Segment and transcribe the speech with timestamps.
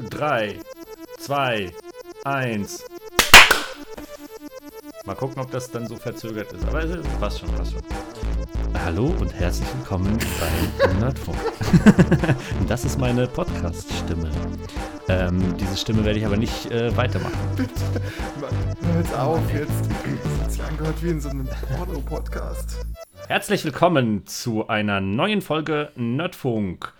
[0.00, 0.58] 3,
[1.18, 1.72] 2,
[2.24, 2.84] 1.
[5.04, 6.64] Mal gucken, ob das dann so verzögert ist.
[6.66, 7.82] Aber es passt schon, passt schon.
[8.84, 11.36] Hallo und herzlich willkommen bei Nerdfunk.
[12.68, 14.30] das ist meine Podcast-Stimme.
[15.08, 17.38] Ähm, diese Stimme werde ich aber nicht äh, weitermachen.
[17.56, 17.72] Bitte,
[18.82, 19.72] hör jetzt auf jetzt.
[19.90, 22.86] Das hat sich angehört wie in so einem Porno-Podcast.
[23.28, 26.92] Herzlich willkommen zu einer neuen Folge Nerdfunk.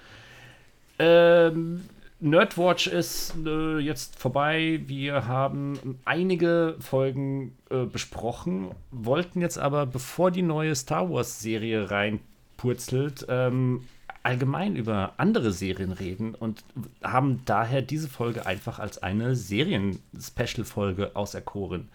[0.99, 1.89] Ähm,
[2.23, 4.81] Nerdwatch ist äh, jetzt vorbei.
[4.87, 13.27] Wir haben einige Folgen äh, besprochen, wollten jetzt aber, bevor die neue Star Wars-Serie reinpurzelt,
[13.29, 13.83] ähm,
[14.23, 16.63] allgemein über andere Serien reden und
[17.03, 21.89] haben daher diese Folge einfach als eine Serien-Special-Folge auserkoren.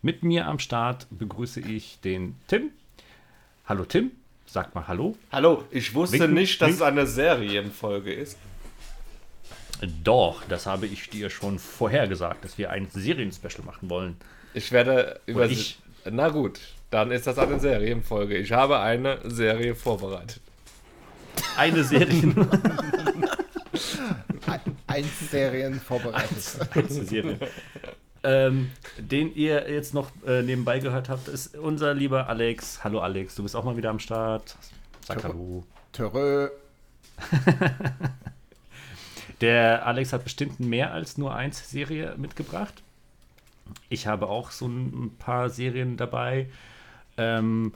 [0.00, 2.70] Mit mir am Start begrüße ich den Tim.
[3.66, 4.12] Hallo Tim,
[4.46, 5.16] sag mal Hallo.
[5.30, 6.82] Hallo, ich wusste Winken, nicht, dass winken.
[6.82, 8.38] es eine Serienfolge ist.
[10.02, 14.16] Doch, das habe ich dir schon vorher gesagt, dass wir ein Serien-Special machen wollen.
[14.54, 15.46] Ich werde über.
[15.46, 15.78] ich?
[16.10, 18.36] Na gut, dann ist das eine Serienfolge.
[18.36, 20.40] Ich habe eine Serie vorbereitet.
[21.56, 22.34] Eine Serie.
[24.86, 26.68] Ein Serien vorbereitet.
[26.72, 27.38] Eine Serie.
[28.22, 32.84] ähm, den ihr jetzt noch äh, nebenbei gehört habt, ist unser lieber Alex.
[32.84, 34.56] Hallo Alex, du bist auch mal wieder am Start.
[35.04, 35.64] Sag Hallo.
[35.92, 36.50] Törö.
[39.40, 42.82] Der Alex hat bestimmt mehr als nur eins Serie mitgebracht.
[43.88, 46.48] Ich habe auch so ein paar Serien dabei.
[47.16, 47.72] Ähm,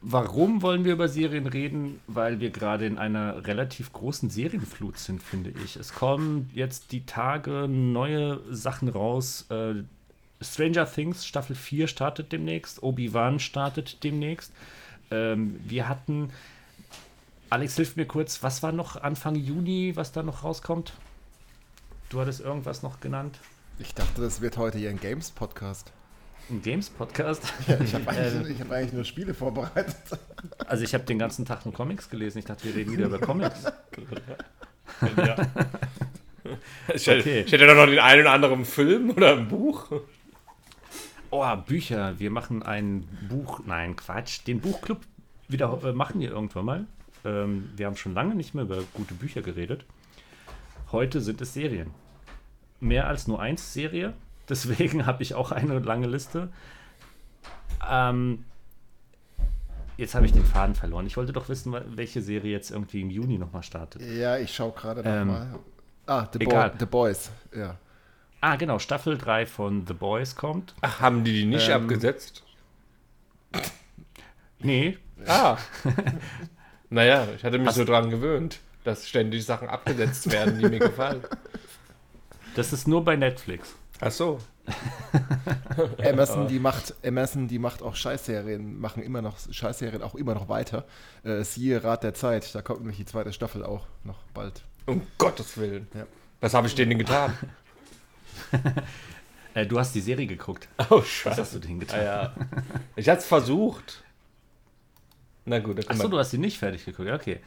[0.00, 2.00] warum wollen wir über Serien reden?
[2.06, 5.76] Weil wir gerade in einer relativ großen Serienflut sind, finde ich.
[5.76, 9.46] Es kommen jetzt die Tage neue Sachen raus.
[9.50, 9.82] Äh,
[10.40, 12.82] Stranger Things Staffel 4 startet demnächst.
[12.82, 14.52] Obi-Wan startet demnächst.
[15.10, 16.30] Ähm, wir hatten.
[17.52, 20.94] Alex, hilf mir kurz, was war noch Anfang Juni, was da noch rauskommt?
[22.08, 23.38] Du hattest irgendwas noch genannt?
[23.78, 25.92] Ich dachte, das wird heute hier ein Games-Podcast.
[26.48, 27.52] Ein Games-Podcast?
[27.84, 29.94] Ich habe eigentlich, ich hab eigentlich nur Spiele vorbereitet.
[30.66, 32.38] Also ich habe den ganzen Tag nur Comics gelesen.
[32.38, 33.64] Ich dachte, wir reden wieder über Comics.
[35.18, 35.36] Ja.
[36.94, 37.40] Ich, hätte, Okay.
[37.42, 39.90] ich hätte doch noch den einen oder anderen Film oder ein Buch.
[41.28, 42.18] Oh, Bücher.
[42.18, 43.60] Wir machen ein Buch.
[43.66, 44.40] Nein, Quatsch.
[44.46, 45.00] Den Buchclub
[45.48, 46.86] wieder äh, machen wir irgendwann mal.
[47.24, 49.84] Ähm, wir haben schon lange nicht mehr über gute Bücher geredet.
[50.90, 51.90] Heute sind es Serien.
[52.80, 54.12] Mehr als nur eins Serie.
[54.48, 56.48] Deswegen habe ich auch eine lange Liste.
[57.88, 58.44] Ähm,
[59.96, 61.06] jetzt habe ich den Faden verloren.
[61.06, 64.02] Ich wollte doch wissen, welche Serie jetzt irgendwie im Juni nochmal startet.
[64.02, 65.58] Ja, ich schaue gerade Ähm, nochmal.
[66.06, 66.72] Ah, The, egal.
[66.78, 67.30] The Boys.
[67.56, 67.76] Ja.
[68.40, 68.80] Ah, genau.
[68.80, 70.74] Staffel 3 von The Boys kommt.
[70.80, 72.42] Ach, haben die die nicht Ähm, abgesetzt?
[74.58, 75.56] Nee, Ah.
[76.92, 81.22] naja, ich hatte mich so dran gewöhnt, dass ständig Sachen abgesetzt werden, die mir gefallen.
[82.54, 83.74] das ist nur bei Netflix.
[84.00, 84.38] Ach so.
[86.04, 90.48] Amazon, die macht, Amazon, die macht auch Scheißserien, machen immer noch Scheißserien auch immer noch
[90.48, 90.84] weiter.
[91.24, 94.62] Äh, siehe Rat der Zeit, da kommt nämlich die zweite Staffel auch noch bald.
[94.86, 95.88] Um Gottes Willen.
[95.94, 96.06] Ja.
[96.40, 97.32] Was habe ich denen getan?
[99.54, 100.66] Äh, du hast die Serie geguckt.
[100.88, 101.40] Oh, Was scheiße.
[101.42, 102.00] hast du denn getan?
[102.00, 102.32] Ah, ja.
[102.96, 104.02] Ich hatte es versucht.
[105.44, 107.08] Na gut, da Achso, du hast sie nicht fertig geguckt.
[107.08, 107.40] ja, Okay.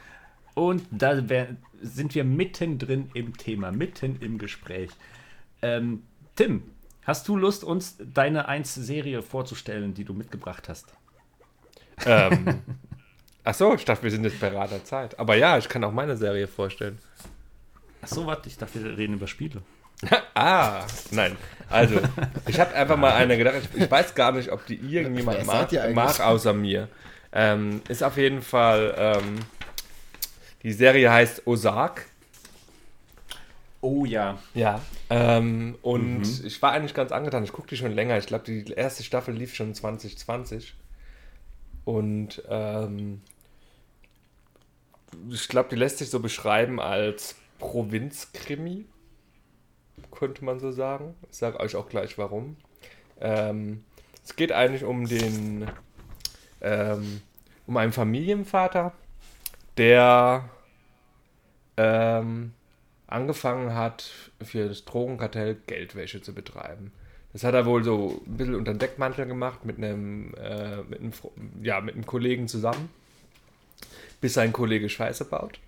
[0.54, 1.48] Und da wär,
[1.82, 4.90] sind wir mittendrin im Thema, mitten im Gespräch.
[5.60, 6.02] Ähm,
[6.34, 6.62] Tim,
[7.04, 10.94] hast du Lust, uns deine 1-Serie vorzustellen, die du mitgebracht hast?
[12.06, 12.62] Ähm,
[13.44, 15.18] ach so, ich dachte, wir sind jetzt bei Rat der Zeit.
[15.18, 16.98] Aber ja, ich kann auch meine Serie vorstellen.
[18.00, 19.62] Achso, warte, ich dachte, wir reden über Spiele.
[20.38, 21.34] Ah, nein.
[21.70, 21.98] Also,
[22.46, 23.56] ich habe einfach mal eine gedacht.
[23.72, 26.88] Ich, ich weiß gar nicht, ob die irgendjemand mag, mag außer mir.
[27.38, 29.40] Ähm, ist auf jeden Fall, ähm,
[30.62, 32.06] die Serie heißt Ozark.
[33.82, 34.38] Oh ja.
[34.54, 34.80] Ja.
[35.10, 37.44] Ähm, und ich war eigentlich ganz angetan.
[37.44, 38.16] Ich gucke die schon länger.
[38.16, 40.74] Ich glaube, die erste Staffel lief schon 2020.
[41.84, 43.20] Und ähm,
[45.28, 48.86] ich glaube, die lässt sich so beschreiben als Provinzkrimi.
[50.10, 51.14] Könnte man so sagen.
[51.30, 52.56] Ich sage euch auch gleich warum.
[53.20, 53.84] Ähm,
[54.24, 55.70] es geht eigentlich um den
[56.62, 57.20] ähm,
[57.66, 58.92] um einen Familienvater,
[59.76, 60.48] der
[61.76, 62.52] ähm,
[63.06, 64.10] angefangen hat,
[64.42, 66.92] für das Drogenkartell Geldwäsche zu betreiben.
[67.32, 71.00] Das hat er wohl so ein bisschen unter den Deckmantel gemacht mit einem, äh, mit
[71.00, 71.12] einem,
[71.62, 72.88] ja, mit einem Kollegen zusammen,
[74.20, 75.60] bis sein Kollege Scheiße baut.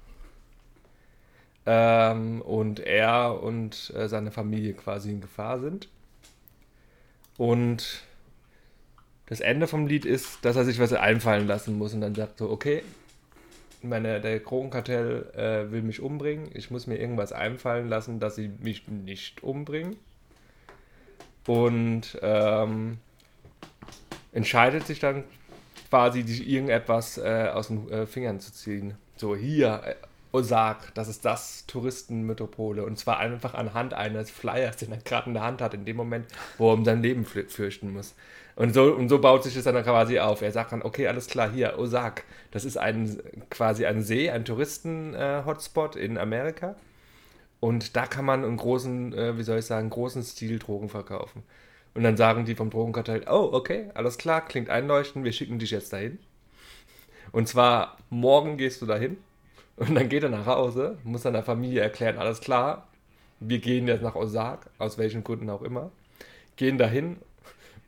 [1.66, 5.88] Ähm, und er und äh, seine Familie quasi in Gefahr sind.
[7.36, 8.02] Und
[9.28, 12.38] das Ende vom Lied ist, dass er sich was einfallen lassen muss und dann sagt
[12.38, 12.82] so, okay,
[13.82, 16.50] meine, der Drogenkartell äh, will mich umbringen.
[16.54, 19.96] Ich muss mir irgendwas einfallen lassen, dass sie mich nicht umbringen.
[21.46, 22.98] Und ähm,
[24.32, 25.24] entscheidet sich dann
[25.88, 28.94] quasi, die, irgendetwas äh, aus den äh, Fingern zu ziehen.
[29.16, 29.94] So, hier, äh,
[30.32, 32.84] Osaka, das ist das Touristenmetropole.
[32.84, 35.96] Und zwar einfach anhand eines Flyers, den er gerade in der Hand hat, in dem
[35.96, 36.26] Moment,
[36.58, 38.14] wo er um sein Leben fürchten muss.
[38.58, 40.42] Und so, und so baut sich das dann quasi auf.
[40.42, 44.44] Er sagt dann, okay, alles klar, hier, Osaka, das ist ein, quasi ein See, ein
[44.44, 46.74] Touristen-Hotspot äh, in Amerika.
[47.60, 51.44] Und da kann man einen großen, äh, wie soll ich sagen, großen Stil Drogen verkaufen.
[51.94, 55.70] Und dann sagen die vom Drogenkartell, oh, okay, alles klar, klingt einleuchtend, wir schicken dich
[55.70, 56.18] jetzt dahin.
[57.30, 59.18] Und zwar morgen gehst du dahin
[59.76, 62.88] und dann geht er nach Hause, muss seiner Familie erklären, alles klar,
[63.38, 65.92] wir gehen jetzt nach Osaka, aus welchen Gründen auch immer,
[66.56, 67.18] gehen dahin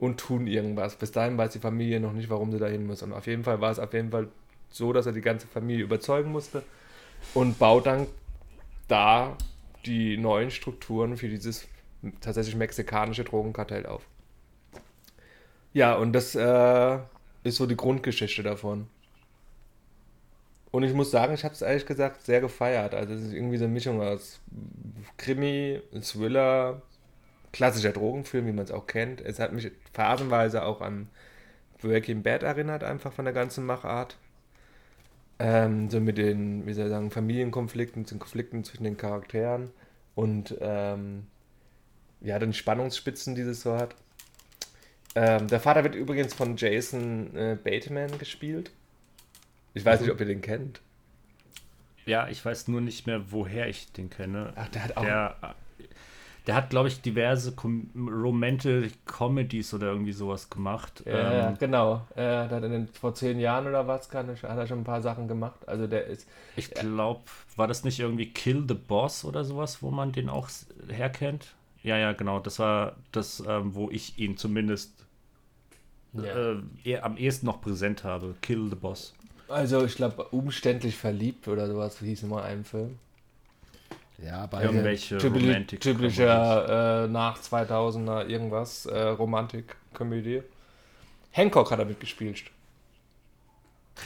[0.00, 0.97] und tun irgendwas.
[0.97, 3.02] Bis dahin weiß die Familie noch nicht, warum sie dahin muss.
[3.02, 4.29] Und auf jeden Fall war es auf jeden Fall
[4.70, 6.62] so, dass er die ganze Familie überzeugen musste
[7.35, 8.06] und baut dann
[8.88, 9.37] da
[9.85, 11.69] die neuen Strukturen für dieses
[12.20, 14.02] tatsächlich mexikanische Drogenkartell auf.
[15.75, 16.99] Ja, und das äh,
[17.44, 18.88] ist so die Grundgeschichte davon.
[20.70, 22.94] Und ich muss sagen, ich habe es ehrlich gesagt sehr gefeiert.
[22.94, 24.41] Also es ist irgendwie so eine Mischung aus
[25.17, 26.81] Krimi, Thriller,
[27.52, 29.20] klassischer Drogenfilm, wie man es auch kennt.
[29.20, 31.08] Es hat mich phasenweise auch an
[31.81, 34.17] Breaking Bad erinnert, einfach von der ganzen Machart.
[35.38, 39.70] Ähm, so mit den, wie soll ich sagen, Familienkonflikten, den Konflikten zwischen den Charakteren
[40.14, 41.26] und ähm,
[42.20, 43.94] ja, den Spannungsspitzen, die es so hat.
[45.14, 48.70] Ähm, der Vater wird übrigens von Jason äh, Bateman gespielt.
[49.73, 50.82] Ich weiß nicht, ob ihr den kennt.
[52.06, 54.53] Ja, ich weiß nur nicht mehr, woher ich den kenne.
[54.56, 55.03] Ach, der hat auch.
[55.03, 55.55] Der,
[56.46, 61.02] der hat, glaube ich, diverse Com Romantic Comedies oder irgendwie sowas gemacht.
[61.06, 62.06] Ja, ähm, genau.
[62.14, 65.69] Er hat den, vor zehn Jahren oder was hat er schon ein paar Sachen gemacht.
[65.69, 66.26] Also der ist.
[66.56, 67.20] Ich glaube,
[67.56, 70.48] war das nicht irgendwie Kill the Boss oder sowas, wo man den auch
[70.88, 71.54] herkennt?
[71.82, 72.40] Ja, ja, genau.
[72.40, 75.06] Das war das, ähm, wo ich ihn zumindest
[76.12, 76.54] ja.
[76.84, 78.34] äh, am ehesten noch präsent habe.
[78.43, 79.14] Kill the Boss.
[79.48, 82.98] Also ich glaube, umständlich verliebt oder sowas hieß immer ein Film.
[84.25, 90.43] Ja, bei irgendwelche Romantik typischer äh, nach 2000er irgendwas äh, Romantik-Komödie.
[91.32, 92.43] Hancock hat er mitgespielt.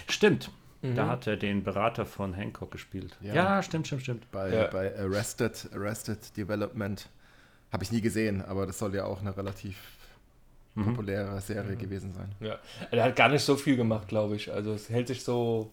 [0.08, 0.50] Stimmt.
[0.82, 0.94] Mhm.
[0.94, 3.16] Da hat er den Berater von Hancock gespielt.
[3.22, 4.30] Ja, ja stimmt, stimmt, stimmt.
[4.30, 4.66] Bei, ja.
[4.66, 7.08] bei Arrested, Arrested Development
[7.72, 9.76] habe ich nie gesehen, aber das soll ja auch eine relativ
[10.74, 10.84] mhm.
[10.84, 11.78] populäre Serie mhm.
[11.78, 12.32] gewesen sein.
[12.40, 12.58] Ja,
[12.90, 14.52] er hat gar nicht so viel gemacht, glaube ich.
[14.52, 15.72] Also es hält sich so,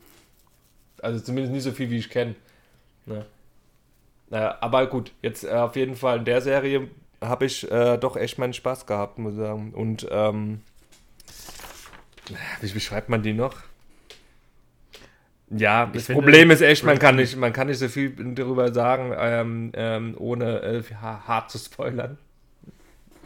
[1.02, 2.36] also zumindest nicht so viel, wie ich kenne.
[3.06, 3.26] Ne?
[4.32, 6.88] Naja, aber gut, jetzt äh, auf jeden Fall in der Serie
[7.22, 9.74] habe ich äh, doch echt meinen Spaß gehabt, muss ich sagen.
[9.74, 10.62] Und ähm,
[12.62, 13.56] wie beschreibt man die noch?
[15.50, 18.16] Ja, ich das finde, Problem ist echt, man kann nicht, man kann nicht so viel
[18.34, 22.18] darüber sagen, ähm, ähm, ohne äh, hart zu spoilern.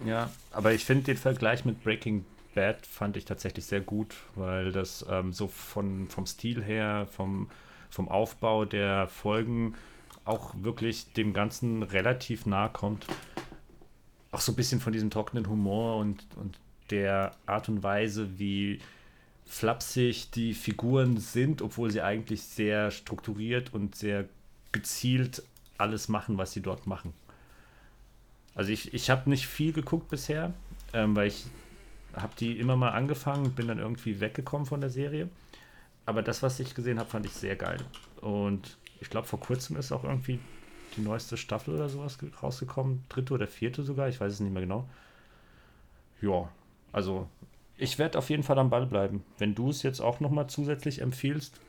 [0.07, 2.25] Ja, aber ich finde den Vergleich mit Breaking
[2.55, 7.51] Bad fand ich tatsächlich sehr gut, weil das ähm, so von, vom Stil her, vom,
[7.91, 9.75] vom Aufbau der Folgen
[10.25, 13.05] auch wirklich dem Ganzen relativ nahe kommt.
[14.31, 18.79] Auch so ein bisschen von diesem trockenen Humor und, und der Art und Weise, wie
[19.45, 24.25] flapsig die Figuren sind, obwohl sie eigentlich sehr strukturiert und sehr
[24.71, 25.43] gezielt
[25.77, 27.13] alles machen, was sie dort machen.
[28.55, 30.53] Also ich, ich habe nicht viel geguckt bisher,
[30.93, 31.45] ähm, weil ich
[32.15, 35.29] habe die immer mal angefangen, bin dann irgendwie weggekommen von der Serie.
[36.05, 37.77] Aber das, was ich gesehen habe, fand ich sehr geil.
[38.21, 40.39] Und ich glaube, vor kurzem ist auch irgendwie
[40.97, 43.03] die neueste Staffel oder sowas rausgekommen.
[43.09, 44.87] Dritte oder vierte sogar, ich weiß es nicht mehr genau.
[46.21, 46.49] Ja,
[46.91, 47.27] also
[47.77, 49.23] ich werde auf jeden Fall am Ball bleiben.
[49.37, 51.59] Wenn du es jetzt auch nochmal zusätzlich empfiehlst.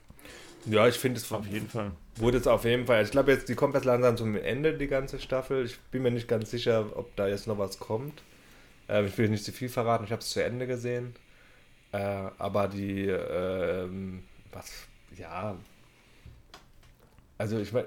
[0.66, 1.92] Ja, ich finde es auf jeden Fall.
[2.16, 3.04] Wurde es auf jeden Fall.
[3.04, 5.64] Ich glaube, jetzt die kommt jetzt langsam zum Ende, die ganze Staffel.
[5.64, 8.22] Ich bin mir nicht ganz sicher, ob da jetzt noch was kommt.
[8.88, 11.14] Äh, ich will nicht zu viel verraten, ich habe es zu Ende gesehen.
[11.92, 11.98] Äh,
[12.38, 13.88] aber die, äh,
[14.52, 14.72] was,
[15.16, 15.56] ja.
[17.38, 17.86] Also ich meine,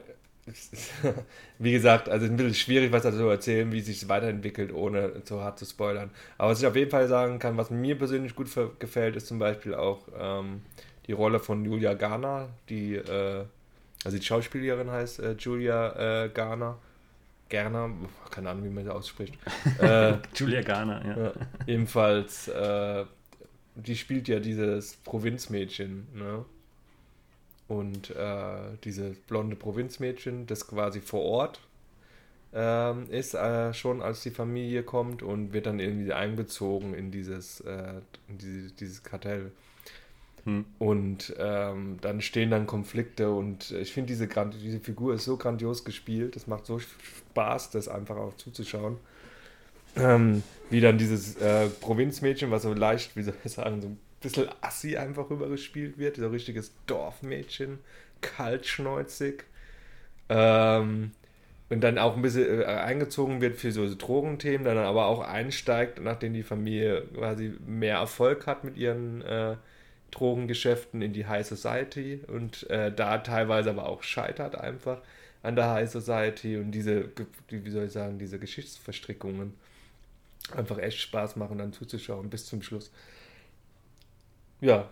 [1.59, 4.09] wie gesagt, also es ist ein bisschen schwierig, was dazu zu erzählen, wie sich es
[4.09, 6.11] weiterentwickelt, ohne zu hart zu spoilern.
[6.37, 9.39] Aber was ich auf jeden Fall sagen kann, was mir persönlich gut gefällt, ist zum
[9.39, 10.61] Beispiel auch ähm,
[11.07, 13.45] die Rolle von Julia Garner, die, äh,
[14.03, 16.77] also die Schauspielerin heißt äh, Julia äh, Garner.
[17.49, 17.89] Gerner,
[18.29, 19.33] keine Ahnung, wie man das ausspricht.
[19.81, 21.23] Äh, Julia Garner, ja.
[21.23, 21.33] ja
[21.65, 23.05] ebenfalls, äh,
[23.73, 26.45] die spielt ja dieses Provinzmädchen, ne?
[27.69, 31.61] Und äh, dieses blonde Provinzmädchen, das quasi vor Ort
[32.51, 37.61] ähm, ist, äh, schon als die Familie kommt und wird dann irgendwie einbezogen in dieses,
[37.61, 39.51] äh, in diese, dieses Kartell.
[40.45, 40.65] Hm.
[40.79, 45.85] Und ähm, dann stehen dann Konflikte und ich finde, diese, diese Figur ist so grandios
[45.85, 46.35] gespielt.
[46.35, 48.97] Es macht so Spaß, das einfach auch zuzuschauen.
[49.95, 53.99] Ähm, wie dann dieses äh, Provinzmädchen, was so leicht, wie soll ich sagen, so ein
[54.21, 56.17] bisschen assi einfach rübergespielt wird.
[56.17, 57.79] So richtiges Dorfmädchen,
[58.21, 59.43] kaltschneuzig.
[60.29, 61.11] Ähm,
[61.69, 66.01] und dann auch ein bisschen äh, eingezogen wird für so Drogenthemen, dann aber auch einsteigt,
[66.01, 69.55] nachdem die Familie quasi mehr Erfolg hat mit ihren äh,
[70.11, 74.99] Drogengeschäften in die High Society und äh, da teilweise aber auch scheitert einfach
[75.43, 77.09] an der High Society und diese,
[77.49, 79.53] wie soll ich sagen, diese Geschichtsverstrickungen
[80.55, 82.91] einfach echt Spaß machen, dann zuzuschauen bis zum Schluss.
[84.61, 84.89] Ja.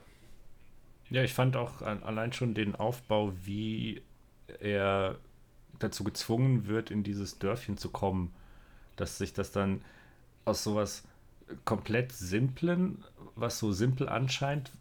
[1.10, 4.02] Ja, ich fand auch allein schon den Aufbau, wie
[4.60, 5.16] er
[5.80, 8.34] dazu gezwungen wird, in dieses Dörfchen zu kommen,
[8.98, 9.82] dass sich das dann
[10.44, 11.04] aus sowas
[11.66, 13.04] komplett Simplen,
[13.36, 14.72] was so simpel anscheint,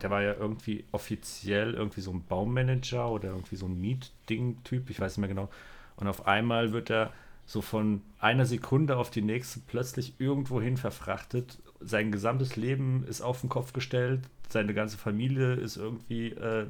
[0.00, 5.00] der war ja irgendwie offiziell irgendwie so ein Baummanager oder irgendwie so ein Mietding-Typ, ich
[5.00, 5.50] weiß nicht mehr genau.
[5.96, 7.12] Und auf einmal wird er
[7.44, 11.58] so von einer Sekunde auf die nächste plötzlich irgendwohin verfrachtet.
[11.80, 16.66] Sein gesamtes Leben ist auf den Kopf gestellt, seine ganze Familie ist irgendwie äh,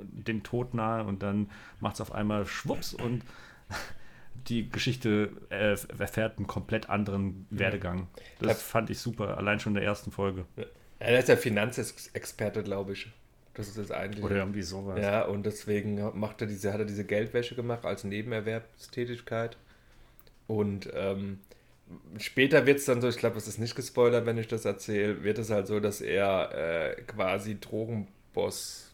[0.00, 1.50] dem Tod nahe und dann
[1.80, 3.22] macht es auf einmal Schwupps und
[4.48, 8.08] die Geschichte äh, erfährt einen komplett anderen Werdegang.
[8.40, 10.46] Das fand ich super, allein schon in der ersten Folge.
[10.56, 10.64] Ja,
[11.00, 13.10] er ist der Finanzexperte, glaube ich.
[13.54, 14.24] Das ist das eigentlich.
[14.24, 15.00] Oder irgendwie sowas.
[15.00, 19.56] Ja, und deswegen macht er diese, hat er diese Geldwäsche gemacht als Nebenerwerbstätigkeit.
[20.46, 21.40] Und ähm,
[22.18, 25.22] später wird es dann so, ich glaube, es ist nicht gespoilert, wenn ich das erzähle,
[25.24, 28.92] wird es halt so, dass er äh, quasi Drogenboss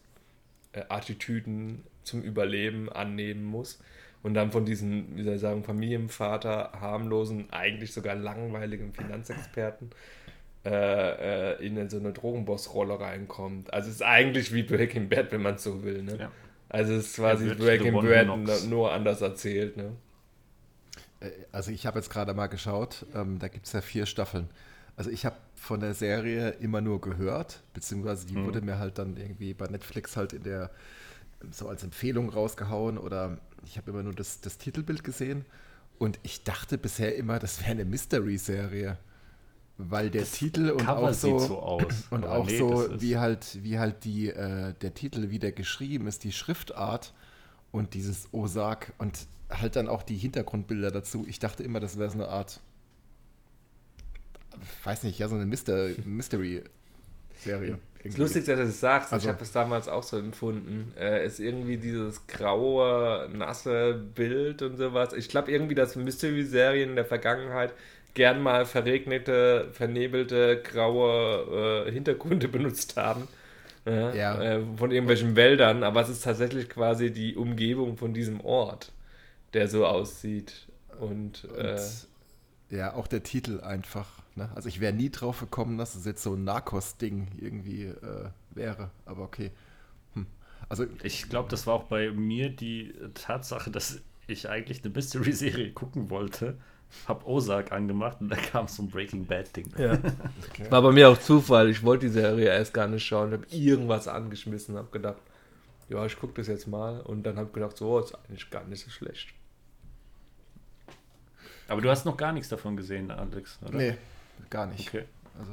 [0.73, 0.83] äh,
[2.03, 3.79] zum Überleben annehmen muss
[4.23, 9.91] und dann von diesem, wie soll ich sagen, Familienvater, harmlosen, eigentlich sogar langweiligen Finanzexperten
[10.65, 13.71] äh, äh, in so eine Drogenboss-Rolle reinkommt.
[13.71, 16.01] Also es ist eigentlich wie Breaking Bad, wenn man es so will.
[16.01, 16.17] Ne?
[16.19, 16.31] Ja.
[16.69, 19.77] Also es ist quasi Breaking Bad nur anders erzählt.
[19.77, 19.91] Ne?
[21.19, 24.49] Äh, also ich habe jetzt gerade mal geschaut, ähm, da gibt es ja vier Staffeln.
[24.97, 28.45] Also ich habe von der Serie immer nur gehört, beziehungsweise die mhm.
[28.45, 30.71] wurde mir halt dann irgendwie bei Netflix halt in der
[31.51, 35.45] so als Empfehlung rausgehauen oder ich habe immer nur das, das Titelbild gesehen
[35.97, 38.97] und ich dachte bisher immer, das wäre eine Mystery-Serie.
[39.77, 43.17] Weil der das Titel und Cover auch so, so aus, und auch nee, so wie
[43.17, 47.13] halt wie halt die äh, der Titel wieder geschrieben ist, die Schriftart
[47.73, 51.25] und dieses Osak und halt dann auch die Hintergrundbilder dazu.
[51.27, 52.59] Ich dachte immer, das wäre so eine Art
[54.83, 57.79] weiß nicht, ja, so eine Myster Mystery-Serie.
[57.99, 59.13] Es ist lustig, dass du das sagst.
[59.13, 60.93] Also, ich habe es damals auch so empfunden.
[60.99, 65.13] Äh, ist irgendwie dieses graue, nasse Bild und sowas.
[65.13, 67.73] Ich glaube irgendwie, dass Mystery-Serien in der Vergangenheit
[68.13, 73.27] gern mal verregnete, vernebelte, graue äh, Hintergründe benutzt haben.
[73.85, 74.41] Ja, ja.
[74.41, 78.91] Äh, von irgendwelchen Wäldern, aber es ist tatsächlich quasi die Umgebung von diesem Ort,
[79.53, 80.67] der so aussieht.
[80.99, 81.79] Und, und äh,
[82.69, 84.49] ja, auch der Titel einfach Ne?
[84.53, 88.91] Also ich wäre nie drauf gekommen, dass es jetzt so ein Narcos-Ding irgendwie äh, wäre.
[89.05, 89.51] Aber okay.
[90.13, 90.25] Hm.
[90.67, 95.71] Also ich glaube, das war auch bei mir die Tatsache, dass ich eigentlich eine Mystery-Serie
[95.71, 96.57] gucken wollte.
[97.07, 99.71] Hab Ozark angemacht und da kam so ein Breaking Bad-Ding.
[99.77, 99.97] Ja.
[100.49, 100.69] Okay.
[100.71, 101.69] War bei mir auch Zufall.
[101.69, 103.31] Ich wollte die Serie erst gar nicht schauen.
[103.31, 105.17] Habe irgendwas angeschmissen, habe gedacht,
[105.89, 107.01] ja, ich gucke das jetzt mal.
[107.01, 109.33] Und dann habe ich gedacht, so, ist eigentlich gar nicht so schlecht.
[111.67, 113.77] Aber du hast noch gar nichts davon gesehen, Alex, oder?
[113.77, 113.97] Nee,
[114.49, 114.87] Gar nicht.
[114.87, 115.05] Okay.
[115.37, 115.51] Also,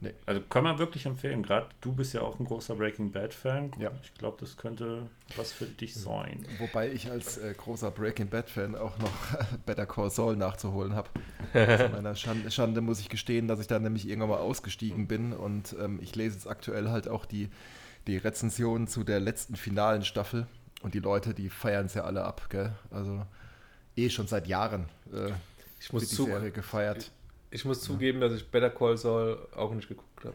[0.00, 0.12] nee.
[0.26, 1.42] Also kann man wirklich empfehlen.
[1.42, 3.72] Gerade du bist ja auch ein großer Breaking Bad-Fan.
[3.78, 3.90] Ja.
[4.02, 6.46] Ich glaube, das könnte was für dich sein.
[6.58, 9.12] Wobei ich als äh, großer Breaking Bad-Fan auch noch
[9.66, 11.08] Better Call Saul nachzuholen habe.
[11.52, 15.32] Zu meiner Schande, Schande, muss ich gestehen, dass ich da nämlich irgendwann mal ausgestiegen bin
[15.32, 17.50] und ähm, ich lese jetzt aktuell halt auch die,
[18.06, 20.46] die Rezensionen zu der letzten finalen Staffel
[20.82, 22.72] und die Leute, die feiern es ja alle ab, gell?
[22.90, 23.24] Also
[23.96, 25.32] eh schon seit Jahren äh,
[25.80, 27.10] ich muss die zu, Serie gefeiert.
[27.50, 30.34] Ich muss zugeben, dass ich Better Call Saul auch nicht geguckt habe.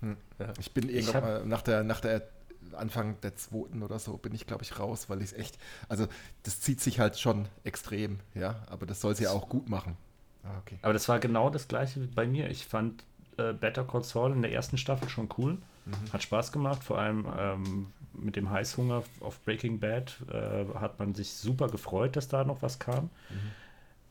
[0.00, 0.16] Hm.
[0.38, 0.52] Ja.
[0.58, 2.28] Ich bin irgendwann hab, mal nach der, nach der
[2.72, 6.06] Anfang der zweiten oder so bin ich, glaube ich, raus, weil ich es echt, also
[6.44, 9.96] das zieht sich halt schon extrem, ja, aber das soll sie ja auch gut machen.
[10.44, 10.78] Ah, okay.
[10.82, 12.48] Aber das war genau das gleiche wie bei mir.
[12.48, 13.04] Ich fand
[13.36, 15.58] äh, Better Call Saul in der ersten Staffel schon cool.
[15.86, 16.12] Mhm.
[16.12, 21.14] Hat Spaß gemacht, vor allem ähm, mit dem Heißhunger auf Breaking Bad äh, hat man
[21.14, 23.04] sich super gefreut, dass da noch was kam.
[23.04, 23.50] Mhm.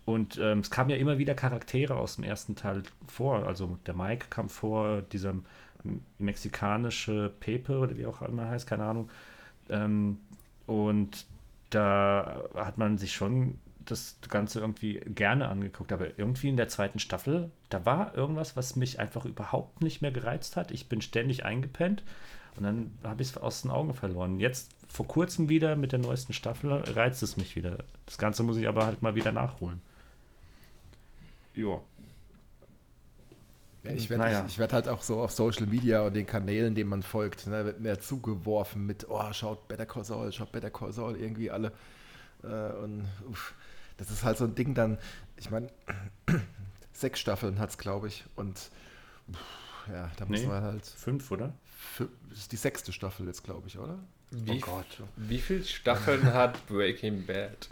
[0.05, 3.45] Und ähm, es kamen ja immer wieder Charaktere aus dem ersten Teil vor.
[3.45, 5.35] Also der Mike kam vor, dieser
[6.17, 9.09] mexikanische Pepe oder wie auch immer heißt, keine Ahnung.
[9.69, 10.17] Ähm,
[10.65, 11.25] und
[11.69, 13.59] da hat man sich schon
[13.91, 18.75] das Ganze irgendwie gerne angeguckt, aber irgendwie in der zweiten Staffel, da war irgendwas, was
[18.75, 20.71] mich einfach überhaupt nicht mehr gereizt hat.
[20.71, 22.03] Ich bin ständig eingepennt
[22.55, 24.39] und dann habe ich es aus den Augen verloren.
[24.39, 27.85] Jetzt vor kurzem wieder mit der neuesten Staffel reizt es mich wieder.
[28.05, 29.81] Das Ganze muss ich aber halt mal wieder nachholen.
[31.55, 31.81] Ja.
[33.83, 34.45] Ich werde naja.
[34.57, 37.79] werd halt auch so auf Social Media und den Kanälen, denen man folgt, ne, wird
[37.79, 41.71] mir zugeworfen mit, oh, schaut Better Call Saul, schaut Better Call Saul, irgendwie alle.
[42.43, 43.53] Äh, und uff,
[43.99, 44.97] das ist halt so ein Ding dann,
[45.35, 45.67] ich meine,
[46.93, 48.71] sechs Staffeln hat es, glaube ich, und
[49.27, 50.85] uff, ja, da muss nee, man halt.
[50.85, 51.53] Fünf, oder?
[51.65, 53.99] Fünf, das ist die sechste Staffel jetzt, glaube ich, oder?
[54.31, 55.03] Wie, oh Gott.
[55.17, 57.69] Wie viele Staffeln hat Breaking Bad?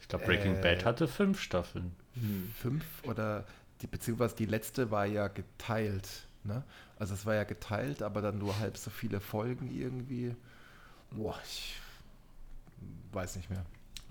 [0.00, 1.92] Ich glaube, Breaking äh, Bad hatte fünf Staffeln.
[2.14, 2.52] Hm.
[2.56, 3.44] Fünf oder
[3.80, 6.26] die, beziehungsweise die letzte war ja geteilt.
[6.44, 6.62] Ne?
[6.98, 10.34] Also es war ja geteilt, aber dann nur halb so viele Folgen irgendwie.
[11.10, 11.80] Boah, ich
[13.12, 13.64] weiß nicht mehr.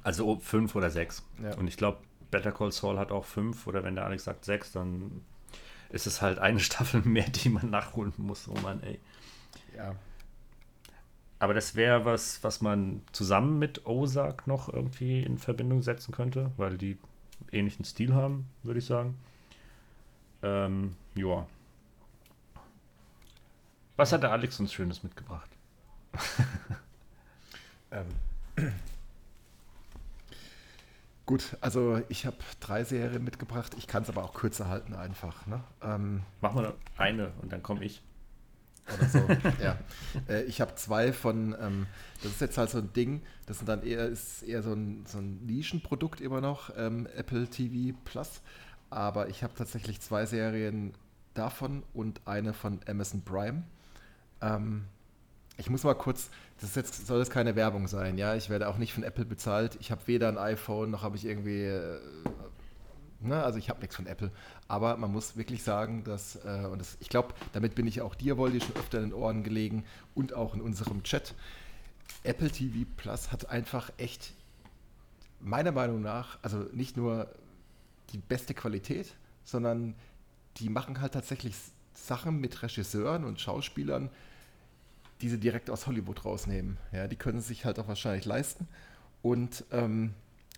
[0.03, 1.24] Also fünf oder sechs.
[1.41, 1.56] Ja.
[1.56, 2.00] Und ich glaube,
[2.32, 5.22] Better Call Saul hat auch fünf oder wenn der Alex sagt sechs, dann
[5.89, 8.48] ist es halt eine Staffel mehr, die man nachholen muss.
[8.48, 9.00] Oh Mann, ey.
[9.75, 9.96] Ja.
[11.39, 16.51] Aber das wäre was, was man zusammen mit Ozark noch irgendwie in Verbindung setzen könnte,
[16.58, 16.98] weil die
[17.51, 19.18] ähnlichen Stil haben, würde ich sagen.
[20.44, 21.48] Ähm, ja.
[23.96, 25.50] Was hat der Alex uns Schönes mitgebracht?
[27.91, 28.74] ähm.
[31.29, 33.75] Gut, also ich habe drei Serien mitgebracht.
[33.77, 35.45] Ich kann es aber auch kürzer halten einfach.
[35.45, 35.63] Ne?
[35.83, 38.01] Ähm, Machen wir eine und dann komme ich.
[38.98, 39.19] Oder so.
[39.63, 39.77] ja.
[40.27, 41.86] Äh, ich habe zwei von, ähm,
[42.24, 45.05] das ist jetzt halt so ein Ding, das sind dann eher, ist eher so ein,
[45.05, 48.41] so ein Nischenprodukt immer noch, ähm, Apple TV Plus.
[48.89, 50.95] Aber ich habe tatsächlich zwei Serien
[51.36, 53.62] davon und eine von Amazon Prime.
[54.41, 54.86] Ähm,
[55.59, 56.29] ich muss mal kurz,
[56.61, 58.35] das jetzt, soll es keine Werbung sein, ja.
[58.35, 59.77] Ich werde auch nicht von Apple bezahlt.
[59.81, 61.99] Ich habe weder ein iPhone noch habe ich irgendwie, äh,
[63.19, 64.31] ne, also ich habe nichts von Apple.
[64.67, 68.15] Aber man muss wirklich sagen, dass, äh, und das, ich glaube, damit bin ich auch
[68.15, 69.83] dir, Woldi, schon öfter in den Ohren gelegen
[70.15, 71.35] und auch in unserem Chat.
[72.23, 74.33] Apple TV Plus hat einfach echt,
[75.41, 77.27] meiner Meinung nach, also nicht nur
[78.11, 79.13] die beste Qualität,
[79.43, 79.95] sondern
[80.57, 81.55] die machen halt tatsächlich
[81.93, 84.09] Sachen mit Regisseuren und Schauspielern,
[85.22, 86.77] die sie direkt aus Hollywood rausnehmen.
[86.92, 88.68] Ja, die können sich halt auch wahrscheinlich leisten.
[89.22, 90.14] Und ähm,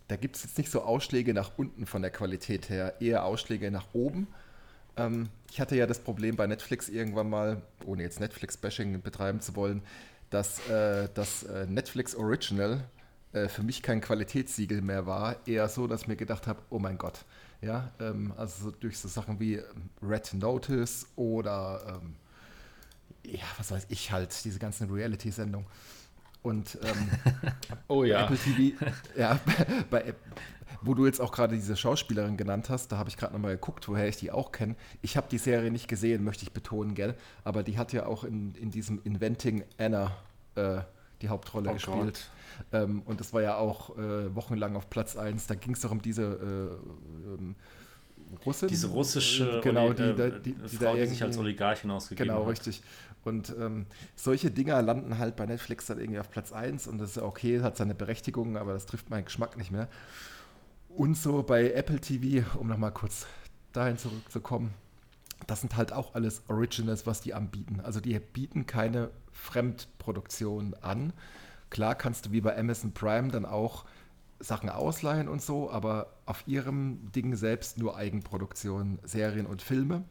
[0.07, 3.71] da gibt es jetzt nicht so Ausschläge nach unten von der Qualität her, eher Ausschläge
[3.71, 4.27] nach oben.
[4.97, 9.55] Ähm, ich hatte ja das Problem bei Netflix irgendwann mal, ohne jetzt Netflix-Bashing betreiben zu
[9.55, 9.81] wollen,
[10.29, 12.83] dass äh, das äh, Netflix Original
[13.33, 15.35] äh, für mich kein Qualitätssiegel mehr war.
[15.47, 17.25] Eher so, dass ich mir gedacht habe, oh mein Gott.
[17.61, 22.15] Ja, ähm, also so durch so Sachen wie ähm, Red Notice oder ähm,
[23.25, 25.67] ja, was weiß ich halt, diese ganzen Reality-Sendungen.
[26.43, 27.09] Und ähm,
[27.87, 28.23] oh ja.
[28.23, 28.75] Apple TV,
[29.15, 29.39] ja,
[29.89, 30.13] bei,
[30.81, 33.87] wo du jetzt auch gerade diese Schauspielerin genannt hast, da habe ich gerade nochmal geguckt,
[33.87, 34.75] woher ich die auch kenne.
[35.01, 37.15] Ich habe die Serie nicht gesehen, möchte ich betonen, gell?
[37.43, 40.15] Aber die hat ja auch in, in diesem Inventing Anna
[40.55, 40.81] äh,
[41.21, 42.29] die Hauptrolle oh gespielt.
[42.71, 45.47] Ähm, und das war ja auch äh, wochenlang auf Platz 1.
[45.47, 47.55] Da ging es doch um diese äh, ähm,
[48.45, 48.67] Russin.
[48.67, 52.41] Diese russische äh, genau, die, die, die, die Frau, die sich als Oligarchin ausgegeben Genau,
[52.41, 52.51] hat.
[52.51, 52.81] richtig.
[53.23, 57.11] Und ähm, solche Dinger landen halt bei Netflix dann irgendwie auf Platz 1 und das
[57.11, 59.87] ist okay, hat seine Berechtigung, aber das trifft meinen Geschmack nicht mehr.
[60.89, 63.27] Und so bei Apple TV, um nochmal kurz
[63.73, 64.73] dahin zurückzukommen,
[65.47, 67.79] das sind halt auch alles Originals, was die anbieten.
[67.81, 71.13] Also die bieten keine Fremdproduktion an.
[71.69, 73.85] Klar kannst du wie bei Amazon Prime dann auch
[74.39, 80.05] Sachen ausleihen und so, aber auf ihrem Ding selbst nur Eigenproduktion, Serien und Filme.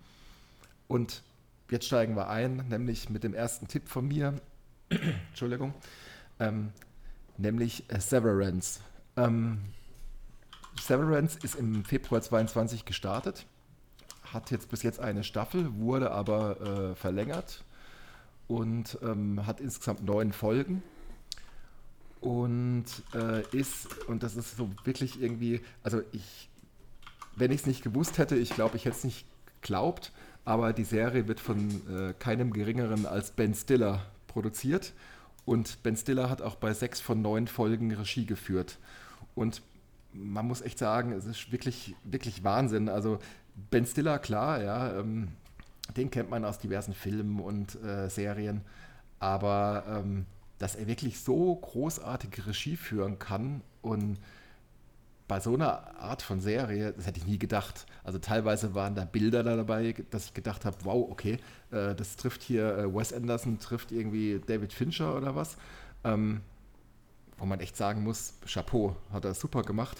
[0.86, 1.22] Und
[1.70, 4.34] jetzt steigen wir ein, nämlich mit dem ersten Tipp von mir.
[5.30, 5.72] Entschuldigung.
[6.38, 6.72] Ähm,
[7.38, 8.80] nämlich Severance.
[9.16, 9.62] Ähm,
[10.78, 13.46] Severance ist im Februar 22 gestartet,
[14.30, 17.64] hat jetzt bis jetzt eine Staffel, wurde aber äh, verlängert
[18.46, 20.82] und ähm, hat insgesamt neun Folgen
[22.20, 26.48] und äh, ist, und das ist so wirklich irgendwie, also ich,
[27.36, 29.26] wenn ich es nicht gewusst hätte, ich glaube, ich hätte es nicht
[29.60, 30.12] geglaubt,
[30.44, 34.92] aber die Serie wird von äh, keinem geringeren als Ben Stiller produziert
[35.44, 38.78] und Ben Stiller hat auch bei sechs von neun Folgen Regie geführt.
[39.34, 39.62] Und
[40.12, 42.88] man muss echt sagen, es ist wirklich, wirklich Wahnsinn.
[42.88, 43.18] Also
[43.70, 45.28] Ben Stiller, klar, ja, ähm,
[45.96, 48.60] den kennt man aus diversen Filmen und äh, Serien,
[49.18, 50.26] aber ähm,
[50.60, 54.18] dass er wirklich so großartige Regie führen kann und
[55.26, 57.86] bei so einer Art von Serie, das hätte ich nie gedacht.
[58.04, 61.38] Also teilweise waren da Bilder dabei, dass ich gedacht habe, wow, okay,
[61.70, 65.56] äh, das trifft hier äh, Wes Anderson, trifft irgendwie David Fincher oder was.
[66.02, 66.40] Ähm,
[67.38, 69.96] wo man echt sagen muss, Chapeau, hat er super gemacht.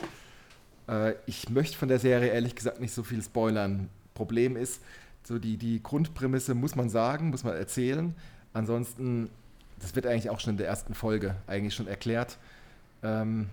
[0.89, 3.89] Äh, ich möchte von der Serie ehrlich gesagt nicht so viel spoilern.
[4.15, 4.83] Problem ist,
[5.23, 8.15] so die, die Grundprämisse muss man sagen, muss man erzählen.
[8.53, 9.31] Ansonsten,
[9.81, 12.39] das wird eigentlich auch schon in der ersten Folge eigentlich schon erklärt.
[13.03, 13.49] Ähm,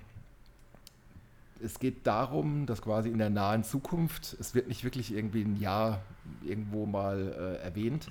[1.63, 5.57] es geht darum, dass quasi in der nahen Zukunft, es wird nicht wirklich irgendwie ein
[5.57, 6.01] Jahr
[6.43, 8.09] irgendwo mal äh, erwähnt,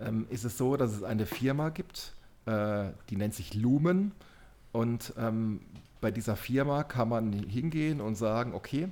[0.00, 2.12] ähm, ist es so, dass es eine Firma gibt,
[2.46, 4.12] äh, die nennt sich Lumen.
[4.72, 5.60] Und ähm,
[6.00, 8.88] bei dieser Firma kann man hingehen und sagen, okay,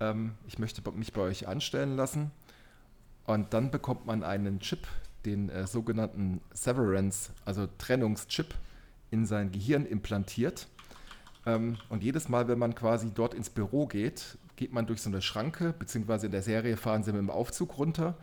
[0.00, 2.30] ähm, ich möchte mich bei euch anstellen lassen.
[3.26, 4.86] Und dann bekommt man einen Chip,
[5.24, 8.54] den äh, sogenannten Severance, also Trennungschip,
[9.10, 10.68] in sein Gehirn implantiert.
[11.46, 15.10] Ähm, und jedes Mal, wenn man quasi dort ins Büro geht, geht man durch so
[15.10, 18.16] eine Schranke, beziehungsweise in der Serie fahren sie mit dem Aufzug runter,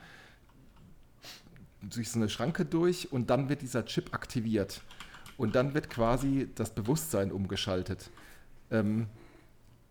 [1.81, 4.81] durch so eine Schranke durch und dann wird dieser Chip aktiviert.
[5.37, 8.09] Und dann wird quasi das Bewusstsein umgeschaltet.
[8.71, 9.07] Ähm,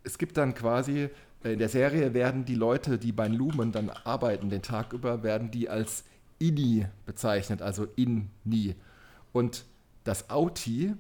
[0.02, 1.08] es gibt dann quasi,
[1.44, 5.22] äh, in der Serie werden die Leute, die bei Lumen dann arbeiten, den Tag über,
[5.22, 6.04] werden die als
[6.38, 8.74] INI bezeichnet, also INI.
[9.32, 9.64] Und
[10.04, 10.94] das Auti,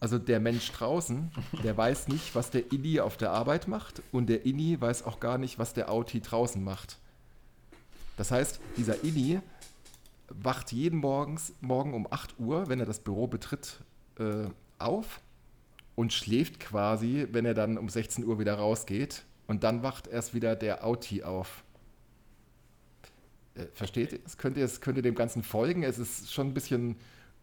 [0.00, 1.30] also der Mensch draußen,
[1.62, 5.20] der weiß nicht, was der INI auf der Arbeit macht und der INI weiß auch
[5.20, 6.98] gar nicht, was der Auti draußen macht.
[8.16, 9.40] Das heißt, dieser INI
[10.28, 13.80] wacht jeden Morgens, Morgen um 8 Uhr, wenn er das Büro betritt,
[14.18, 14.46] äh,
[14.78, 15.20] auf
[15.94, 19.24] und schläft quasi, wenn er dann um 16 Uhr wieder rausgeht.
[19.46, 21.64] Und dann wacht erst wieder der Auti auf.
[23.54, 24.20] Äh, versteht ihr?
[24.38, 25.82] Könnt ihr, könnt ihr dem Ganzen folgen?
[25.82, 26.96] Es ist schon ein bisschen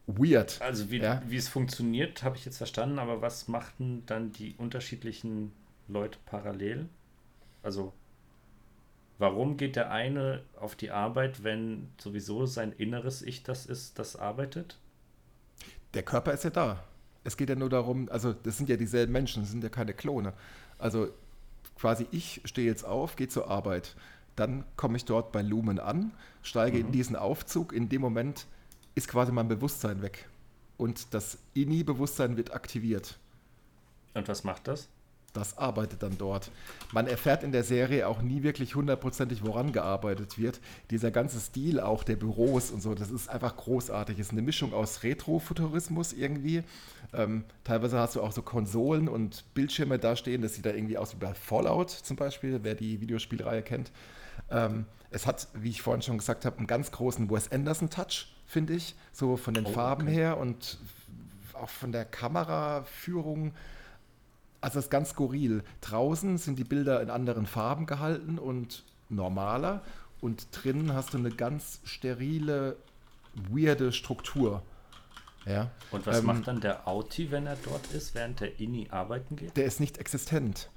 [0.07, 0.61] weird.
[0.61, 1.21] Also wie, ja?
[1.27, 5.51] wie es funktioniert, habe ich jetzt verstanden, aber was machten dann die unterschiedlichen
[5.87, 6.89] Leute parallel?
[7.61, 7.93] Also
[9.17, 14.15] warum geht der eine auf die Arbeit, wenn sowieso sein inneres Ich das ist, das
[14.15, 14.79] arbeitet?
[15.93, 16.83] Der Körper ist ja da.
[17.23, 19.93] Es geht ja nur darum, also das sind ja dieselben Menschen, das sind ja keine
[19.93, 20.33] Klone.
[20.77, 21.09] Also
[21.75, 23.95] quasi ich stehe jetzt auf, gehe zur Arbeit.
[24.39, 26.11] Dann komme ich dort bei Lumen an,
[26.43, 26.85] steige mhm.
[26.85, 27.73] in diesen Aufzug.
[27.73, 28.45] In dem Moment
[28.95, 30.29] ist quasi mein Bewusstsein weg.
[30.77, 33.17] Und das INI-Bewusstsein wird aktiviert.
[34.13, 34.87] Und was macht das?
[35.33, 36.51] das arbeitet dann dort.
[36.91, 40.59] Man erfährt in der Serie auch nie wirklich hundertprozentig, woran gearbeitet wird.
[40.91, 44.19] Dieser ganze Stil auch der Büros und so, das ist einfach großartig.
[44.19, 46.63] Es ist eine Mischung aus Retrofuturismus irgendwie.
[47.13, 50.41] Ähm, teilweise hast du auch so Konsolen und Bildschirme da stehen.
[50.41, 53.91] Das sieht da irgendwie aus wie bei Fallout zum Beispiel, wer die Videospielreihe kennt.
[54.49, 58.73] Ähm, es hat, wie ich vorhin schon gesagt habe, einen ganz großen Wes Anderson-Touch, finde
[58.73, 58.95] ich.
[59.11, 60.13] So von den oh, Farben okay.
[60.13, 60.77] her und
[61.53, 63.53] auch von der Kameraführung.
[64.61, 65.63] Also das ist ganz skurril.
[65.81, 69.81] Draußen sind die Bilder in anderen Farben gehalten und normaler
[70.21, 72.75] und drinnen hast du eine ganz sterile,
[73.33, 74.61] weirde Struktur.
[75.45, 75.71] Ja.
[75.91, 79.35] Und was ähm, macht dann der Auti, wenn er dort ist, während der Inni arbeiten
[79.35, 79.55] geht?
[79.55, 80.69] Der ist nicht existent.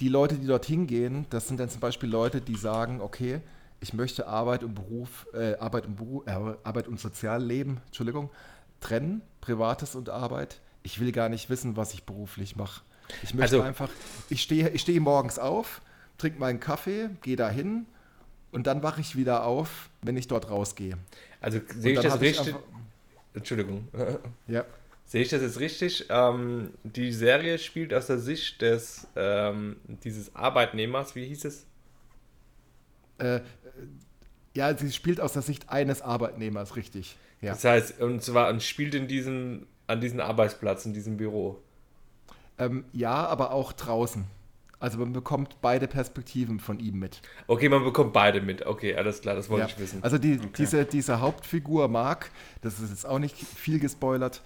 [0.00, 3.40] Die Leute, die dorthin gehen, das sind dann zum Beispiel Leute, die sagen, okay,
[3.80, 8.30] ich möchte Arbeit und Beruf, äh, Arbeit und Beruf, äh, Arbeit und Sozialleben, Entschuldigung,
[8.80, 10.60] trennen, Privates und Arbeit.
[10.82, 12.82] Ich will gar nicht wissen, was ich beruflich mache.
[13.22, 13.90] Ich möchte also, einfach,
[14.30, 15.80] ich stehe ich steh morgens auf,
[16.18, 17.86] trinke meinen Kaffee, gehe dahin
[18.52, 20.96] und dann wache ich wieder auf, wenn ich dort rausgehe.
[21.40, 22.48] Also sehe ich das richtig?
[22.48, 23.88] Ich Entschuldigung.
[24.46, 24.64] Ja.
[25.14, 26.06] Sehe ich das jetzt richtig?
[26.08, 31.66] Ähm, die Serie spielt aus der Sicht des ähm, dieses Arbeitnehmers, wie hieß es?
[33.18, 33.38] Äh,
[34.56, 37.16] ja, sie spielt aus der Sicht eines Arbeitnehmers, richtig.
[37.40, 37.52] Ja.
[37.52, 41.62] Das heißt, und zwar und spielt in diesem, an diesem Arbeitsplatz, in diesem Büro.
[42.58, 44.24] Ähm, ja, aber auch draußen.
[44.80, 47.22] Also man bekommt beide Perspektiven von ihm mit.
[47.46, 48.66] Okay, man bekommt beide mit.
[48.66, 49.68] Okay, alles klar, das wollte ja.
[49.68, 50.02] ich wissen.
[50.02, 50.48] Also die, okay.
[50.58, 54.42] diese, diese Hauptfigur Mark, das ist jetzt auch nicht viel gespoilert,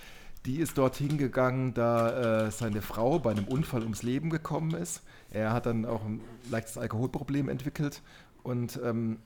[0.49, 5.03] die ist dorthin gegangen, da äh, seine Frau bei einem Unfall ums Leben gekommen ist.
[5.31, 8.01] Er hat dann auch ein leichtes Alkoholproblem entwickelt
[8.43, 9.19] und ähm,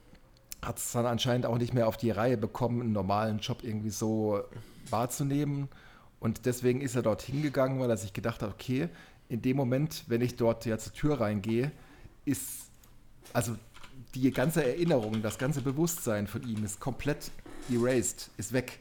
[0.61, 3.91] hat es dann anscheinend auch nicht mehr auf die Reihe bekommen, einen normalen Job irgendwie
[3.91, 4.43] so
[4.91, 5.69] wahrzunehmen
[6.19, 8.89] und deswegen ist er dort hingegangen, weil er sich gedacht hat, okay,
[9.29, 11.71] in dem Moment, wenn ich dort ja zur Tür reingehe,
[12.25, 12.67] ist,
[13.33, 13.55] also
[14.17, 17.31] die ganze Erinnerung, das ganze Bewusstsein von ihm ist komplett
[17.71, 18.81] erased, ist weg.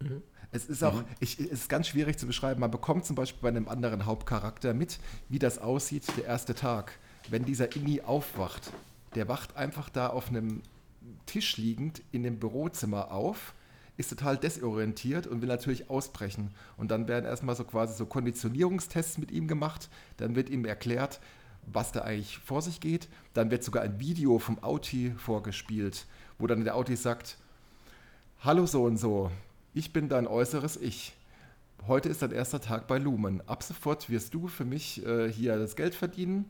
[0.00, 0.22] Mhm.
[0.50, 1.04] Es ist auch, mhm.
[1.20, 2.60] ich, es ist ganz schwierig zu beschreiben.
[2.60, 6.98] Man bekommt zum Beispiel bei einem anderen Hauptcharakter mit, wie das aussieht, der erste Tag.
[7.28, 8.72] Wenn dieser Inni aufwacht,
[9.14, 10.62] der wacht einfach da auf einem
[11.26, 13.54] Tisch liegend in dem Bürozimmer auf
[13.98, 16.54] ist total desorientiert und will natürlich ausbrechen.
[16.76, 19.90] Und dann werden erstmal so quasi so Konditionierungstests mit ihm gemacht.
[20.18, 21.20] Dann wird ihm erklärt,
[21.66, 23.08] was da eigentlich vor sich geht.
[23.34, 26.06] Dann wird sogar ein Video vom Auti vorgespielt,
[26.38, 27.36] wo dann der Auti sagt,
[28.40, 29.32] Hallo so und so,
[29.78, 31.14] ich bin dein äußeres Ich.
[31.86, 33.40] heute ist dein erster Tag bei Lumen.
[33.46, 36.46] Ab sofort wirst du für mich äh, hier das Geld verdienen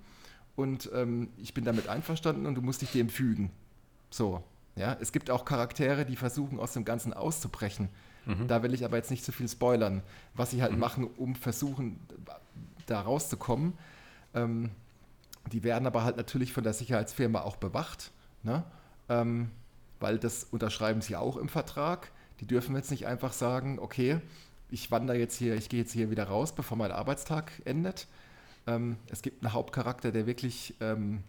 [0.57, 3.51] und ähm, ich bin damit einverstanden und du musst dich dem fügen.
[4.09, 4.43] So,
[4.77, 4.97] ja.
[4.99, 7.91] Es gibt auch Charaktere, die versuchen, aus dem Ganzen auszubrechen.
[8.25, 8.49] Mhm.
[8.49, 10.79] Da will ich aber jetzt nicht zu viel spoilern, was sie halt mhm.
[10.79, 12.01] machen, um versuchen,
[12.87, 13.75] da rauszukommen.
[14.33, 14.71] Ähm,
[15.53, 18.11] die werden aber halt natürlich von der Sicherheitsfirma auch bewacht,
[18.43, 18.64] ne?
[19.11, 19.51] Ähm,
[20.01, 22.11] weil das unterschreiben sie auch im Vertrag.
[22.40, 24.20] Die dürfen jetzt nicht einfach sagen, okay,
[24.70, 28.07] ich wandere jetzt hier, ich gehe jetzt hier wieder raus, bevor mein Arbeitstag endet.
[28.66, 31.22] Ähm, es gibt einen Hauptcharakter, der wirklich ähm,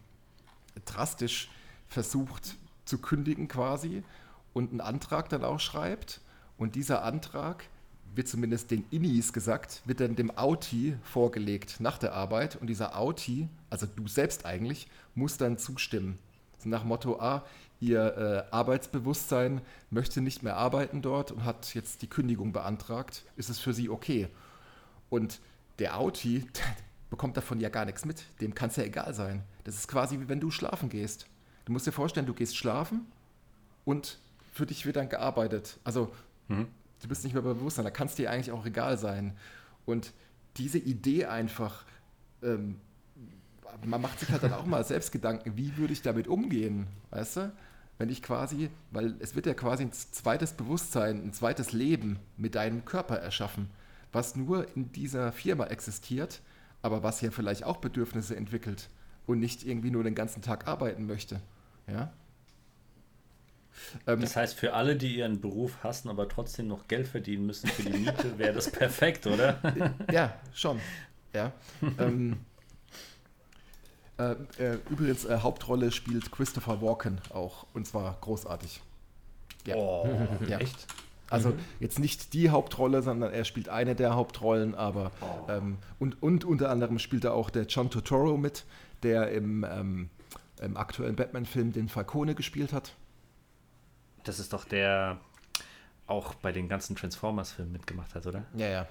[0.85, 1.49] drastisch
[1.87, 4.03] versucht zu kündigen quasi
[4.53, 6.21] und einen Antrag dann auch schreibt.
[6.57, 7.65] Und dieser Antrag
[8.15, 12.57] wird zumindest den Innis gesagt, wird dann dem Auti vorgelegt nach der Arbeit.
[12.57, 16.17] Und dieser Auti, also du selbst eigentlich, muss dann zustimmen.
[16.57, 17.45] So nach Motto, ah,
[17.79, 23.49] ihr äh, Arbeitsbewusstsein möchte nicht mehr arbeiten dort und hat jetzt die Kündigung beantragt, ist
[23.49, 24.27] es für sie okay.
[25.09, 25.39] Und
[25.79, 26.45] der Auti
[27.09, 28.23] bekommt davon ja gar nichts mit.
[28.41, 29.43] Dem kann es ja egal sein.
[29.63, 31.27] Das ist quasi wie wenn du schlafen gehst.
[31.65, 33.05] Du musst dir vorstellen, du gehst schlafen
[33.85, 34.19] und
[34.51, 35.79] für dich wird dann gearbeitet.
[35.83, 36.11] Also
[36.47, 36.67] mhm
[37.01, 39.35] du bist nicht mehr bei Bewusstsein, da kann es dir eigentlich auch egal sein.
[39.85, 40.13] Und
[40.57, 41.85] diese Idee einfach,
[42.43, 42.79] ähm,
[43.85, 47.37] man macht sich halt dann auch mal selbst Gedanken, wie würde ich damit umgehen, weißt
[47.37, 47.51] du?
[47.99, 52.55] Wenn ich quasi, weil es wird ja quasi ein zweites Bewusstsein, ein zweites Leben mit
[52.55, 53.69] deinem Körper erschaffen,
[54.13, 56.39] was nur in dieser Firma existiert,
[56.81, 58.89] aber was ja vielleicht auch Bedürfnisse entwickelt
[59.27, 61.41] und nicht irgendwie nur den ganzen Tag arbeiten möchte.
[61.87, 62.11] Ja?
[64.07, 67.67] Ähm, das heißt, für alle, die ihren Beruf hassen, aber trotzdem noch Geld verdienen müssen
[67.67, 69.59] für die Miete, wäre das perfekt, oder?
[70.11, 70.79] ja, schon.
[71.33, 71.51] Ja.
[71.97, 72.37] ähm,
[74.19, 78.81] äh, äh, übrigens, äh, Hauptrolle spielt Christopher Walken auch, und zwar großartig.
[79.65, 79.75] Ja.
[79.75, 80.59] Oh, ja.
[80.59, 80.87] echt?
[81.29, 81.59] Also mhm.
[81.79, 85.51] jetzt nicht die Hauptrolle, sondern er spielt eine der Hauptrollen, aber oh.
[85.51, 88.65] ähm, und, und unter anderem spielt er auch der John Totoro mit,
[89.03, 90.09] der im, ähm,
[90.61, 92.95] im aktuellen Batman-Film den Falcone gespielt hat.
[94.23, 95.19] Das ist doch der
[96.09, 98.45] auch bei den ganzen Transformers-Filmen mitgemacht hat, oder?
[98.55, 98.87] Ja, ja.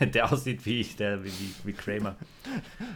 [0.06, 1.32] der aussieht wie, der, wie,
[1.64, 2.16] wie Kramer.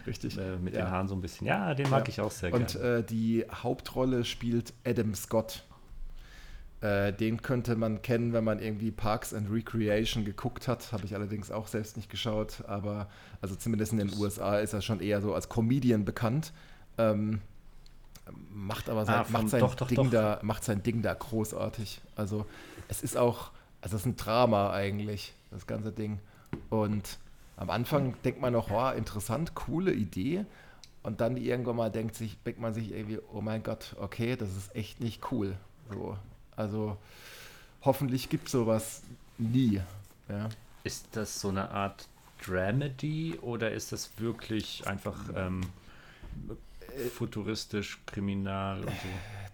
[0.05, 0.37] Richtig.
[0.37, 0.85] Äh, mit ja.
[0.85, 1.47] den Haaren so ein bisschen.
[1.47, 2.13] Ja, den mag ja.
[2.13, 2.65] ich auch sehr gerne.
[2.65, 5.63] Und äh, die Hauptrolle spielt Adam Scott.
[6.81, 10.91] Äh, den könnte man kennen, wenn man irgendwie Parks and Recreation geguckt hat.
[10.91, 12.63] Habe ich allerdings auch selbst nicht geschaut.
[12.67, 13.09] Aber
[13.41, 16.53] also zumindest in den USA ist er schon eher so als Comedian bekannt.
[16.97, 17.41] Ähm,
[18.53, 20.09] macht aber sein, ah, macht sein doch, doch, Ding doch.
[20.09, 22.01] da, macht sein Ding da großartig.
[22.15, 22.45] Also
[22.87, 26.19] es ist auch, also es ist ein Drama eigentlich, das ganze Ding.
[26.69, 27.17] Und
[27.55, 30.45] am Anfang denkt man noch, oh, interessant, coole Idee.
[31.03, 34.55] Und dann irgendwann mal denkt sich, denkt man sich irgendwie, oh mein Gott, okay, das
[34.55, 35.55] ist echt nicht cool.
[35.89, 36.17] So,
[36.55, 36.97] also
[37.81, 39.03] hoffentlich gibt es sowas
[39.37, 39.81] nie.
[40.27, 40.49] Ja.
[40.83, 42.07] Ist das so eine Art
[42.45, 45.61] Dramedy oder ist das wirklich einfach ähm,
[47.13, 49.07] futuristisch, kriminal und so.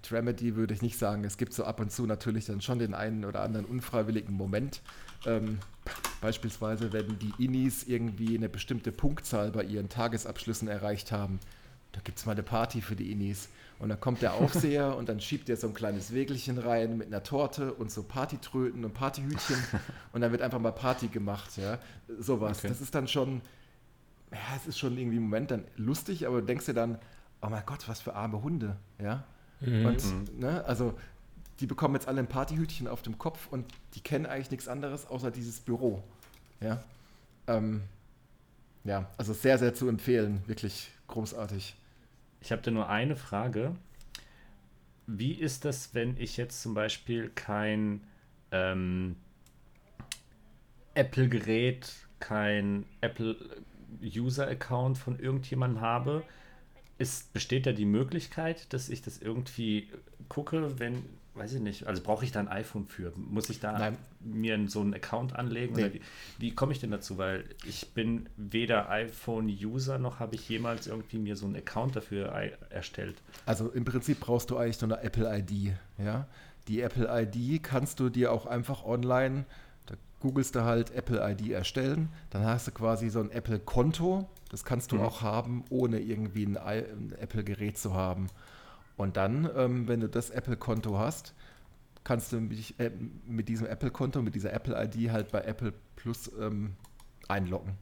[0.10, 1.24] Dramedy würde ich nicht sagen.
[1.24, 4.82] Es gibt so ab und zu natürlich dann schon den einen oder anderen unfreiwilligen Moment.
[5.26, 5.60] Ähm,
[6.22, 11.40] beispielsweise, wenn die Innis irgendwie eine bestimmte Punktzahl bei ihren Tagesabschlüssen erreicht haben.
[11.94, 13.50] Da gibt es mal eine Party für die Innis.
[13.80, 17.08] Und dann kommt der Aufseher und dann schiebt er so ein kleines Wägelchen rein mit
[17.08, 19.58] einer Torte und so Partytröten und Partyhütchen.
[20.12, 21.58] und dann wird einfach mal Party gemacht.
[21.58, 21.80] Ja?
[22.20, 22.60] Sowas.
[22.60, 22.70] Okay.
[22.70, 23.42] Das ist dann schon,
[24.32, 26.98] ja, es ist schon irgendwie im Moment dann lustig, aber du denkst dir dann,
[27.44, 29.24] oh mein Gott, was für arme Hunde, ja.
[29.60, 29.86] Mhm.
[29.86, 30.98] Und, ne, also
[31.60, 35.06] die bekommen jetzt alle ein Partyhütchen auf dem Kopf und die kennen eigentlich nichts anderes
[35.06, 36.02] außer dieses Büro,
[36.62, 36.84] ja.
[37.48, 37.84] Ähm,
[38.86, 41.76] ja, also sehr, sehr zu empfehlen, wirklich großartig.
[42.42, 43.76] Ich habe da nur eine Frage.
[45.06, 48.02] Wie ist das, wenn ich jetzt zum Beispiel kein
[48.52, 49.16] ähm,
[50.94, 56.24] Apple-Gerät, kein Apple-User-Account von irgendjemandem habe?
[56.98, 59.90] Ist, besteht da die Möglichkeit, dass ich das irgendwie
[60.30, 61.04] gucke, wenn,
[61.36, 63.12] weiß ich nicht, also brauche ich da ein iPhone für?
[63.16, 63.98] Muss ich da Nein.
[64.20, 65.76] mir so einen Account anlegen?
[65.76, 65.94] Nee.
[65.94, 66.02] Wie,
[66.40, 67.18] wie komme ich denn dazu?
[67.18, 72.28] Weil ich bin weder iPhone-User noch habe ich jemals irgendwie mir so einen Account dafür
[72.70, 73.16] erstellt.
[73.46, 76.28] Also im Prinzip brauchst du eigentlich nur eine Apple-ID, ja.
[76.68, 79.73] Die Apple-ID kannst du dir auch einfach online, da
[80.24, 84.96] googelst du halt Apple-ID erstellen, dann hast du quasi so ein Apple-Konto, das kannst du
[84.96, 85.02] mhm.
[85.02, 88.28] auch haben, ohne irgendwie ein, ein Apple-Gerät zu haben.
[88.96, 91.34] Und dann, ähm, wenn du das Apple-Konto hast,
[92.06, 92.92] kannst du mich, äh,
[93.28, 96.78] mit diesem Apple-Konto, mit dieser Apple-ID halt bei Apple Plus ähm,
[97.28, 97.74] einloggen.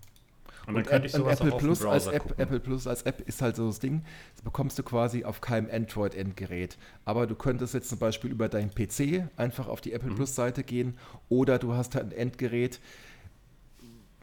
[0.68, 3.68] Und, und, App, und Apple, Plus als App, Apple Plus als App ist halt so
[3.68, 4.04] das Ding,
[4.36, 6.78] das bekommst du quasi auf keinem Android-Endgerät.
[7.04, 10.16] Aber du könntest jetzt zum Beispiel über deinen PC einfach auf die Apple mhm.
[10.16, 10.98] Plus-Seite gehen
[11.30, 12.80] oder du hast halt ein Endgerät,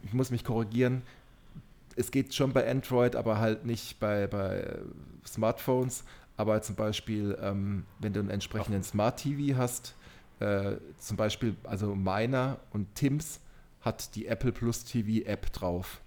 [0.03, 1.01] ich muss mich korrigieren,
[1.95, 4.79] es geht schon bei Android, aber halt nicht bei, bei
[5.25, 6.05] Smartphones.
[6.37, 9.95] Aber zum Beispiel, ähm, wenn du einen entsprechenden Smart TV hast,
[10.39, 13.41] äh, zum Beispiel, also meiner und Tims
[13.81, 15.99] hat die Apple Plus TV App drauf.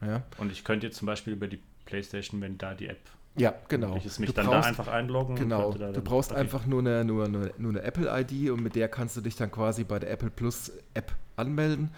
[0.00, 0.22] Ja.
[0.38, 2.98] Und ich könnte jetzt zum Beispiel über die PlayStation, wenn da die App
[3.38, 3.96] ja, genau.
[3.96, 5.36] Ich mich du dann brauchst, da einfach einloggen.
[5.36, 5.72] Genau.
[5.72, 6.40] Du brauchst okay.
[6.40, 9.50] einfach nur eine, nur, eine, nur eine Apple-ID und mit der kannst du dich dann
[9.50, 11.90] quasi bei der Apple Plus App anmelden.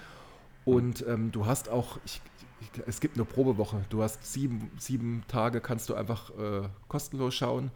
[0.64, 2.20] Und ähm, du hast auch, ich,
[2.60, 3.84] ich, es gibt eine Probewoche.
[3.88, 7.70] Du hast sieben, sieben Tage, kannst du einfach äh, kostenlos schauen.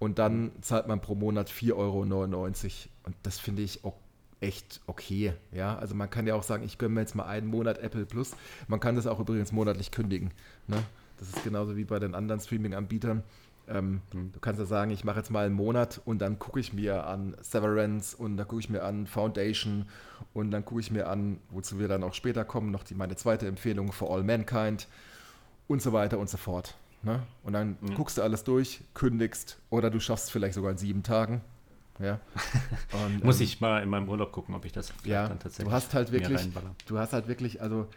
[0.00, 2.00] Und dann zahlt man pro Monat 4,99 Euro.
[2.00, 3.94] Und das finde ich auch
[4.40, 5.34] echt okay.
[5.52, 8.06] Ja, also man kann ja auch sagen, ich gönne mir jetzt mal einen Monat Apple
[8.06, 8.32] Plus.
[8.68, 10.32] Man kann das auch übrigens monatlich kündigen.
[10.66, 10.82] Ne?
[11.18, 13.22] Das ist genauso wie bei den anderen Streaming-Anbietern.
[13.66, 14.32] Ähm, mhm.
[14.32, 17.06] Du kannst ja sagen, ich mache jetzt mal einen Monat und dann gucke ich mir
[17.06, 19.86] an Severance und dann gucke ich mir an Foundation
[20.34, 23.16] und dann gucke ich mir an, wozu wir dann auch später kommen, noch die, meine
[23.16, 24.88] zweite Empfehlung For All Mankind
[25.66, 26.76] und so weiter und so fort.
[27.02, 27.22] Ne?
[27.42, 27.94] Und dann mhm.
[27.94, 31.40] guckst du alles durch, kündigst oder du schaffst es vielleicht sogar in sieben Tagen.
[32.00, 32.20] Ja.
[33.04, 35.68] Und, Muss ähm, ich mal in meinem Urlaub gucken, ob ich das ja, dann tatsächlich.
[35.68, 36.48] Du hast halt wirklich,
[36.86, 37.88] du hast halt wirklich, also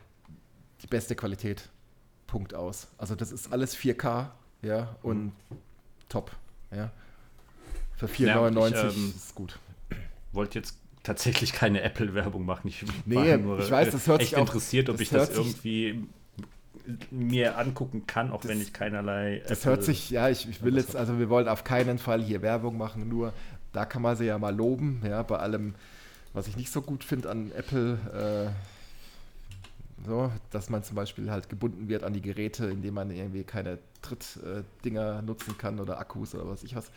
[0.82, 1.70] die beste Qualität.
[2.28, 2.88] Punkt aus.
[2.98, 4.28] Also das ist alles 4K,
[4.62, 5.32] ja, und mhm.
[6.10, 6.32] top,
[6.72, 6.92] ja.
[7.96, 9.58] Für 4,99 ja, ähm, ist gut.
[10.34, 12.68] Wollte jetzt tatsächlich keine Apple-Werbung machen.
[12.68, 16.08] Ich nee, nur ich weiß, das hört echt sich auch, interessiert, ob ich das irgendwie
[17.12, 19.42] mir angucken kann, auch das, wenn ich keinerlei.
[19.48, 22.22] Das Apple hört sich, ja, ich, ich will jetzt, also wir wollen auf keinen Fall
[22.22, 23.34] hier Werbung machen, nur
[23.78, 25.76] da kann man sie ja mal loben, ja, bei allem,
[26.34, 28.50] was ich nicht so gut finde an Apple.
[28.52, 33.44] Äh, so, dass man zum Beispiel halt gebunden wird an die Geräte, indem man irgendwie
[33.44, 36.90] keine Trittdinger äh, nutzen kann oder Akkus oder was ich was.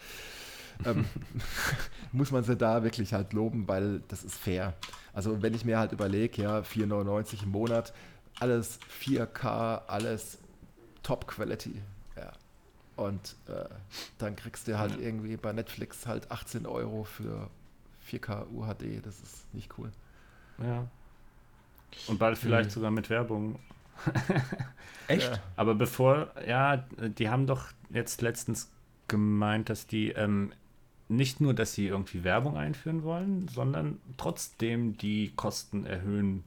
[0.87, 1.05] ähm,
[2.13, 4.73] muss man sie da wirklich halt loben, weil das ist fair.
[5.13, 7.93] Also wenn ich mir halt überlege, ja, 4,99 im Monat,
[8.39, 10.39] alles 4K, alles
[11.03, 11.75] Top Quality.
[11.75, 12.00] Ja.
[13.01, 13.65] Und äh,
[14.19, 17.49] dann kriegst du halt irgendwie bei Netflix halt 18 Euro für
[18.07, 19.05] 4K UHD.
[19.07, 19.91] Das ist nicht cool.
[20.59, 20.87] Ja.
[22.09, 22.75] Und bald vielleicht mhm.
[22.75, 23.59] sogar mit Werbung.
[25.09, 25.41] Echt?
[25.57, 28.71] Aber bevor, ja, die haben doch jetzt letztens
[29.09, 30.53] gemeint, dass die ähm,
[31.09, 36.45] nicht nur, dass sie irgendwie Werbung einführen wollen, sondern trotzdem die Kosten erhöhen,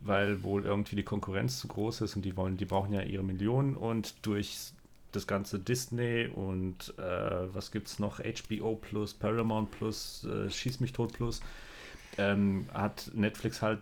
[0.00, 3.24] weil wohl irgendwie die Konkurrenz zu groß ist und die wollen, die brauchen ja ihre
[3.24, 4.74] Millionen und durch
[5.16, 10.92] das ganze Disney und äh, was es noch, HBO Plus, Paramount Plus, äh, Schieß mich
[10.92, 11.40] tot Plus,
[12.18, 13.80] ähm, hat Netflix halt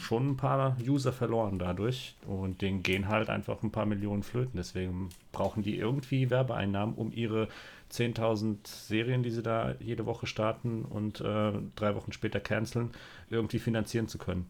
[0.00, 4.54] schon ein paar User verloren dadurch und denen gehen halt einfach ein paar Millionen flöten.
[4.56, 7.48] Deswegen brauchen die irgendwie Werbeeinnahmen, um ihre
[7.92, 12.90] 10.000 Serien, die sie da jede Woche starten und äh, drei Wochen später canceln,
[13.30, 14.46] irgendwie finanzieren zu können.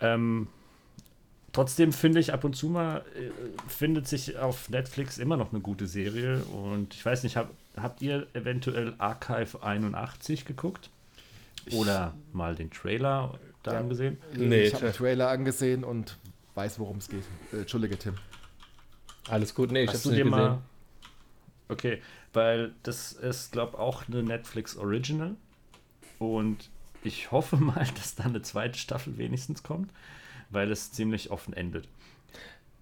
[0.00, 0.46] Ähm,
[1.52, 3.30] trotzdem finde ich ab und zu mal, äh,
[3.68, 8.02] findet sich auf Netflix immer noch eine gute Serie und ich weiß nicht, hab, habt
[8.02, 10.90] ihr eventuell Archive 81 geguckt?
[11.72, 13.80] Oder mal den Trailer da ja.
[13.80, 14.18] angesehen?
[14.34, 16.16] Nee, ich habe den Trailer angesehen und
[16.54, 17.24] weiß, worum es geht.
[17.52, 18.14] Äh, Entschuldige, Tim.
[19.28, 20.28] Alles gut, nee, ich habe dir gesehen.
[20.28, 20.58] mal.
[21.68, 25.36] Okay, weil das ist, glaube ich, auch eine Netflix Original.
[26.18, 26.70] Und
[27.04, 29.90] ich hoffe mal, dass da eine zweite Staffel wenigstens kommt,
[30.50, 31.88] weil es ziemlich offen endet.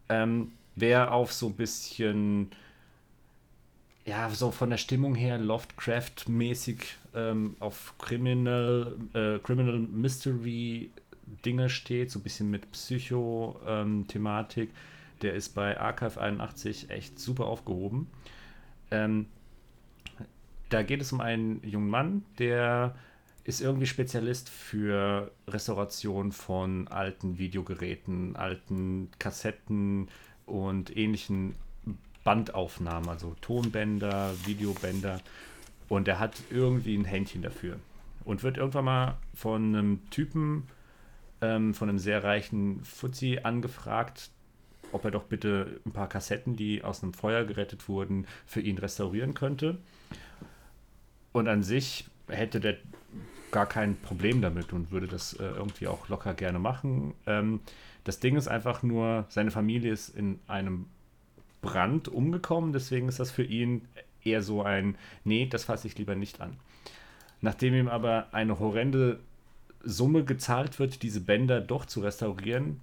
[0.09, 2.51] Ähm, wer auf so ein bisschen
[4.09, 6.79] ja, so von der Stimmung her Lovecraft-mäßig
[7.15, 10.91] ähm, auf Criminal, äh, Criminal Mystery
[11.45, 14.75] Dinge steht, so ein bisschen mit Psycho-Thematik, ähm,
[15.21, 18.07] der ist bei Archive 81 echt super aufgehoben.
[18.91, 19.27] Ähm,
[20.71, 22.95] da geht es um einen jungen Mann, der
[23.49, 30.09] ist irgendwie Spezialist für Restauration von alten Videogeräten, alten Kassetten
[30.45, 31.55] und ähnlichen
[32.25, 35.23] Bandaufnahmen, also Tonbänder, Videobänder.
[35.89, 37.79] Und er hat irgendwie ein Händchen dafür.
[38.27, 40.65] Und wird irgendwann mal von einem Typen,
[41.41, 44.31] ähm, von einem sehr reichen Fuzzi angefragt,
[44.93, 48.77] ob er doch bitte ein paar Kassetten, die aus einem Feuer gerettet wurden, für ihn
[48.77, 49.79] restaurieren könnte.
[51.33, 52.77] Und an sich hätte der
[53.51, 57.15] gar kein Problem damit und würde das äh, irgendwie auch locker gerne machen.
[57.27, 57.61] Ähm,
[58.05, 60.87] das Ding ist einfach nur, seine Familie ist in einem
[61.61, 63.87] Brand umgekommen, deswegen ist das für ihn
[64.23, 66.57] eher so ein, nee, das fasse ich lieber nicht an.
[67.41, 69.21] Nachdem ihm aber eine horrende
[69.83, 72.81] Summe gezahlt wird, diese Bänder doch zu restaurieren,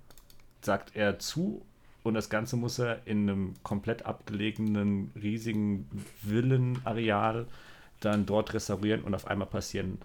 [0.62, 1.62] sagt er zu
[2.04, 5.90] und das Ganze muss er in einem komplett abgelegenen, riesigen
[6.22, 7.48] Villenareal
[8.00, 9.98] dann dort restaurieren und auf einmal passieren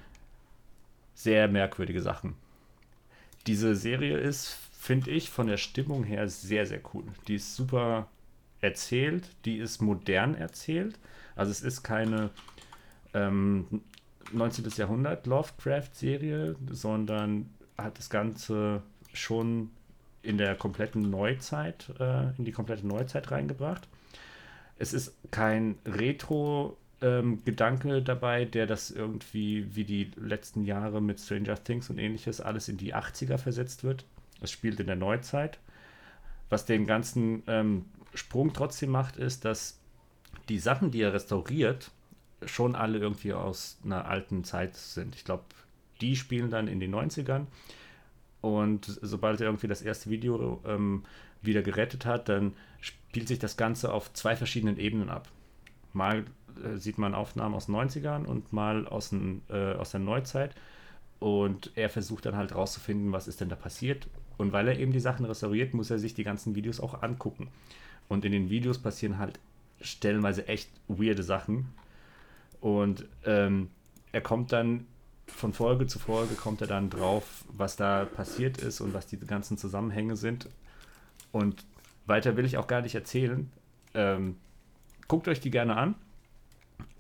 [1.23, 2.35] sehr merkwürdige Sachen.
[3.47, 7.05] Diese Serie ist finde ich, von der Stimmung her sehr, sehr cool.
[7.29, 8.09] Die ist super
[8.63, 10.99] erzählt, die ist modern erzählt.
[11.37, 12.31] Also es ist keine
[13.13, 13.83] ähm,
[14.33, 14.67] 19.
[14.77, 19.71] Jahrhundert Lovecraft-Serie, sondern hat das Ganze schon
[20.23, 23.87] in der kompletten Neuzeit, äh, in die komplette Neuzeit reingebracht.
[24.79, 31.21] Es ist kein Retro- ähm, Gedanke dabei, der das irgendwie wie die letzten Jahre mit
[31.21, 34.05] Stranger Things und ähnliches alles in die 80er versetzt wird.
[34.41, 35.59] Es spielt in der Neuzeit.
[36.49, 37.85] Was den ganzen ähm,
[38.15, 39.79] Sprung trotzdem macht, ist, dass
[40.49, 41.91] die Sachen, die er restauriert,
[42.45, 45.15] schon alle irgendwie aus einer alten Zeit sind.
[45.15, 45.45] Ich glaube,
[46.01, 47.47] die spielen dann in den 90ern.
[48.41, 51.05] Und sobald er irgendwie das erste Video ähm,
[51.43, 55.29] wieder gerettet hat, dann spielt sich das Ganze auf zwei verschiedenen Ebenen ab.
[55.93, 56.25] Mal
[56.65, 60.55] äh, sieht man Aufnahmen aus den 90ern und mal aus, den, äh, aus der Neuzeit.
[61.19, 64.09] Und er versucht dann halt rauszufinden, was ist denn da passiert.
[64.39, 67.49] Und weil er eben die Sachen restauriert, muss er sich die ganzen Videos auch angucken.
[68.09, 69.39] Und in den Videos passieren halt
[69.81, 71.69] stellenweise echt weirde Sachen.
[72.61, 73.69] Und ähm,
[74.13, 74.87] er kommt dann
[75.27, 79.19] von Folge zu Folge kommt er dann drauf, was da passiert ist und was die
[79.19, 80.49] ganzen Zusammenhänge sind.
[81.33, 81.65] Und
[82.07, 83.51] weiter will ich auch gar nicht erzählen.
[83.95, 84.37] Ähm,
[85.11, 85.97] guckt euch die gerne an.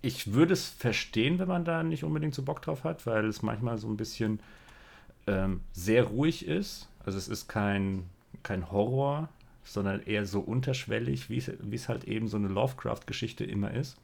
[0.02, 3.40] Ich würde es verstehen, wenn man da nicht unbedingt so Bock drauf hat, weil es
[3.42, 4.40] manchmal so ein bisschen
[5.28, 6.88] ähm, sehr ruhig ist.
[7.04, 8.10] Also es ist kein,
[8.42, 9.28] kein Horror,
[9.62, 13.96] sondern eher so unterschwellig, wie es halt eben so eine Lovecraft-Geschichte immer ist.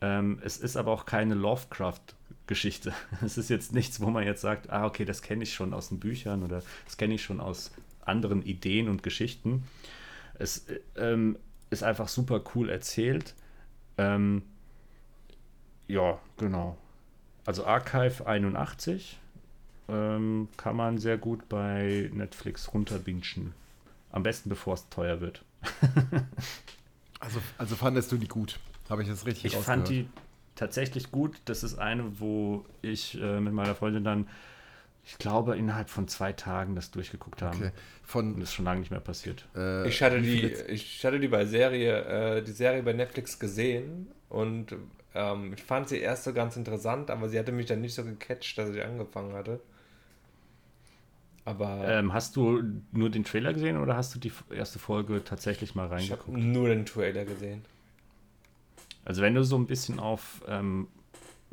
[0.00, 2.94] Ähm, es ist aber auch keine Lovecraft-Geschichte.
[3.22, 5.90] Es ist jetzt nichts, wo man jetzt sagt, ah, okay, das kenne ich schon aus
[5.90, 9.64] den Büchern oder das kenne ich schon aus anderen Ideen und Geschichten.
[10.38, 11.36] Es äh, ähm,
[11.70, 13.34] ist einfach super cool erzählt.
[13.96, 14.42] Ähm,
[15.88, 16.76] ja, genau.
[17.46, 19.18] Also Archive 81
[19.88, 23.54] ähm, kann man sehr gut bei Netflix runterbingen.
[24.12, 25.44] Am besten bevor es teuer wird.
[27.20, 28.58] also, also fandest du die gut?
[28.88, 30.08] Habe ich das richtig Ich fand die
[30.56, 31.40] tatsächlich gut.
[31.44, 34.28] Das ist eine, wo ich äh, mit meiner Freundin dann
[35.04, 37.58] ich glaube, innerhalb von zwei Tagen das durchgeguckt haben.
[37.58, 37.70] Okay.
[38.04, 39.46] Von, Und das ist schon lange nicht mehr passiert.
[39.56, 44.08] Äh, ich, hatte die, ich hatte die bei Serie, äh, die Serie bei Netflix gesehen
[44.28, 44.74] und
[45.14, 48.04] ähm, ich fand sie erst so ganz interessant, aber sie hatte mich dann nicht so
[48.04, 49.60] gecatcht, dass ich angefangen hatte.
[51.44, 51.88] Aber.
[51.88, 55.86] Ähm, hast du nur den Trailer gesehen oder hast du die erste Folge tatsächlich mal
[55.86, 56.28] reingeguckt?
[56.28, 57.64] Ich habe nur den Trailer gesehen.
[59.04, 60.88] Also, wenn du so ein bisschen auf ähm,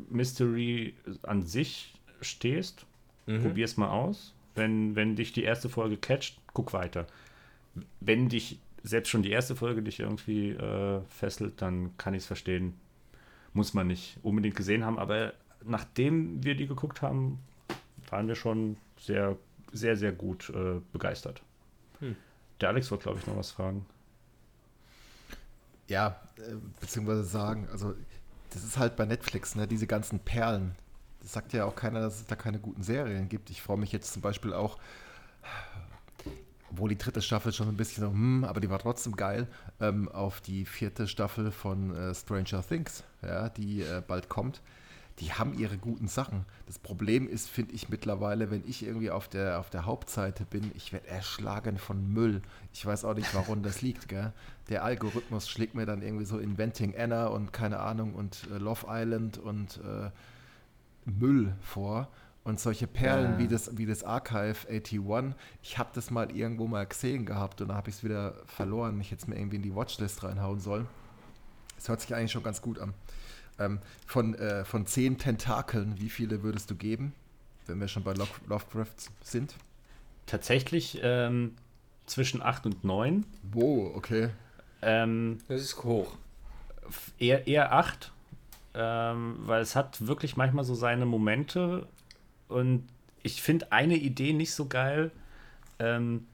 [0.09, 2.85] Mystery an sich stehst,
[3.27, 3.41] Mhm.
[3.43, 4.33] Probier es mal aus.
[4.55, 7.05] Wenn, wenn dich die erste Folge catcht, guck weiter.
[7.99, 12.27] Wenn dich selbst schon die erste Folge dich irgendwie äh, fesselt, dann kann ich es
[12.27, 12.73] verstehen.
[13.53, 17.39] Muss man nicht unbedingt gesehen haben, aber nachdem wir die geguckt haben,
[18.09, 19.37] waren wir schon sehr,
[19.73, 21.41] sehr, sehr gut äh, begeistert.
[21.99, 22.15] Hm.
[22.61, 23.85] Der Alex wollte, glaube ich, noch was fragen.
[25.87, 27.93] Ja, äh, beziehungsweise sagen, also
[28.51, 30.75] das ist halt bei Netflix, ne, diese ganzen Perlen,
[31.27, 33.49] sagt ja auch keiner, dass es da keine guten Serien gibt.
[33.49, 34.77] Ich freue mich jetzt zum Beispiel auch,
[36.71, 39.47] obwohl die dritte Staffel schon ein bisschen so, hm, aber die war trotzdem geil,
[39.79, 44.61] ähm, auf die vierte Staffel von äh, Stranger Things, ja, die äh, bald kommt.
[45.19, 46.45] Die haben ihre guten Sachen.
[46.67, 50.71] Das Problem ist, finde ich mittlerweile, wenn ich irgendwie auf der, auf der Hauptseite bin,
[50.75, 52.43] ich werde erschlagen von Müll.
[52.71, 54.09] Ich weiß auch nicht, warum das liegt.
[54.09, 54.31] Gell?
[54.69, 58.85] Der Algorithmus schlägt mir dann irgendwie so Inventing Anna und keine Ahnung und äh, Love
[58.87, 60.11] Island und äh,
[61.07, 62.09] Müll vor.
[62.43, 63.39] Und solche Perlen ja.
[63.39, 67.67] wie, das, wie das Archive 81, ich habe das mal irgendwo mal gesehen gehabt und
[67.67, 69.01] dann habe ich es wieder verloren.
[69.01, 70.87] Ich hätte es mir irgendwie in die Watchlist reinhauen sollen.
[71.77, 72.93] Es hört sich eigentlich schon ganz gut an.
[73.59, 77.13] Ähm, von, äh, von zehn Tentakeln, wie viele würdest du geben,
[77.65, 79.55] wenn wir schon bei Love, Lovecraft sind?
[80.25, 81.55] Tatsächlich ähm,
[82.05, 83.25] zwischen 8 und 9.
[83.51, 84.29] Wow, okay.
[84.81, 86.17] Ähm, das ist hoch.
[87.19, 88.13] Eher, eher 8,
[88.77, 91.87] ähm, weil es hat wirklich manchmal so seine Momente
[92.47, 92.83] und
[93.23, 95.11] ich finde eine Idee nicht so geil.
[95.79, 96.27] Ähm,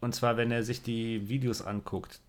[0.00, 2.20] und zwar, wenn er sich die Videos anguckt,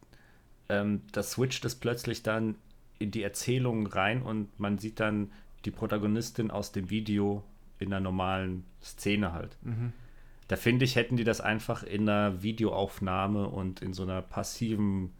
[0.69, 2.55] ähm, das switcht es plötzlich dann
[2.99, 5.31] in die Erzählung rein und man sieht dann
[5.65, 7.43] die Protagonistin aus dem Video
[7.79, 9.57] in einer normalen Szene halt.
[9.63, 9.93] Mhm.
[10.47, 15.11] Da finde ich, hätten die das einfach in einer Videoaufnahme und in so einer passiven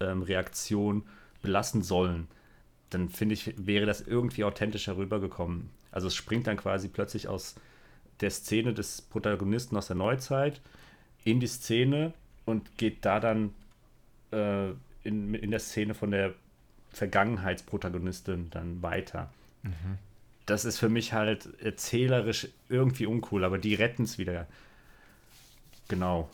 [0.00, 1.02] ähm, Reaktion
[1.42, 2.28] belassen sollen
[2.90, 5.70] dann finde ich, wäre das irgendwie authentischer rübergekommen.
[5.92, 7.54] Also es springt dann quasi plötzlich aus
[8.20, 10.60] der Szene des Protagonisten aus der Neuzeit
[11.24, 12.12] in die Szene
[12.44, 13.54] und geht da dann
[14.32, 14.70] äh,
[15.04, 16.34] in, in der Szene von der
[16.90, 19.32] Vergangenheitsprotagonistin dann weiter.
[19.62, 19.98] Mhm.
[20.46, 24.46] Das ist für mich halt erzählerisch irgendwie uncool, aber die retten es wieder.
[25.88, 26.28] Genau.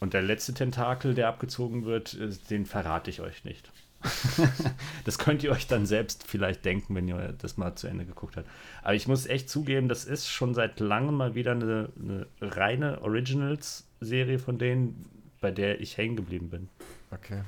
[0.00, 3.70] Und der letzte Tentakel, der abgezogen wird, äh, den verrate ich euch nicht.
[5.04, 8.36] das könnt ihr euch dann selbst vielleicht denken, wenn ihr das mal zu Ende geguckt
[8.36, 8.48] habt.
[8.82, 13.02] Aber ich muss echt zugeben, das ist schon seit langem mal wieder eine, eine reine
[13.02, 15.06] Originals-Serie von denen,
[15.40, 16.68] bei der ich hängen geblieben bin.
[17.10, 17.42] Okay.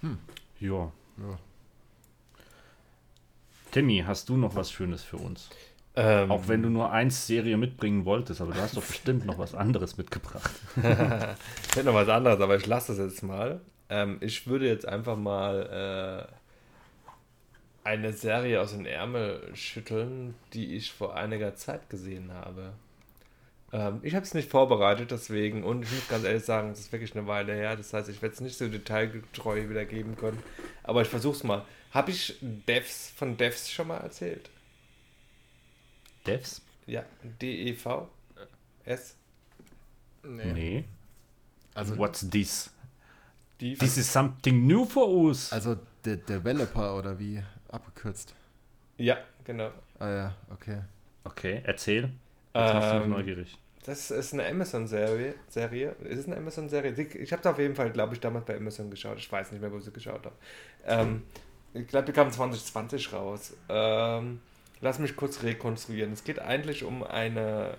[0.00, 0.18] Hm.
[0.60, 0.92] Ja.
[1.18, 1.38] Ja.
[3.72, 5.50] Timmy, hast du noch was Schönes für uns?
[5.98, 9.38] Ähm, Auch wenn du nur eins Serie mitbringen wolltest, aber du hast doch bestimmt noch
[9.38, 10.50] was anderes mitgebracht.
[10.76, 13.60] ich hätte noch was anderes, aber ich lasse das jetzt mal.
[13.88, 16.28] Ähm, ich würde jetzt einfach mal
[17.84, 22.72] äh, eine Serie aus den Ärmel schütteln, die ich vor einiger Zeit gesehen habe.
[23.72, 26.92] Ähm, ich habe es nicht vorbereitet, deswegen, und ich muss ganz ehrlich sagen, es ist
[26.92, 27.76] wirklich eine Weile her.
[27.76, 30.42] Das heißt, ich werde es nicht so detailgetreu wiedergeben können.
[30.82, 31.64] Aber ich versuche es mal.
[31.92, 34.50] Habe ich Devs von Devs schon mal erzählt?
[36.26, 36.62] Devs?
[36.86, 37.04] Ja,
[37.40, 38.08] D-E-V.
[38.84, 39.16] S.
[40.22, 40.52] Nee.
[40.52, 40.84] Nee.
[41.74, 42.70] Also, What's this?
[43.60, 45.52] Die This is something new for us.
[45.52, 48.34] also der Developer oder wie abgekürzt.
[48.98, 49.70] ja, genau.
[49.98, 50.80] Ah ja, okay.
[51.24, 52.02] Okay, erzähl.
[52.02, 52.12] Jetzt
[52.74, 53.58] machst du mich Ähm, neugierig.
[53.84, 55.34] Das ist eine Amazon-Serie.
[55.48, 55.90] Serie.
[56.04, 56.92] Ist es eine Amazon-Serie?
[56.92, 59.18] Ich habe da auf jeden Fall, glaube ich, damals bei Amazon geschaut.
[59.18, 60.34] Ich weiß nicht mehr, wo ich sie geschaut habe.
[60.84, 61.22] Ähm,
[61.72, 63.54] ich glaube, die kam 2020 raus.
[63.68, 64.40] Ähm,
[64.80, 66.12] lass mich kurz rekonstruieren.
[66.12, 67.74] Es geht eigentlich um eine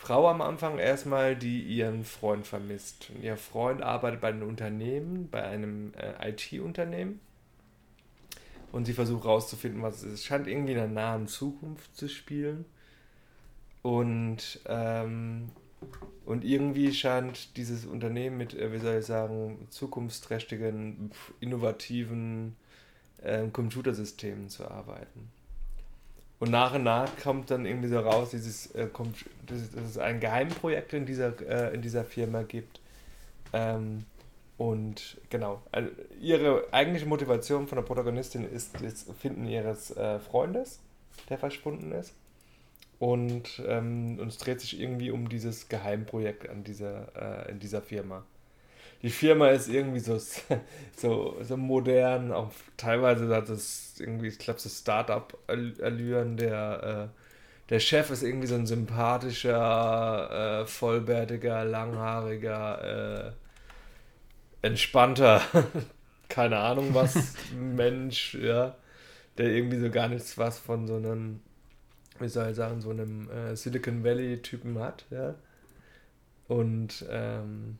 [0.00, 3.10] Frau am Anfang erstmal, die ihren Freund vermisst.
[3.14, 7.20] Und ihr Freund arbeitet bei einem Unternehmen, bei einem äh, IT-Unternehmen.
[8.72, 10.12] Und sie versucht herauszufinden, was es ist.
[10.14, 12.64] Es scheint irgendwie in der nahen Zukunft zu spielen.
[13.82, 15.50] Und, ähm,
[16.24, 22.56] und irgendwie scheint dieses Unternehmen mit, äh, wie soll ich sagen, zukunftsträchtigen, innovativen
[23.22, 25.30] ähm, Computersystemen zu arbeiten.
[26.40, 29.84] Und nach und nach kommt dann irgendwie so raus, dieses, äh, kommt, dass, es- dass
[29.84, 32.80] es ein Geheimprojekt in dieser, äh, in dieser Firma gibt.
[33.52, 34.06] Ähm,
[34.58, 40.80] und genau, also ihre eigentliche Motivation von der Protagonistin ist das Finden ihres äh, Freundes,
[41.30, 42.14] der verschwunden ist.
[42.98, 47.82] Und, ähm, und es dreht sich irgendwie um dieses Geheimprojekt an dieser, äh, in dieser
[47.82, 48.24] Firma.
[49.02, 50.18] Die Firma ist irgendwie so,
[50.96, 56.36] so, so modern, auch teilweise hat es irgendwie, ich glaube, so Start-up-Allüren.
[56.36, 57.20] Der, äh,
[57.70, 65.40] der Chef ist irgendwie so ein sympathischer, äh, vollbärtiger, langhaariger, äh, entspannter,
[66.28, 68.76] keine Ahnung was, Mensch, ja,
[69.38, 71.40] der irgendwie so gar nichts was von so einem,
[72.18, 75.34] wie soll ich sagen, so einem äh, Silicon Valley-Typen hat, ja.
[76.48, 77.78] Und, ähm,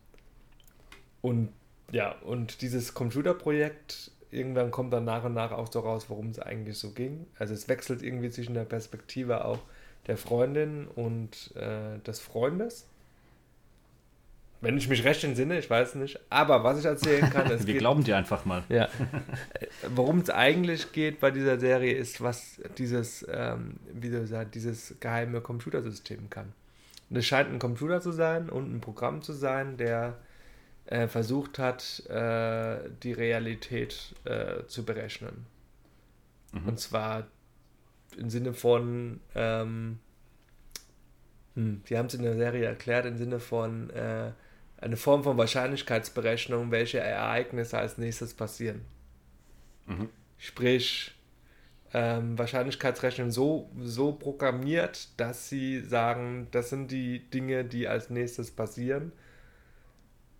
[1.21, 1.49] und
[1.91, 6.39] ja, und dieses Computerprojekt, irgendwann kommt dann nach und nach auch so raus, worum es
[6.39, 7.27] eigentlich so ging.
[7.37, 9.59] Also es wechselt irgendwie zwischen der Perspektive auch
[10.07, 12.87] der Freundin und äh, des Freundes.
[14.61, 16.19] Wenn ich mich recht entsinne, ich weiß nicht.
[16.29, 18.63] Aber was ich erzählen kann, es Wir geht glauben dir einfach mal.
[18.69, 18.87] ja.
[19.89, 24.95] Worum es eigentlich geht bei dieser Serie ist, was dieses, ähm, wie ich sagen, dieses
[24.99, 26.53] geheime Computersystem kann.
[27.09, 30.19] Und es scheint ein Computer zu sein und ein Programm zu sein, der
[30.91, 35.45] äh, versucht hat, äh, die Realität äh, zu berechnen.
[36.51, 36.67] Mhm.
[36.67, 37.27] Und zwar
[38.17, 39.99] im Sinne von, ähm,
[41.55, 44.31] hm, sie haben es in der Serie erklärt, im Sinne von äh,
[44.77, 48.81] eine Form von Wahrscheinlichkeitsberechnung, welche Ereignisse als nächstes passieren.
[49.85, 50.09] Mhm.
[50.37, 51.15] Sprich,
[51.93, 58.51] ähm, Wahrscheinlichkeitsrechnung so, so programmiert, dass sie sagen, das sind die Dinge, die als nächstes
[58.51, 59.13] passieren.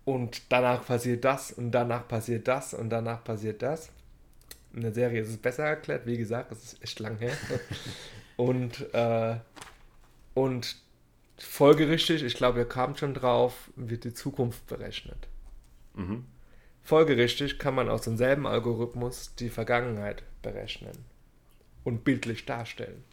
[0.04, 3.90] Und danach passiert das und danach passiert das und danach passiert das.
[4.72, 7.36] In der Serie ist es besser erklärt, wie gesagt, das ist echt lang her.
[8.36, 9.36] und, äh,
[10.34, 10.76] und
[11.38, 15.28] folgerichtig, ich glaube, ihr kamt schon drauf, wird die Zukunft berechnet.
[15.94, 16.24] Mhm.
[16.82, 21.04] Folgerichtig kann man aus demselben Algorithmus die Vergangenheit berechnen
[21.84, 23.04] und bildlich darstellen.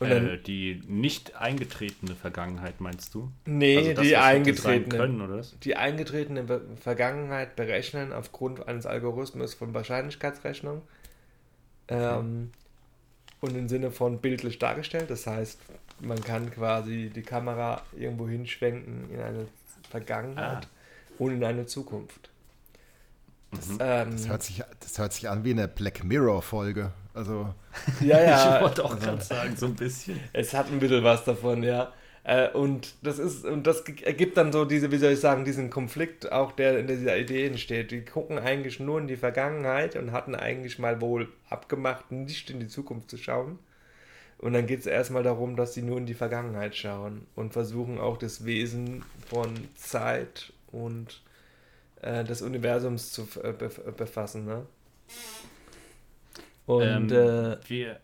[0.00, 3.32] Und dann, Äh, die nicht eingetretene Vergangenheit, meinst du?
[3.46, 5.38] nee, Also das, die eingetretene, Können, oder?
[5.38, 5.58] was?
[5.58, 10.82] die eingetretene Vergangenheit berechnen aufgrund eines Algorithmus von Wahrscheinlichkeitsrechnung.
[11.88, 12.50] Ähm,
[13.40, 15.10] und im Sinne von bildlich dargestellt.
[15.10, 15.58] Das heißt,
[16.00, 19.46] man kann quasi die Kamera irgendwo hinschwenken in eine
[19.90, 20.70] Vergangenheit Ah.
[21.18, 22.30] und in eine Zukunft.
[23.52, 26.92] Das, Ähm, das, hört sich, das hört sich an wie eine Black Mirror-Folge.
[27.18, 27.52] Also,
[28.00, 28.54] ja, ja.
[28.56, 30.20] ich wollte auch gerade sagen, so ein bisschen.
[30.32, 31.92] Es hat ein bisschen was davon, ja.
[32.22, 35.68] Äh, und das ist, und das ergibt dann so diese, wie soll ich sagen, diesen
[35.68, 37.90] Konflikt auch, der in dieser Idee entsteht.
[37.90, 42.60] Die gucken eigentlich nur in die Vergangenheit und hatten eigentlich mal wohl abgemacht, nicht in
[42.60, 43.58] die Zukunft zu schauen.
[44.38, 47.98] Und dann geht es erstmal darum, dass sie nur in die Vergangenheit schauen und versuchen
[47.98, 51.20] auch das Wesen von Zeit und
[52.00, 54.44] äh, des Universums zu äh, befassen.
[54.44, 54.66] Ne?
[56.68, 58.00] Und ähm, äh, wir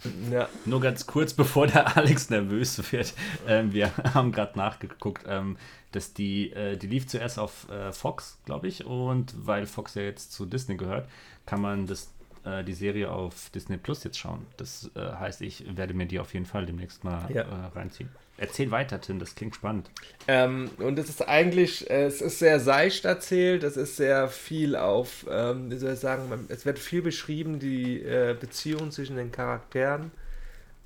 [0.30, 0.48] ja.
[0.64, 3.14] Nur ganz kurz, bevor der Alex nervös wird.
[3.46, 5.56] Ähm, wir haben gerade nachgeguckt, ähm,
[5.92, 8.84] dass die, äh, die lief zuerst auf äh, Fox, glaube ich.
[8.84, 11.08] Und weil Fox ja jetzt zu Disney gehört,
[11.46, 12.12] kann man das,
[12.44, 14.46] äh, die Serie auf Disney Plus jetzt schauen.
[14.56, 17.42] Das äh, heißt, ich werde mir die auf jeden Fall demnächst mal ja.
[17.42, 18.10] Äh, reinziehen.
[18.38, 19.90] Erzähl weiter, Tim, das klingt spannend.
[20.28, 24.76] Ähm, und es ist eigentlich, äh, es ist sehr seicht erzählt, es ist sehr viel
[24.76, 29.32] auf, ähm, wie soll ich sagen, es wird viel beschrieben, die äh, Beziehung zwischen den
[29.32, 30.12] Charakteren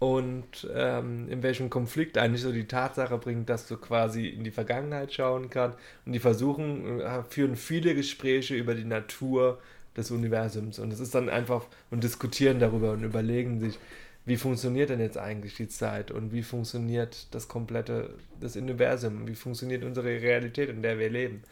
[0.02, 4.50] und ähm, in welchem Konflikt eigentlich so die Tatsache bringt, dass du quasi in die
[4.50, 5.78] Vergangenheit schauen kannst.
[6.04, 9.60] Und die versuchen, äh, führen viele Gespräche über die Natur
[9.96, 10.80] des Universums.
[10.80, 13.78] Und es ist dann einfach und diskutieren darüber und überlegen sich,
[14.24, 19.34] wie funktioniert denn jetzt eigentlich die Zeit und wie funktioniert das komplette, das Universum, wie
[19.34, 21.42] funktioniert unsere Realität, in der wir leben.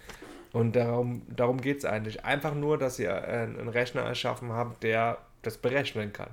[0.53, 2.25] Und darum, darum geht es eigentlich.
[2.25, 6.31] Einfach nur, dass ihr einen Rechner erschaffen habt, der das berechnen kann.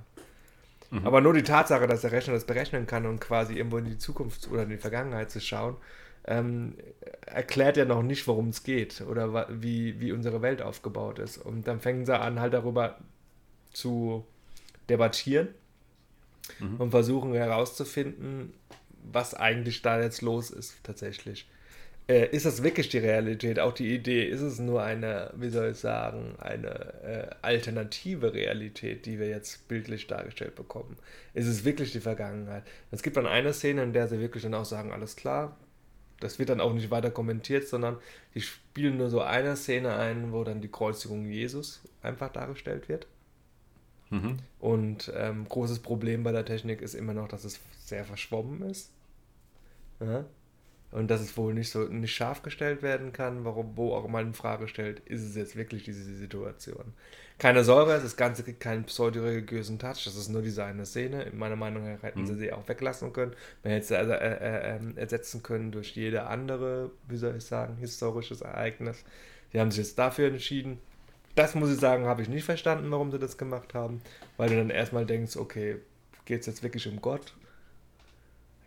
[0.91, 1.05] Mhm.
[1.05, 3.97] Aber nur die Tatsache, dass der Rechner das berechnen kann und quasi irgendwo in die
[3.97, 5.75] Zukunft oder in die Vergangenheit zu schauen,
[6.25, 6.75] ähm,
[7.25, 11.38] erklärt ja noch nicht, worum es geht oder wie, wie unsere Welt aufgebaut ist.
[11.38, 12.97] Und dann fangen sie an, halt darüber
[13.71, 14.25] zu
[14.89, 15.49] debattieren
[16.59, 16.77] mhm.
[16.77, 18.53] und versuchen herauszufinden,
[19.11, 21.47] was eigentlich da jetzt los ist tatsächlich.
[22.09, 24.23] Äh, ist das wirklich die Realität, auch die Idee?
[24.25, 29.67] Ist es nur eine, wie soll ich sagen, eine äh, alternative Realität, die wir jetzt
[29.67, 30.97] bildlich dargestellt bekommen?
[31.33, 32.63] Ist es wirklich die Vergangenheit?
[32.91, 35.57] Es gibt dann eine Szene, in der sie wirklich dann auch sagen, alles klar,
[36.21, 37.97] das wird dann auch nicht weiter kommentiert, sondern
[38.33, 43.05] die spielen nur so eine Szene ein, wo dann die Kreuzigung Jesus einfach dargestellt wird.
[44.10, 44.38] Mhm.
[44.60, 48.91] Und ähm, großes Problem bei der Technik ist immer noch, dass es sehr verschwommen ist.
[49.99, 50.26] Ja?
[50.91, 54.24] Und dass es wohl nicht so nicht scharf gestellt werden kann, warum, wo auch mal
[54.24, 56.93] in Frage stellt, ist es jetzt wirklich diese Situation.
[57.38, 61.24] Keine Sorge, das Ganze kriegt keinen pseudo-religiösen Touch, das ist nur diese eine Szene.
[61.24, 62.26] In meiner Meinung nach hätten mhm.
[62.26, 63.34] sie sie auch weglassen können.
[63.64, 67.43] Man hätte sie also, äh, äh, ähm, ersetzen können durch jede andere, wie soll ich
[67.43, 69.03] sagen, historisches Ereignis.
[69.51, 70.80] Sie haben sich jetzt dafür entschieden
[71.38, 74.01] das muss ich sagen, habe ich nicht verstanden, warum sie das gemacht haben.
[74.38, 75.77] Weil du dann erstmal denkst, okay,
[76.25, 77.33] geht es jetzt wirklich um Gott?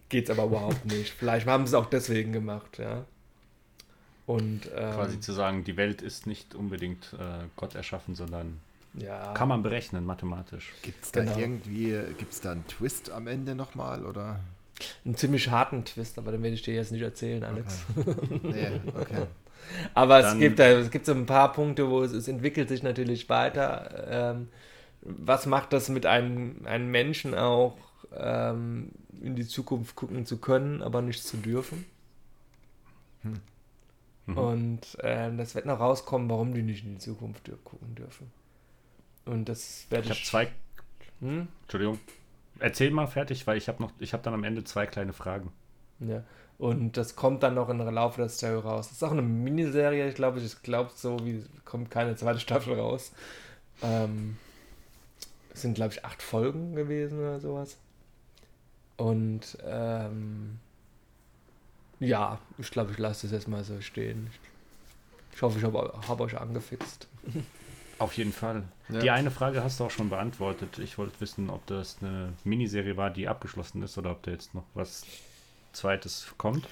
[0.08, 1.10] Geht es aber überhaupt nicht.
[1.10, 3.04] Vielleicht haben sie es auch deswegen gemacht, ja.
[4.26, 8.60] Und, ähm, Quasi zu sagen, die Welt ist nicht unbedingt äh, Gott erschaffen, sondern
[8.94, 9.34] ja.
[9.34, 10.72] kann man berechnen, mathematisch.
[10.82, 11.38] Gibt es da genau.
[11.38, 14.38] irgendwie, gibt es da einen Twist am Ende nochmal, oder?
[15.04, 17.80] Einen ziemlich harten Twist, aber den werde ich dir jetzt nicht erzählen, Alex.
[17.96, 18.40] Okay.
[18.44, 19.26] nee, okay.
[19.94, 23.28] Aber es gibt, es gibt so ein paar Punkte, wo es, es entwickelt sich natürlich
[23.28, 24.06] weiter.
[24.08, 24.48] Ähm,
[25.02, 27.78] was macht das mit einem, einem Menschen auch,
[28.16, 28.90] ähm,
[29.20, 31.84] in die Zukunft gucken zu können, aber nicht zu dürfen?
[33.22, 33.40] Hm.
[34.26, 34.38] Mhm.
[34.38, 38.30] Und ähm, das wird noch rauskommen, warum die nicht in die Zukunft gucken dürfen.
[39.24, 40.12] Und das werde ich.
[40.12, 40.52] Ich habe zwei.
[41.20, 41.48] Hm?
[41.62, 41.98] Entschuldigung.
[42.58, 45.52] Erzähl mal fertig, weil ich habe noch, ich habe dann am Ende zwei kleine Fragen.
[46.00, 46.24] Ja.
[46.60, 48.88] Und das kommt dann noch im Laufe der Story raus.
[48.88, 52.78] Das ist auch eine Miniserie, ich glaube, ich glaube, so wie kommt keine zweite Staffel
[52.78, 53.12] raus.
[53.82, 54.36] Ähm,
[55.54, 57.78] es sind, glaube ich, acht Folgen gewesen oder sowas.
[58.98, 60.58] Und ähm,
[61.98, 64.30] ja, ich glaube, ich lasse das jetzt mal so stehen.
[65.34, 67.08] Ich hoffe, ich habe hab euch angefixt.
[67.98, 68.64] Auf jeden Fall.
[68.90, 68.98] Ja.
[69.00, 70.78] Die eine Frage hast du auch schon beantwortet.
[70.78, 74.52] Ich wollte wissen, ob das eine Miniserie war, die abgeschlossen ist oder ob da jetzt
[74.54, 75.06] noch was
[75.72, 76.66] zweites kommt.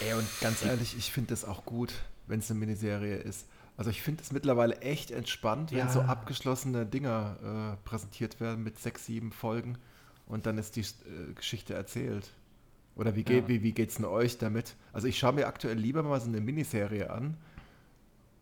[0.00, 1.92] Ey, und ganz ehrlich, ich finde das auch gut,
[2.26, 3.46] wenn es eine Miniserie ist.
[3.76, 5.78] Also ich finde es mittlerweile echt entspannt, ja.
[5.78, 9.78] wenn so abgeschlossene Dinger äh, präsentiert werden mit sechs, sieben Folgen
[10.26, 12.30] und dann ist die äh, Geschichte erzählt.
[12.96, 13.48] Oder wie, geht, ja.
[13.48, 14.76] wie, wie geht's denn euch damit?
[14.92, 17.36] Also ich schaue mir aktuell lieber mal so eine Miniserie an.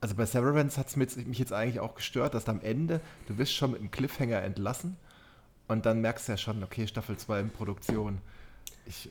[0.02, 3.54] Also bei Severance hat es mich jetzt eigentlich auch gestört, dass am Ende, du wirst
[3.54, 4.96] schon mit einem Cliffhanger entlassen
[5.68, 8.18] und dann merkst du ja schon, okay, Staffel 2 in Produktion.
[8.84, 9.10] Ich,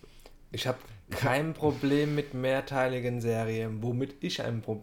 [0.52, 0.78] ich habe
[1.12, 3.84] kein Problem mit mehrteiligen Serien.
[3.84, 4.82] Womit ich ein, Pro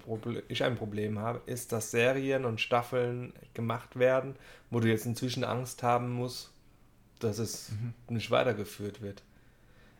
[0.49, 4.37] ich ein Problem habe, ist, dass Serien und Staffeln gemacht werden,
[4.71, 6.51] wo du jetzt inzwischen Angst haben musst,
[7.19, 8.15] dass es mhm.
[8.15, 9.23] nicht weitergeführt wird.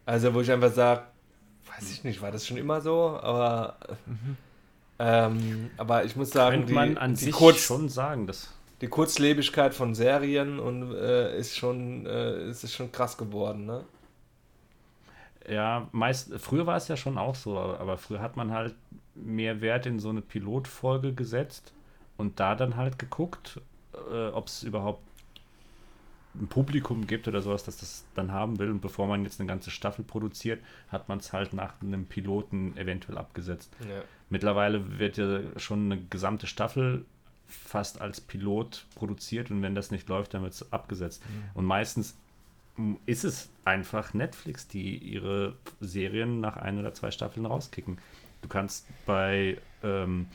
[0.07, 1.03] Also, wo ich einfach sage,
[1.75, 4.37] weiß ich nicht, war das schon immer so, aber, mhm.
[4.99, 8.89] ähm, aber ich muss sagen, Könnte man an die sich kurz, schon sagen, dass die
[8.89, 13.85] Kurzlebigkeit von Serien und äh, ist schon äh, ist schon krass geworden, ne?
[15.49, 18.75] Ja, meist, früher war es ja schon auch so, aber früher hat man halt
[19.15, 21.73] mehr Wert in so eine Pilotfolge gesetzt
[22.17, 23.61] und da dann halt geguckt,
[24.13, 25.03] äh, ob es überhaupt
[26.35, 28.71] ein Publikum gibt oder sowas, das das dann haben will.
[28.71, 32.77] Und bevor man jetzt eine ganze Staffel produziert, hat man es halt nach einem Piloten
[32.77, 33.75] eventuell abgesetzt.
[33.81, 34.03] Ja.
[34.31, 37.05] Mittlerweile wird ja schon eine gesamte Staffel
[37.47, 41.23] fast als Pilot produziert und wenn das nicht läuft, dann wird es abgesetzt.
[41.55, 42.17] Und meistens
[43.07, 47.99] ist es einfach Netflix, die ihre Serien nach ein oder zwei Staffeln rauskicken.
[48.43, 50.27] Du kannst bei, ähm,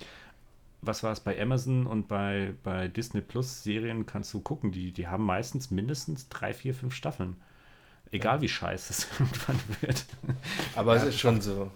[0.82, 4.92] was war es, bei Amazon und bei, bei Disney Plus Serien kannst du gucken, die,
[4.92, 7.38] die haben meistens mindestens drei, vier, fünf Staffeln.
[8.12, 10.06] Egal wie scheiße es irgendwann wird.
[10.76, 11.72] Aber es ist schon so.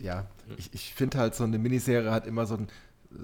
[0.00, 0.26] Ja,
[0.56, 2.68] ich, ich finde halt, so eine Miniserie hat immer so ein,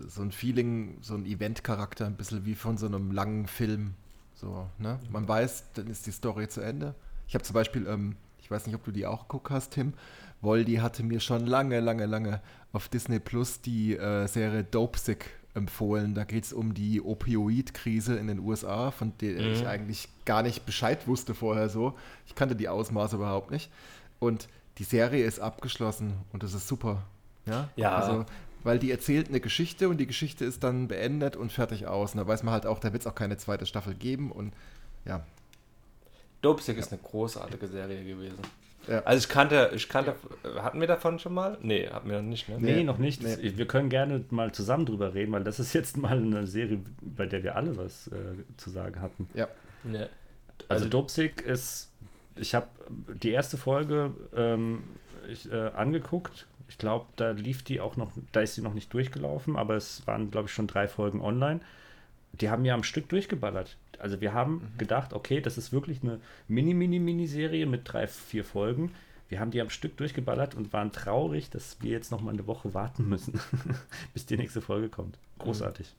[0.06, 3.94] so ein Feeling, so ein Event-Charakter, ein bisschen wie von so einem langen Film.
[4.40, 4.98] So, ne?
[5.10, 6.94] Man weiß, dann ist die Story zu Ende.
[7.26, 9.94] Ich habe zum Beispiel, ähm, ich weiß nicht, ob du die auch geguckt hast, Tim.
[10.40, 12.40] Voldy hatte mir schon lange, lange, lange
[12.72, 16.14] auf Disney Plus die äh, Serie Dopesick empfohlen.
[16.14, 19.52] Da geht es um die Opioid-Krise in den USA, von der Mhm.
[19.52, 21.94] ich eigentlich gar nicht Bescheid wusste vorher so.
[22.26, 23.72] Ich kannte die Ausmaße überhaupt nicht.
[24.20, 27.02] Und die Serie ist abgeschlossen und das ist super.
[27.46, 27.96] Ja, Ja.
[27.96, 28.24] Also,
[28.68, 32.12] weil die erzählt eine Geschichte und die Geschichte ist dann beendet und fertig aus.
[32.12, 34.30] Und da weiß man halt auch, da wird es auch keine zweite Staffel geben.
[34.30, 34.52] Und
[35.04, 35.24] ja,
[36.42, 38.38] Dopesick ist eine großartige Serie gewesen.
[38.86, 39.00] Ja.
[39.04, 40.14] Also ich kannte, ich kannte,
[40.62, 41.58] hatten wir davon schon mal?
[41.60, 42.56] Nee, hatten wir noch nicht, ne?
[42.58, 43.22] Nee, Nee, noch nicht.
[43.22, 43.36] nee.
[43.56, 47.26] Wir können gerne mal zusammen drüber reden, weil das ist jetzt mal eine Serie, bei
[47.26, 48.12] der wir alle was äh,
[48.56, 49.28] zu sagen hatten.
[49.34, 49.48] ja.
[49.84, 50.06] Nee.
[50.68, 51.90] Also, Also- Dopesick ist,
[52.36, 52.66] ich habe
[53.22, 54.82] die erste Folge ähm,
[55.28, 56.46] ich, äh, angeguckt.
[56.68, 60.06] Ich glaube, da lief die auch noch, da ist sie noch nicht durchgelaufen, aber es
[60.06, 61.60] waren, glaube ich, schon drei Folgen online.
[62.32, 63.76] Die haben ja am Stück durchgeballert.
[63.98, 68.94] Also wir haben gedacht, okay, das ist wirklich eine Mini-Mini-Mini-Serie mit drei, vier Folgen.
[69.28, 72.46] Wir haben die am Stück durchgeballert und waren traurig, dass wir jetzt noch mal eine
[72.46, 73.40] Woche warten müssen,
[74.14, 75.18] bis die nächste Folge kommt.
[75.38, 75.94] Großartig.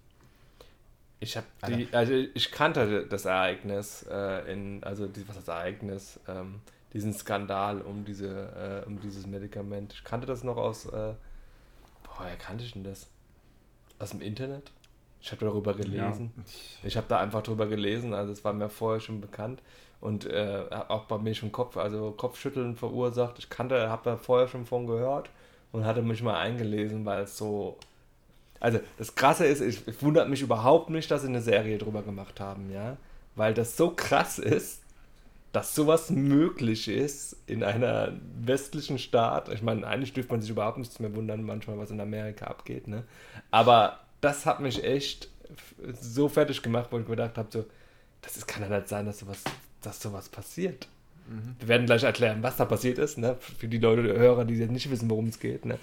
[1.20, 6.62] Ich habe die, also ich kannte das Ereignis, äh, in, also was das Ereignis, ähm,
[6.94, 9.94] diesen Skandal um diese, äh, um dieses Medikament.
[9.94, 11.16] Ich kannte das noch aus, äh, boah,
[12.18, 13.08] woher kannte ich denn das?
[14.00, 14.72] Aus dem Internet?
[15.22, 16.32] Ich habe darüber gelesen.
[16.84, 19.62] Ich habe da einfach drüber gelesen, also es war mir vorher schon bekannt
[20.00, 23.38] und äh, auch bei mir schon Kopf, also Kopfschütteln verursacht.
[23.38, 25.30] Ich kannte, habe da vorher schon von gehört
[25.74, 27.78] und hatte mich mal eingelesen, weil es so
[28.60, 32.02] also das Krasse ist, ich, ich wundert mich überhaupt nicht, dass sie eine Serie drüber
[32.02, 32.98] gemacht haben, ja.
[33.36, 34.82] Weil das so krass ist,
[35.52, 39.50] dass sowas möglich ist in einer westlichen Staat.
[39.50, 42.88] Ich meine, eigentlich dürfte man sich überhaupt nichts mehr wundern, manchmal, was in Amerika abgeht,
[42.88, 43.04] ne?
[43.50, 45.30] Aber das hat mich echt
[46.00, 47.66] so fertig gemacht, wo ich gedacht habe, so,
[48.22, 49.44] das ist, kann ja nicht sein, dass sowas,
[49.82, 50.88] dass sowas passiert.
[51.60, 53.38] Wir werden gleich erklären, was da passiert ist, ne?
[53.40, 55.78] Für die Leute, die Hörer, die jetzt nicht wissen, worum es geht, ne?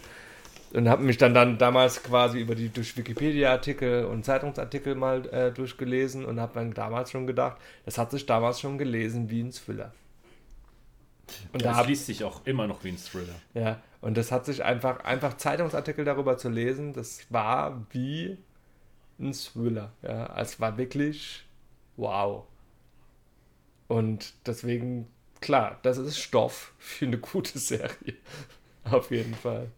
[0.77, 5.51] Und habe mich dann, dann damals quasi über die durch Wikipedia-Artikel und Zeitungsartikel mal äh,
[5.51, 7.57] durchgelesen und habe dann damals schon gedacht,
[7.87, 9.93] das hat sich damals schon gelesen wie ein Thriller.
[11.53, 13.35] Und da Das habe liest sich auch immer noch wie ein Thriller.
[13.55, 18.37] ja, und das hat sich einfach, einfach Zeitungsartikel darüber zu lesen, das war wie
[19.18, 19.93] ein Thriller.
[20.03, 21.47] Ja, es war wirklich
[21.97, 22.45] wow.
[23.89, 25.09] Und deswegen,
[25.41, 28.16] klar, das ist Stoff für eine gute Serie.
[28.85, 29.70] Auf jeden Fall.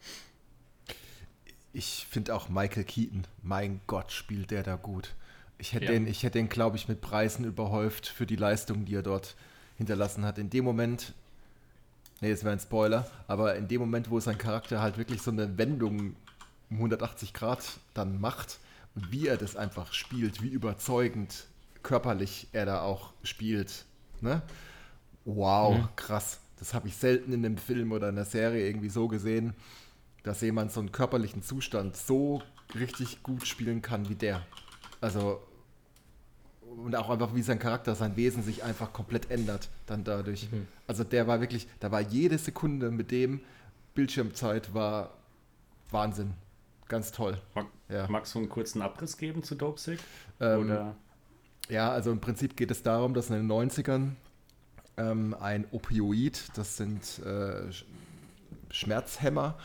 [1.72, 5.14] Ich finde auch Michael Keaton, mein Gott, spielt der da gut.
[5.58, 5.92] Ich hätte Ja.
[5.92, 9.36] den, ich hätte den, glaube ich, mit Preisen überhäuft für die Leistung, die er dort
[9.76, 10.38] hinterlassen hat.
[10.38, 11.14] In dem Moment,
[12.20, 15.30] nee, das wäre ein Spoiler, aber in dem Moment, wo sein Charakter halt wirklich so
[15.30, 16.16] eine Wendung
[16.70, 17.64] um 180 Grad
[17.94, 18.58] dann macht
[18.94, 21.46] und wie er das einfach spielt, wie überzeugend
[21.82, 23.84] körperlich er da auch spielt,
[24.20, 24.42] ne?
[25.24, 26.40] Wow, krass.
[26.58, 29.54] Das habe ich selten in einem Film oder einer Serie irgendwie so gesehen,
[30.28, 32.42] dass jemand so einen körperlichen Zustand so
[32.74, 34.42] richtig gut spielen kann wie der.
[35.00, 35.42] Also
[36.60, 40.48] und auch einfach wie sein Charakter, sein Wesen sich einfach komplett ändert dann dadurch.
[40.86, 43.40] Also der war wirklich, da war jede Sekunde mit dem
[43.94, 45.14] Bildschirmzeit war
[45.90, 46.34] Wahnsinn.
[46.88, 47.40] Ganz toll.
[47.54, 48.06] Mag, Ja.
[48.08, 49.98] Magst du einen kurzen Abriss geben zu Dopesick?
[50.40, 50.94] Ähm, Oder?
[51.70, 54.10] Ja, also im Prinzip geht es darum, dass in den 90ern
[54.98, 57.84] ähm, ein Opioid, das sind äh, Sch-
[58.70, 59.58] Schmerzhämmer,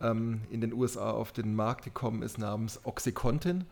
[0.00, 3.64] ähm, in den USA auf den Markt gekommen ist namens Oxycontin.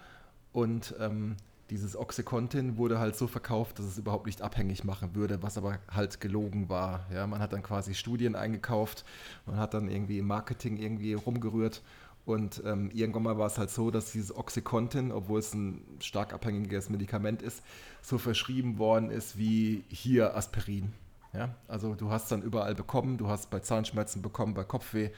[0.52, 1.36] Und ähm,
[1.70, 5.78] dieses Oxycontin wurde halt so verkauft, dass es überhaupt nicht abhängig machen würde, was aber
[5.90, 7.06] halt gelogen war.
[7.12, 9.04] Ja, man hat dann quasi Studien eingekauft,
[9.46, 11.82] man hat dann irgendwie im Marketing irgendwie rumgerührt
[12.26, 16.32] und ähm, irgendwann mal war es halt so, dass dieses Oxycontin, obwohl es ein stark
[16.32, 17.62] abhängiges Medikament ist,
[18.02, 20.92] so verschrieben worden ist wie hier Aspirin.
[21.34, 21.54] Ja?
[21.68, 25.10] Also du hast dann überall bekommen, du hast bei Zahnschmerzen bekommen, bei Kopfweh,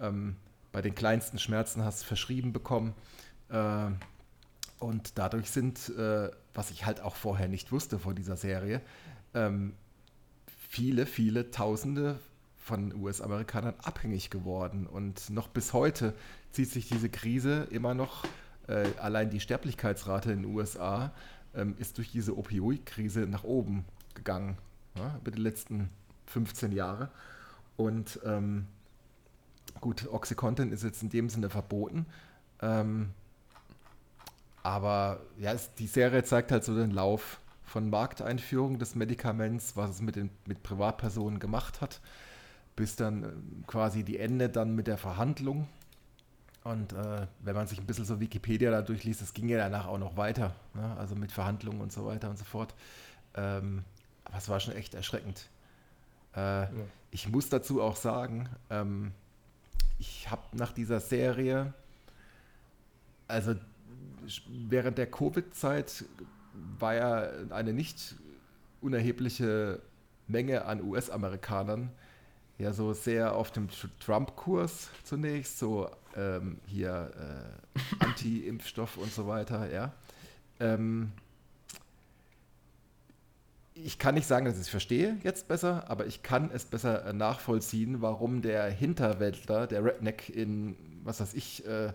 [0.00, 0.36] ähm,
[0.72, 2.94] bei den kleinsten Schmerzen hast du verschrieben bekommen.
[3.50, 3.90] Äh,
[4.80, 8.80] Und dadurch sind, äh, was ich halt auch vorher nicht wusste von dieser Serie,
[9.34, 9.74] ähm,
[10.68, 12.20] viele, viele Tausende
[12.56, 14.86] von US-Amerikanern abhängig geworden.
[14.86, 16.14] Und noch bis heute
[16.52, 18.24] zieht sich diese Krise immer noch,
[18.68, 21.12] äh, allein die Sterblichkeitsrate in den USA
[21.54, 24.58] ähm, ist durch diese Opioid-Krise nach oben gegangen
[24.94, 25.88] ja, über die letzten
[26.26, 27.10] 15 Jahre.
[27.76, 28.66] Und ähm,
[29.80, 32.06] gut, Oxycontin ist jetzt in dem Sinne verboten.
[32.60, 33.10] Ähm,
[34.62, 39.90] aber ja, es, die Serie zeigt halt so den Lauf von Markteinführung des Medikaments, was
[39.90, 42.00] es mit, den, mit Privatpersonen gemacht hat,
[42.76, 43.28] bis dann äh,
[43.66, 45.68] quasi die Ende dann mit der Verhandlung.
[46.64, 49.86] Und äh, wenn man sich ein bisschen so Wikipedia da durchliest, es ging ja danach
[49.86, 50.96] auch noch weiter, ne?
[50.98, 52.74] also mit Verhandlungen und so weiter und so fort.
[53.34, 53.84] Ähm,
[54.24, 55.48] aber es war schon echt erschreckend.
[56.36, 56.68] Äh, ja.
[57.10, 59.12] Ich muss dazu auch sagen, ähm,
[59.98, 61.72] ich habe nach dieser Serie,
[63.26, 63.54] also
[64.46, 66.04] während der Covid-Zeit
[66.78, 68.14] war ja eine nicht
[68.80, 69.80] unerhebliche
[70.26, 71.90] Menge an US-Amerikanern
[72.58, 73.68] ja so sehr auf dem
[74.00, 79.92] Trump-Kurs zunächst, so ähm, hier äh, Anti-Impfstoff und so weiter, ja.
[80.60, 81.12] Ähm,
[83.84, 87.04] ich kann nicht sagen, dass ich es verstehe jetzt besser, aber ich kann es besser
[87.06, 91.92] äh, nachvollziehen, warum der Hinterwäldler, der Redneck in, was weiß ich, äh,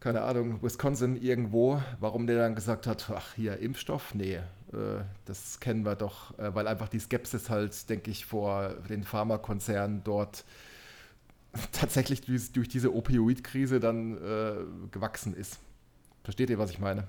[0.00, 4.14] keine Ahnung, Wisconsin irgendwo, warum der dann gesagt hat, ach hier, Impfstoff?
[4.14, 8.74] Nee, äh, das kennen wir doch, äh, weil einfach die Skepsis halt, denke ich, vor
[8.88, 10.44] den Pharmakonzernen dort
[11.72, 14.56] tatsächlich durch, durch diese Opioid-Krise dann äh,
[14.90, 15.58] gewachsen ist.
[16.22, 17.06] Versteht ihr, was ich meine?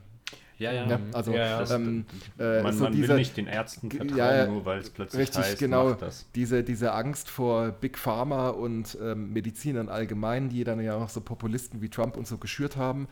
[0.57, 0.87] Ja, ja.
[0.87, 1.75] ja also ja, ja.
[1.75, 2.05] Ähm,
[2.39, 5.21] äh, man, so man diese, will nicht den Ärzten vertrauen, ja, nur weil es plötzlich
[5.21, 5.97] richtig, heißt, genau,
[6.33, 11.19] Diese, diese Angst vor Big Pharma und ähm, Medizinern allgemein, die dann ja auch so
[11.19, 13.07] Populisten wie Trump und so geschürt haben,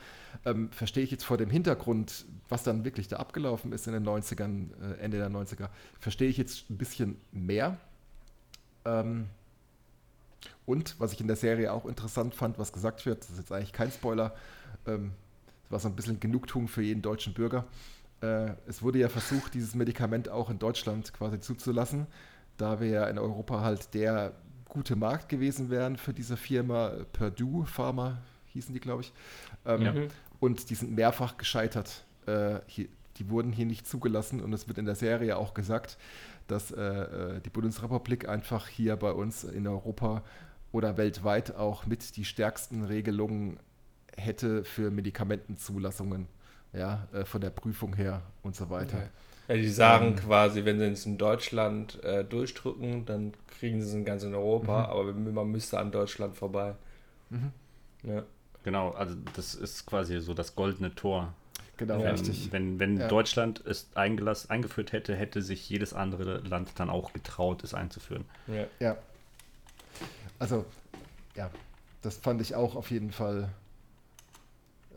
[0.45, 4.07] ähm, verstehe ich jetzt vor dem Hintergrund, was dann wirklich da abgelaufen ist in den
[4.07, 5.67] 90ern, äh, Ende der 90er,
[5.99, 7.77] verstehe ich jetzt ein bisschen mehr.
[8.85, 9.27] Ähm,
[10.65, 13.51] und was ich in der Serie auch interessant fand, was gesagt wird, das ist jetzt
[13.51, 14.33] eigentlich kein Spoiler,
[14.87, 15.11] ähm,
[15.69, 17.65] war so ein bisschen Genugtuung für jeden deutschen Bürger.
[18.21, 22.07] Äh, es wurde ja versucht, dieses Medikament auch in Deutschland quasi zuzulassen,
[22.57, 24.33] da wir ja in Europa halt der
[24.65, 29.13] gute Markt gewesen wären für diese Firma Purdue Pharma, hießen die, glaube ich.
[29.65, 29.93] Ähm, ja.
[30.39, 32.05] Und die sind mehrfach gescheitert.
[32.25, 32.87] Äh, hier,
[33.17, 35.97] die wurden hier nicht zugelassen und es wird in der Serie auch gesagt,
[36.47, 40.23] dass äh, äh die Bundesrepublik einfach hier bei uns in Europa
[40.71, 43.59] oder weltweit auch mit die stärksten Regelungen
[44.17, 46.27] hätte für Medikamentenzulassungen,
[46.73, 48.97] ja, äh, von der Prüfung her und so weiter.
[48.97, 49.07] Okay.
[49.47, 53.87] Ja, die sagen ähm, quasi, wenn sie es in Deutschland äh, durchdrücken, dann kriegen sie
[53.87, 54.85] es in ganz in Europa, mhm.
[54.85, 56.75] aber man müsste an Deutschland vorbei.
[57.29, 57.51] Mhm.
[58.03, 58.23] Ja.
[58.63, 61.33] Genau, also das ist quasi so das goldene Tor.
[61.75, 62.51] Genau, ähm, richtig.
[62.51, 63.07] Wenn, wenn ja.
[63.07, 68.23] Deutschland es eingeführt hätte, hätte sich jedes andere Land dann auch getraut, es einzuführen.
[68.47, 68.65] Ja.
[68.79, 68.97] ja.
[70.39, 70.65] Also,
[71.35, 71.49] ja,
[72.01, 73.49] das fand ich auch auf jeden Fall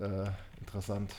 [0.00, 0.30] äh,
[0.60, 1.14] interessant.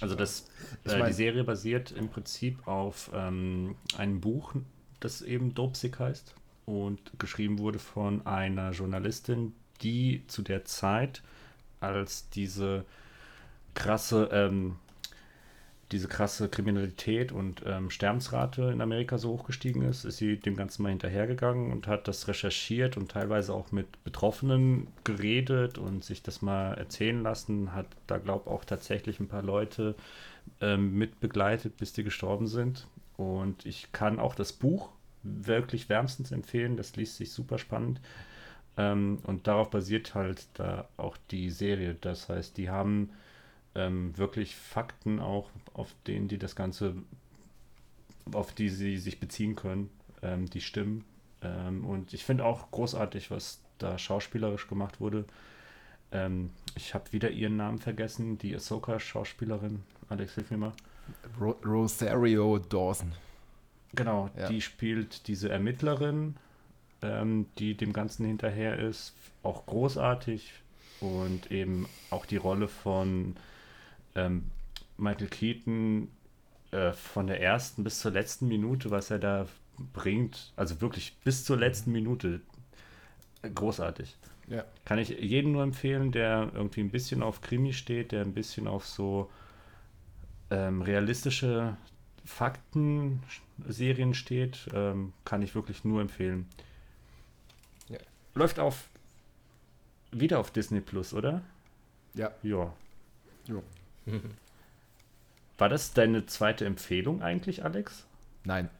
[0.00, 0.48] Also das,
[0.84, 4.54] äh, ich mein, die Serie basiert im Prinzip auf ähm, einem Buch,
[5.00, 6.34] das eben Dopesick heißt
[6.66, 11.22] und geschrieben wurde von einer Journalistin, die zu der Zeit,
[11.80, 12.84] als diese
[13.74, 14.76] krasse ähm,
[15.92, 20.82] diese krasse Kriminalität und ähm, Sterbensrate in Amerika so hochgestiegen ist, ist sie dem Ganzen
[20.82, 26.42] mal hinterhergegangen und hat das recherchiert und teilweise auch mit Betroffenen geredet und sich das
[26.42, 27.74] mal erzählen lassen.
[27.74, 29.94] Hat da, glaube ich, auch tatsächlich ein paar Leute
[30.60, 32.86] ähm, mit begleitet, bis die gestorben sind.
[33.16, 34.88] Und ich kann auch das Buch
[35.22, 36.76] wirklich wärmstens empfehlen.
[36.76, 38.00] Das liest sich super spannend.
[38.76, 41.94] Ähm, und darauf basiert halt da auch die Serie.
[42.00, 43.10] Das heißt, die haben
[43.74, 46.94] ähm, wirklich Fakten auch, auf denen die das Ganze,
[48.32, 49.90] auf die sie sich beziehen können,
[50.22, 51.04] ähm, die stimmen.
[51.42, 55.24] Ähm, und ich finde auch großartig, was da schauspielerisch gemacht wurde.
[56.12, 59.82] Ähm, ich habe wieder ihren Namen vergessen, die Ahsoka-Schauspielerin.
[60.08, 60.72] Alex, hilf mir mal.
[61.40, 63.12] Ro Rosario Dawson.
[63.94, 64.48] Genau, ja.
[64.48, 66.36] die spielt diese Ermittlerin,
[67.02, 69.14] ähm, die dem Ganzen hinterher ist.
[69.42, 70.52] Auch großartig.
[71.00, 73.36] Und eben auch die Rolle von
[74.14, 74.50] ähm,
[74.96, 76.08] Michael Keaton
[76.70, 79.46] äh, von der ersten bis zur letzten Minute, was er da
[79.92, 82.40] bringt, also wirklich bis zur letzten Minute,
[83.42, 84.16] großartig.
[84.48, 84.64] Ja.
[84.84, 88.68] Kann ich jedem nur empfehlen, der irgendwie ein bisschen auf Krimi steht, der ein bisschen
[88.68, 89.30] auf so
[90.50, 91.76] ähm, realistische
[92.24, 96.46] Fakten-Serien steht, ähm, kann ich wirklich nur empfehlen.
[97.88, 97.98] Ja.
[98.34, 98.88] Läuft auf
[100.12, 101.42] wieder auf Disney Plus, oder?
[102.14, 102.30] Ja.
[102.42, 102.72] Ja,
[103.46, 103.62] Jo.
[105.58, 108.04] War das deine zweite Empfehlung eigentlich, Alex?
[108.44, 108.70] Nein.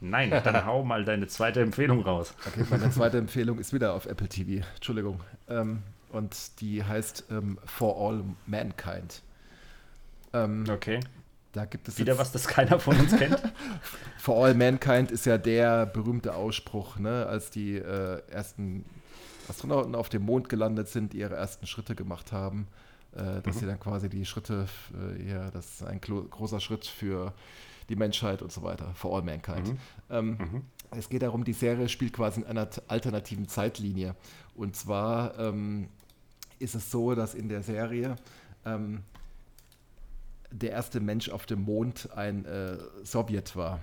[0.00, 2.34] Nein, dann hau mal deine zweite Empfehlung raus.
[2.46, 4.66] Okay, meine zweite Empfehlung ist wieder auf Apple TV.
[4.74, 5.20] Entschuldigung.
[5.48, 9.22] Ähm, und die heißt ähm, For All Mankind.
[10.32, 11.00] Ähm, Okay.
[11.54, 13.40] Da gibt es Wieder was, das keiner von uns kennt.
[14.18, 18.84] For All Mankind ist ja der berühmte Ausspruch, ne, als die äh, ersten
[19.48, 22.66] Astronauten auf dem Mond gelandet sind, die ihre ersten Schritte gemacht haben,
[23.16, 24.66] äh, dass sie dann quasi die Schritte,
[25.18, 27.32] äh, ja, das ist ein großer Schritt für
[27.88, 29.68] die Menschheit und so weiter, For All Mankind.
[30.10, 30.38] Ähm,
[30.90, 34.14] Es geht darum, die Serie spielt quasi in einer alternativen Zeitlinie.
[34.54, 35.88] Und zwar ähm,
[36.58, 38.16] ist es so, dass in der Serie
[38.64, 39.02] ähm,
[40.50, 43.80] der erste Mensch auf dem Mond ein äh, Sowjet war.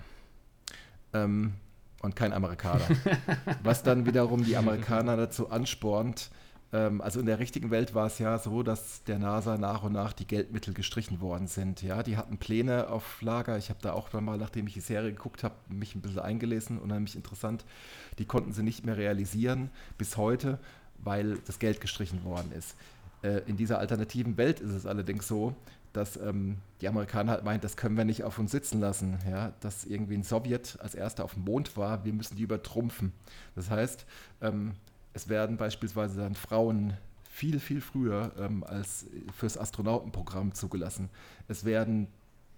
[1.12, 1.52] Ähm,
[2.00, 2.86] und kein Amerikaner.
[3.62, 6.30] Was dann wiederum die Amerikaner dazu anspornt,
[6.76, 10.14] also in der richtigen Welt war es ja so, dass der NASA nach und nach
[10.14, 11.82] die Geldmittel gestrichen worden sind.
[11.82, 13.58] Ja, die hatten Pläne auf Lager.
[13.58, 16.78] Ich habe da auch mal, nachdem ich die Serie geguckt habe, mich ein bisschen eingelesen,
[16.78, 17.66] unheimlich interessant.
[18.18, 20.58] Die konnten sie nicht mehr realisieren bis heute,
[20.96, 22.74] weil das Geld gestrichen worden ist.
[23.22, 25.54] Äh, in dieser alternativen Welt ist es allerdings so,
[25.92, 29.18] dass ähm, die Amerikaner halt meinen, das können wir nicht auf uns sitzen lassen.
[29.28, 29.52] Ja?
[29.60, 33.12] Dass irgendwie ein Sowjet als erster auf dem Mond war, wir müssen die übertrumpfen.
[33.54, 34.06] Das heißt,
[34.40, 34.72] ähm,
[35.14, 36.96] es werden beispielsweise dann Frauen
[37.30, 39.06] viel, viel früher ähm, als
[39.36, 41.08] fürs Astronautenprogramm zugelassen.
[41.48, 42.08] Es werden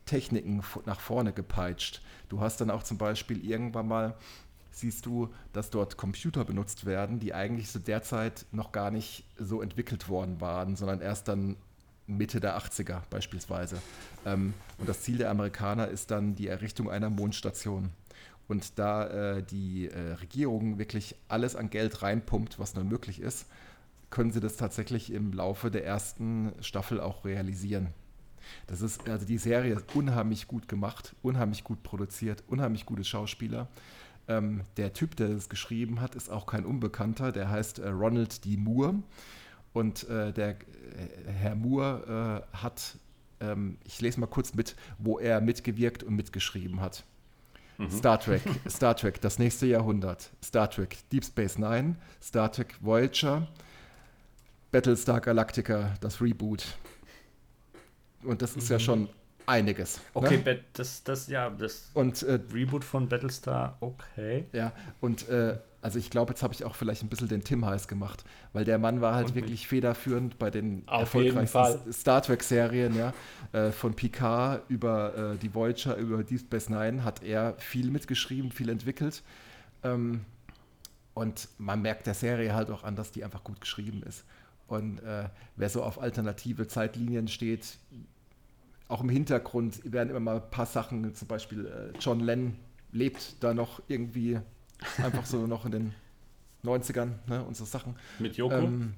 [0.05, 2.03] Techniken nach vorne gepeitscht.
[2.29, 4.15] Du hast dann auch zum Beispiel irgendwann mal,
[4.71, 9.25] siehst du, dass dort Computer benutzt werden, die eigentlich zu der Zeit noch gar nicht
[9.39, 11.57] so entwickelt worden waren, sondern erst dann
[12.07, 13.81] Mitte der 80er beispielsweise.
[14.27, 17.91] Ähm, und das Ziel der Amerikaner ist dann die Errichtung einer Mondstation.
[18.47, 23.47] Und da äh, die äh, Regierung wirklich alles an Geld reinpumpt, was nur möglich ist,
[24.11, 27.89] können sie das tatsächlich im Laufe der ersten Staffel auch realisieren.
[28.67, 33.69] Das ist, also die Serie ist unheimlich gut gemacht, unheimlich gut produziert, unheimlich gute Schauspieler.
[34.29, 38.45] Ähm, der Typ, der das geschrieben hat, ist auch kein Unbekannter, der heißt äh, Ronald
[38.45, 38.57] D.
[38.57, 38.95] Moore.
[39.73, 40.57] Und äh, der äh,
[41.27, 42.97] Herr Moore äh, hat,
[43.41, 47.05] ähm, ich lese mal kurz mit, wo er mitgewirkt und mitgeschrieben hat.
[47.91, 50.31] Star Trek, Star Trek, das nächste Jahrhundert.
[50.43, 53.47] Star Trek, Deep Space Nine, Star Trek Voyager,
[54.71, 56.65] Battlestar Galactica, das Reboot.
[58.23, 59.09] Und das ist ja schon
[59.47, 60.01] einiges.
[60.13, 60.61] Okay, Ne?
[60.73, 64.47] Das, das, ja, das Und äh, Reboot von Battlestar, okay.
[64.53, 67.67] ja, und äh, also ich glaube, jetzt habe ich auch vielleicht ein bisschen den Tim
[67.67, 68.25] heiß gemacht,
[68.55, 73.13] weil der Mann war halt Und wirklich federführend bei den Auf erfolgreichsten Star Trek-Serien, ja.
[73.53, 78.51] Äh, von Picard über äh, die Voyager, über Deep Space Nine hat er viel mitgeschrieben,
[78.51, 79.23] viel entwickelt.
[79.83, 80.23] Ähm,
[81.13, 84.25] und man merkt der Serie halt auch an, dass die einfach gut geschrieben ist.
[84.67, 87.77] Und äh, wer so auf alternative Zeitlinien steht,
[88.89, 92.57] auch im Hintergrund werden immer mal ein paar Sachen, zum Beispiel äh, John Lennon
[92.93, 94.39] lebt da noch irgendwie
[94.99, 95.95] einfach so noch in den
[96.65, 97.97] 90ern ne, und so Sachen.
[98.19, 98.55] Mit Joko?
[98.55, 98.95] Ähm,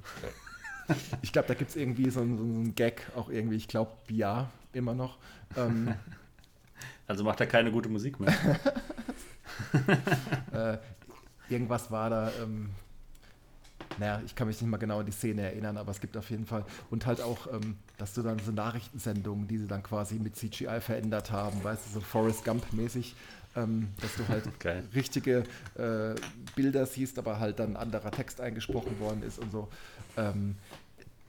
[1.23, 3.93] ich glaube, da gibt es irgendwie so einen, so einen Gag, auch irgendwie, ich glaube,
[4.09, 5.19] ja, immer noch.
[5.57, 5.95] Ähm,
[7.07, 8.35] also macht er keine gute Musik mehr.
[10.53, 10.79] äh,
[11.49, 12.71] irgendwas war da, ähm,
[13.99, 16.31] naja, ich kann mich nicht mal genau an die Szene erinnern, aber es gibt auf
[16.31, 20.17] jeden Fall, und halt auch, ähm, dass du dann so Nachrichtensendungen, die sie dann quasi
[20.17, 23.15] mit CGI verändert haben, weißt du, so Forrest Gump-mäßig,
[23.57, 24.85] ähm, dass du halt Geil.
[24.95, 25.45] richtige
[25.77, 26.15] äh,
[26.55, 29.69] Bilder siehst, aber halt dann anderer Text eingesprochen worden ist und so.
[30.17, 30.57] Ähm,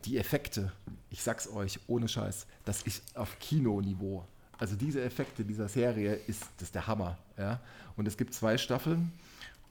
[0.05, 0.71] die Effekte,
[1.09, 4.25] ich sag's euch, ohne Scheiß, das ist auf Kinoniveau.
[4.57, 7.17] Also diese Effekte dieser Serie ist, das ist der Hammer.
[7.37, 7.59] Ja?
[7.95, 9.11] Und es gibt zwei Staffeln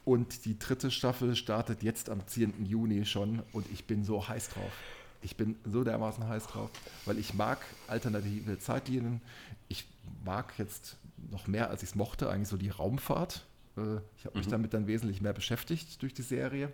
[0.07, 2.65] und die dritte Staffel startet jetzt am 10.
[2.65, 4.73] Juni schon und ich bin so heiß drauf.
[5.21, 6.71] Ich bin so dermaßen heiß drauf,
[7.07, 9.21] weil ich mag alternative Zeitlinien.
[9.69, 9.85] Ich
[10.25, 10.97] mag jetzt
[11.33, 13.45] noch mehr, als ich es mochte, eigentlich so die Raumfahrt.
[13.77, 16.73] Äh, Ich habe mich damit dann wesentlich mehr beschäftigt durch die Serie.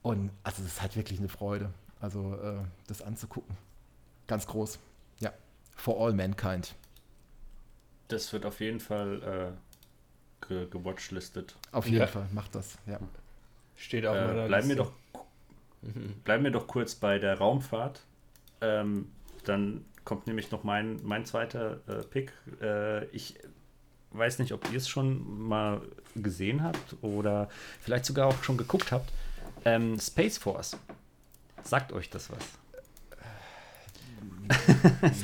[0.00, 1.70] Und also es ist halt wirklich eine Freude,
[2.00, 3.58] also äh, das anzugucken.
[4.26, 4.78] Ganz groß.
[5.18, 5.34] Ja.
[5.76, 6.74] For all mankind.
[8.08, 9.69] Das wird auf jeden Fall äh,
[10.50, 11.56] ge gewatchlistet.
[11.72, 12.06] Auf jeden Ja.
[12.06, 12.76] Fall, macht das.
[12.86, 12.98] Ja.
[13.76, 14.92] Steht auf Äh, meiner bleiben, wir doch,
[16.24, 18.02] bleiben wir doch kurz bei der Raumfahrt.
[18.60, 19.10] Ähm,
[19.44, 22.32] dann kommt nämlich noch mein, mein zweiter äh, Pick.
[22.60, 23.38] Äh, ich
[24.10, 25.80] weiß nicht, ob ihr es schon mal
[26.16, 27.48] gesehen habt oder
[27.80, 29.10] vielleicht sogar auch schon geguckt habt.
[29.64, 30.76] Ähm, Space Force.
[31.62, 32.38] Sagt euch das was?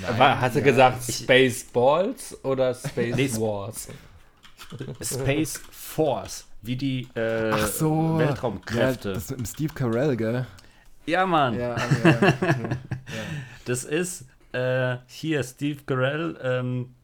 [0.07, 0.65] Aber hast du Ja.
[0.65, 3.89] gesagt Spaceballs oder Space Nee, Wars?
[5.03, 6.47] Space Force.
[6.63, 8.19] Wie die äh, Ach so.
[8.19, 9.11] Weltraumkräfte.
[9.11, 10.47] Ja, das mit dem Steve Carell, gell?
[11.07, 11.55] Ja, Mann.
[11.55, 12.11] Ja, ja,
[12.41, 12.77] ja.
[13.65, 16.39] Das ist äh, hier Steve Carell.
[16.43, 16.95] Ähm,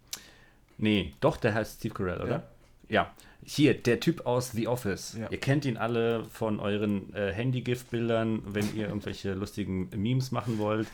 [0.78, 2.42] nee, doch, der heißt Steve Carell, oder?
[2.88, 3.02] Ja.
[3.02, 3.10] ja.
[3.44, 5.16] Hier, der Typ aus The Office.
[5.18, 5.28] Ja.
[5.30, 10.86] Ihr kennt ihn alle von euren äh, Handy-GIF-Bildern, wenn ihr irgendwelche lustigen Memes machen wollt.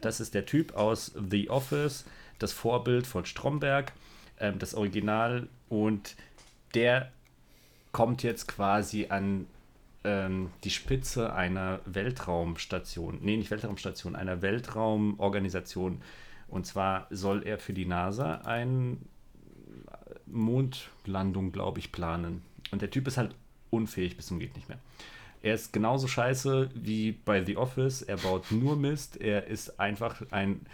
[0.00, 2.06] Das ist der Typ aus The Office,
[2.38, 3.92] das Vorbild von Stromberg,
[4.38, 5.48] ähm, das Original.
[5.70, 6.16] Und
[6.74, 7.10] der
[7.92, 9.46] kommt jetzt quasi an
[10.04, 16.02] ähm, die Spitze einer Weltraumstation, nee, nicht Weltraumstation, einer Weltraumorganisation.
[16.48, 18.98] Und zwar soll er für die NASA eine
[20.26, 22.42] Mondlandung, glaube ich, planen.
[22.70, 23.34] Und der Typ ist halt
[23.70, 24.78] unfähig bis zum geht nicht mehr.
[25.42, 28.02] Er ist genauso scheiße wie bei The Office.
[28.02, 29.20] Er baut nur Mist.
[29.20, 30.66] Er ist einfach ein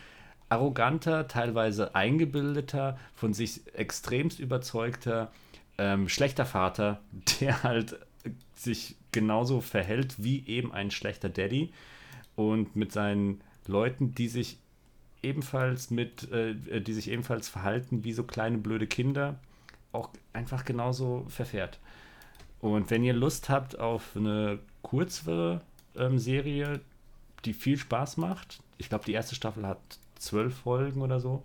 [0.49, 5.32] arroganter, teilweise eingebildeter, von sich extremst überzeugter,
[5.78, 7.01] ähm, schlechter Vater,
[7.40, 7.99] der halt
[8.55, 11.72] sich genauso verhält wie eben ein schlechter Daddy
[12.34, 14.59] und mit seinen Leuten, die sich
[15.22, 19.38] ebenfalls mit, äh, die sich ebenfalls verhalten wie so kleine blöde Kinder,
[19.92, 21.78] auch einfach genauso verfährt.
[22.61, 25.62] Und wenn ihr Lust habt auf eine kürzere
[25.97, 26.80] ähm, Serie,
[27.44, 29.80] die viel Spaß macht, ich glaube, die erste Staffel hat
[30.19, 31.43] zwölf Folgen oder so,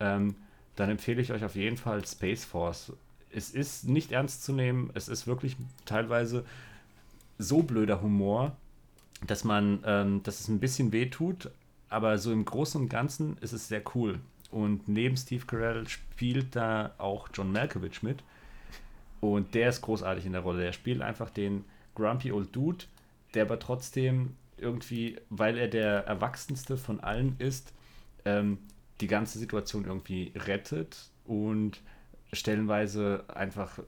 [0.00, 0.34] ähm,
[0.76, 2.92] dann empfehle ich euch auf jeden Fall Space Force
[3.32, 4.90] es ist nicht ernst zu nehmen.
[4.94, 6.44] Es ist wirklich teilweise
[7.38, 8.56] so blöder Humor,
[9.26, 11.50] dass man, ähm, dass es ein bisschen weh tut.
[11.88, 14.20] Aber so im Großen und Ganzen ist es sehr cool.
[14.50, 18.22] Und neben Steve Carell spielt da auch John Malkovich mit.
[19.20, 20.64] Und der ist großartig in der Rolle.
[20.64, 22.84] Er spielt einfach den grumpy old Dude,
[23.34, 27.72] der aber trotzdem irgendwie, weil er der erwachsenste von allen ist,
[28.24, 28.58] ähm,
[29.00, 31.80] die ganze Situation irgendwie rettet und
[32.32, 33.78] stellenweise einfach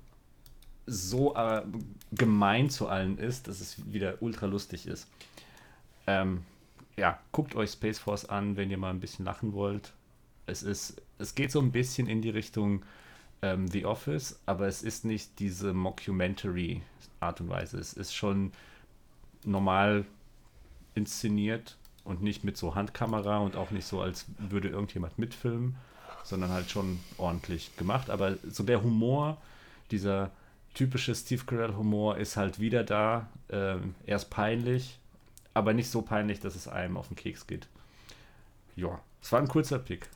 [0.87, 1.63] so äh,
[2.13, 5.09] gemein zu allen ist, dass es wieder ultra lustig ist.
[6.07, 6.43] Ähm,
[6.97, 9.93] ja, guckt euch Space Force an, wenn ihr mal ein bisschen lachen wollt.
[10.47, 12.85] Es ist, es geht so ein bisschen in die Richtung
[13.41, 16.83] ähm, The Office, aber es ist nicht diese Mockumentary
[17.21, 17.79] Art und Weise.
[17.79, 18.53] Es ist schon
[19.45, 20.05] normal
[20.95, 25.77] inszeniert und nicht mit so Handkamera und auch nicht so, als würde irgendjemand mitfilmen
[26.25, 28.11] sondern halt schon ordentlich gemacht.
[28.11, 29.37] Aber so der Humor,
[29.91, 30.31] dieser
[30.73, 33.29] typische Steve Carell-Humor ist halt wieder da.
[33.51, 34.99] Ähm, er ist peinlich,
[35.53, 37.69] aber nicht so peinlich, dass es einem auf den Keks geht.
[38.75, 40.09] Ja, es war ein kurzer Pick.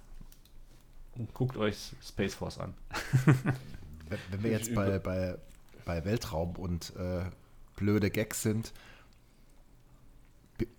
[1.34, 2.74] Guckt euch Space Force an.
[4.30, 5.36] Wenn wir jetzt bei, bei,
[5.84, 7.24] bei Weltraum und äh,
[7.76, 8.72] blöde Gags sind,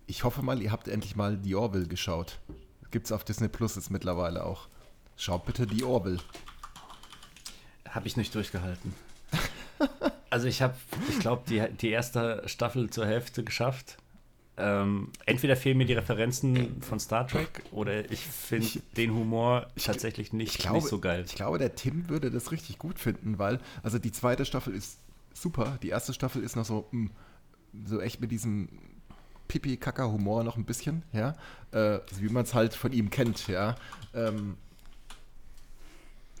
[0.06, 2.38] ich hoffe mal, ihr habt endlich mal die Orville geschaut.
[2.90, 4.68] Gibt es auf Disney Plus jetzt mittlerweile auch.
[5.16, 6.18] Schaut bitte die Orville.
[7.88, 8.94] Habe ich nicht durchgehalten.
[10.30, 10.74] also ich habe,
[11.08, 13.96] ich glaube, die, die erste Staffel zur Hälfte geschafft.
[14.56, 19.84] Ähm, entweder fehlen mir die Referenzen von Star Trek oder ich finde den Humor ich,
[19.84, 21.24] tatsächlich nicht, glaube, nicht so geil.
[21.26, 24.98] Ich glaube, der Tim würde das richtig gut finden, weil, also die zweite Staffel ist
[25.32, 27.08] super, die erste Staffel ist noch so, mh,
[27.72, 28.68] hm, so echt mit diesem
[29.50, 31.34] Pipi-Kaka-Humor noch ein bisschen, ja,
[31.72, 33.74] äh, wie man es halt von ihm kennt, ja.
[34.14, 34.56] Ähm,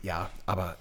[0.02, 0.76] ja, aber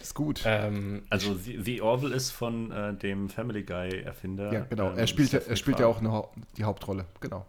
[0.00, 0.42] ist gut.
[0.46, 4.52] Ähm, also The, Orville ist von äh, dem Family Guy-Erfinder.
[4.52, 4.90] Ja, genau.
[4.90, 6.24] Ähm, er spielt, er spielt ja auch eine,
[6.56, 7.04] die Hauptrolle.
[7.20, 7.46] Genau.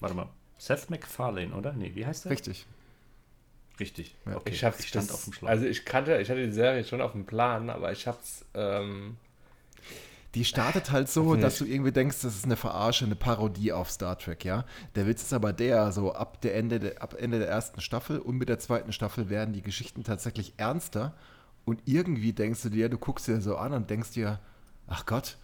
[0.00, 0.28] Warte mal.
[0.58, 1.72] Seth MacFarlane, oder?
[1.72, 2.32] Nee, wie heißt der?
[2.32, 2.66] Richtig.
[3.78, 4.14] Richtig.
[4.26, 4.36] Ja.
[4.36, 4.50] Okay.
[4.50, 5.48] Ich, ich stand das, auf dem Schlauch.
[5.48, 9.16] Also ich kannte, ich hatte die Serie schon auf dem Plan, aber ich hab's ähm,
[10.34, 13.90] die startet halt so, dass du irgendwie denkst, das ist eine Verarsche, eine Parodie auf
[13.90, 14.64] Star Trek, ja.
[14.94, 18.18] Der Witz ist aber der, so ab, der Ende, der, ab Ende der ersten Staffel
[18.18, 21.14] und mit der zweiten Staffel werden die Geschichten tatsächlich ernster
[21.64, 24.38] und irgendwie denkst du dir, du guckst dir so an und denkst dir,
[24.86, 25.36] ach Gott,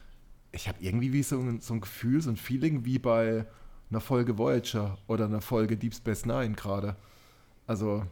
[0.52, 3.46] ich habe irgendwie wie so ein, so ein Gefühl, so ein Feeling wie bei
[3.90, 6.96] einer Folge Voyager oder einer Folge Deep Space Nine gerade.
[7.66, 8.04] Also,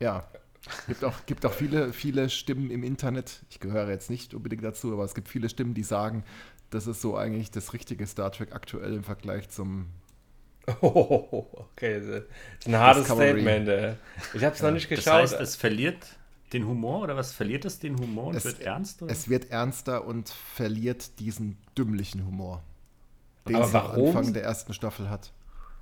[0.00, 0.26] ja.
[0.86, 4.92] Gibt auch, gibt auch viele, viele Stimmen im Internet, ich gehöre jetzt nicht unbedingt dazu,
[4.92, 6.24] aber es gibt viele Stimmen, die sagen,
[6.70, 9.86] das ist so eigentlich das richtige Star Trek aktuell im Vergleich zum.
[10.80, 12.24] Oh, okay, das
[12.60, 13.68] ist ein hartes Statement.
[13.68, 13.94] Ey.
[14.32, 14.66] Ich habe es ja.
[14.66, 15.06] noch nicht geschaut.
[15.06, 15.98] Das heißt, es verliert
[16.52, 19.02] den Humor oder was verliert es den Humor und es, wird ernst?
[19.02, 19.12] Oder?
[19.12, 22.62] Es wird ernster und verliert diesen dümmlichen Humor,
[23.46, 25.32] den aber es am Anfang der ersten Staffel hat.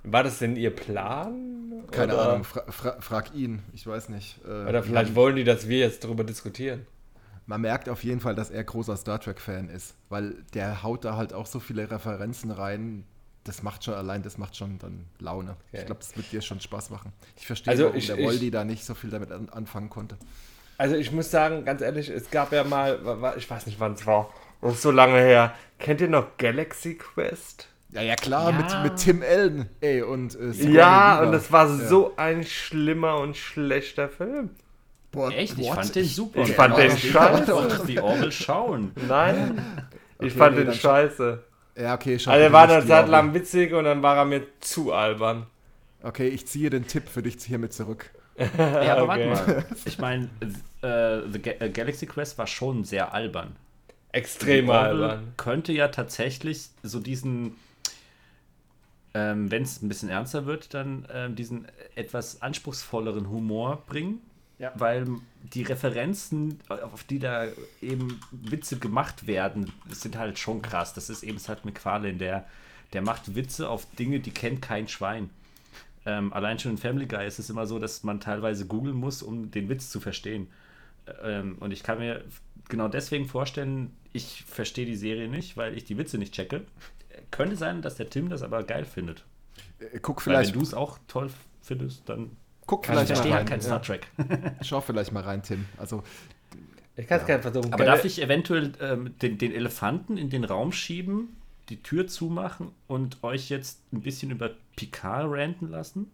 [0.03, 1.83] War das denn ihr Plan?
[1.91, 2.29] Keine oder?
[2.29, 4.39] Ahnung, fra fra frag ihn, ich weiß nicht.
[4.45, 6.85] Äh, oder vielleicht haben, wollen die, dass wir jetzt darüber diskutieren.
[7.45, 11.17] Man merkt auf jeden Fall, dass er großer Star Trek-Fan ist, weil der haut da
[11.17, 13.05] halt auch so viele Referenzen rein.
[13.43, 15.51] Das macht schon allein, das macht schon dann Laune.
[15.51, 15.81] Okay.
[15.81, 17.11] Ich glaube, das wird dir schon Spaß machen.
[17.35, 20.17] Ich verstehe, also warum ich, der Voldi da nicht so viel damit an, anfangen konnte.
[20.77, 24.05] Also ich muss sagen, ganz ehrlich, es gab ja mal, ich weiß nicht wann es
[24.05, 25.53] war, das ist so lange her.
[25.77, 27.67] Kennt ihr noch Galaxy Quest?
[27.93, 28.57] Ja, ja, klar, Ja.
[28.57, 31.75] Mit, mit Tim Allen, ey, und äh, Ja, und das war Ja.
[31.87, 34.49] so ein schlimmer und schlechter Film.
[35.11, 35.57] Boah, Echt?
[35.59, 35.75] Ich what?
[35.75, 36.41] fand den super.
[36.41, 37.83] ich fand den scheiße.
[37.85, 38.91] The Orville schauen.
[39.07, 39.61] Nein,
[40.19, 41.43] ich fand nee, den dann- scheiße.
[41.75, 42.31] Ja, okay, schau.
[42.31, 43.11] Also er war nicht eine die Zeit Augen.
[43.11, 45.45] lang witzig und dann war er mir zu albern.
[46.03, 48.09] Okay, ich ziehe den Tipp für dich hiermit zurück.
[48.37, 49.29] Ja, aber Okay.
[49.31, 49.65] warte mal.
[49.85, 50.23] Ich meine,
[50.81, 53.55] äh, The Ga äh, Galaxy Quest war schon sehr albern.
[54.11, 55.33] Extrem albern.
[55.37, 57.55] Könnte ja tatsächlich so diesen,
[59.13, 64.21] ähm, wenn es ein bisschen ernster wird, dann ähm, diesen etwas anspruchsvolleren Humor bringen.
[64.59, 64.71] Ja.
[64.75, 65.07] Weil
[65.41, 67.47] die Referenzen, auf die da
[67.81, 70.93] eben Witze gemacht werden, sind halt schon krass.
[70.93, 72.45] Das ist eben Seth MacFarlane, der,
[72.93, 75.29] der macht Witze auf Dinge, die kennt kein Schwein.
[76.05, 79.23] Ähm, allein schon in Family Guy ist es immer so, dass man teilweise googeln muss,
[79.23, 80.47] um den Witz zu verstehen.
[81.23, 82.23] Ähm, und ich kann mir
[82.69, 86.61] genau deswegen vorstellen, ich verstehe die Serie nicht, weil ich die Witze nicht checke.
[87.33, 89.25] Könnte sein, dass der Tim das aber geil findet.
[89.79, 91.31] Äh, Guck Weil wenn vielleicht, du es auch toll
[91.63, 92.37] findest, dann
[92.67, 93.37] guck kann ich vielleicht mal verstehe rein.
[93.39, 93.79] halt kein Star ja.
[93.79, 94.07] Trek.
[94.61, 95.65] Schau vielleicht mal rein, Tim.
[95.77, 96.03] Also,
[96.95, 97.73] Ich kann es gar nicht versuchen.
[97.73, 101.35] Aber darf ich eventuell ähm, den, den Elefanten in den Raum schieben,
[101.69, 106.11] die Tür zumachen und euch jetzt ein bisschen über Picard ranten lassen?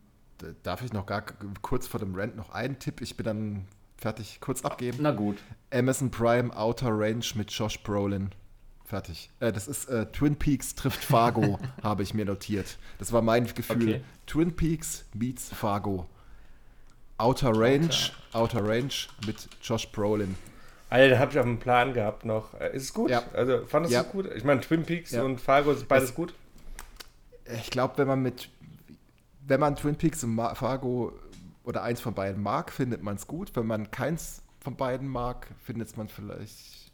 [0.64, 1.22] darf ich noch gar
[1.62, 3.02] kurz vor dem Rant noch einen Tipp?
[3.02, 3.66] Ich bin dann
[3.98, 4.38] fertig.
[4.40, 5.00] Kurz abgeben.
[5.02, 5.38] Na gut.
[5.70, 8.30] Amazon Prime Outer Range mit Josh Brolin.
[8.90, 9.30] Fertig.
[9.40, 12.80] Äh, das ist äh, Twin Peaks trifft Fargo, habe ich mir notiert.
[12.98, 13.90] Das war mein Gefühl.
[13.90, 14.02] Okay.
[14.26, 16.08] Twin Peaks meets Fargo.
[17.20, 17.90] Outer Range,
[18.34, 18.90] Outer Range
[19.28, 20.36] mit Josh Brolin.
[20.90, 22.56] Alter, habe ich auf dem Plan gehabt noch.
[22.60, 23.12] Äh, Ist es gut?
[23.12, 23.22] Ja.
[23.34, 24.02] Also fandest Ja.
[24.02, 24.26] du es gut?
[24.36, 25.22] Ich meine, Twin Peaks Ja.
[25.22, 26.34] und Fargo ist beides Es- gut.
[27.62, 28.50] Ich glaube, wenn man mit,
[29.46, 31.14] wenn man Twin Peaks und Fargo
[31.64, 33.56] oder eins von beiden mag, findet man es gut.
[33.56, 36.89] Wenn man keins von beiden mag, findet man vielleicht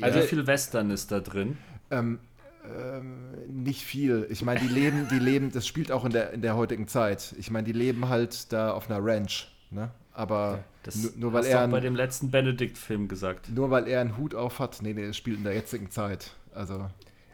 [0.00, 1.56] Also- Wie viel Western ist da drin?
[1.90, 2.18] ähm,
[2.64, 4.26] ähm, nicht viel.
[4.30, 7.34] Ich meine, die leben, die leben, das spielt auch in der, in der heutigen Zeit.
[7.38, 9.90] Ich meine, die leben halt da auf einer Ranch, ne?
[10.12, 13.48] Aber Das nur, nur weil hast du er auch bei ein, dem letzten Benedict-Film gesagt.
[13.50, 16.32] nur weil er einen Hut auf hat, nee, nee, es spielt in der jetzigen Zeit.
[16.52, 16.90] Also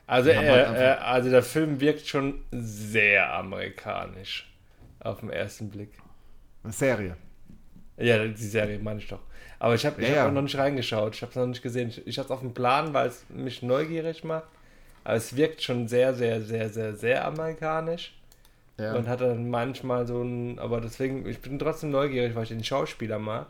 [0.07, 4.51] Also, halt äh, äh, also der Film wirkt schon sehr amerikanisch.
[5.01, 5.91] Auf den ersten Blick.
[6.63, 7.17] eine Serie.
[7.97, 9.21] Ja, die Serie meine ich doch.
[9.59, 10.31] Aber ich habe Ja, hab ja.
[10.31, 11.15] noch nicht reingeschaut.
[11.15, 11.89] Ich habe es noch nicht gesehen.
[11.91, 14.49] Ich, ich hatte es auf dem Plan, weil es mich neugierig macht.
[15.05, 18.15] Aber es wirkt schon sehr, sehr, sehr, sehr, sehr amerikanisch.
[18.79, 18.95] Ja.
[18.95, 20.59] Und hat dann manchmal so ein.
[20.59, 23.49] Aber deswegen, ich bin trotzdem neugierig, weil ich den Schauspieler mag.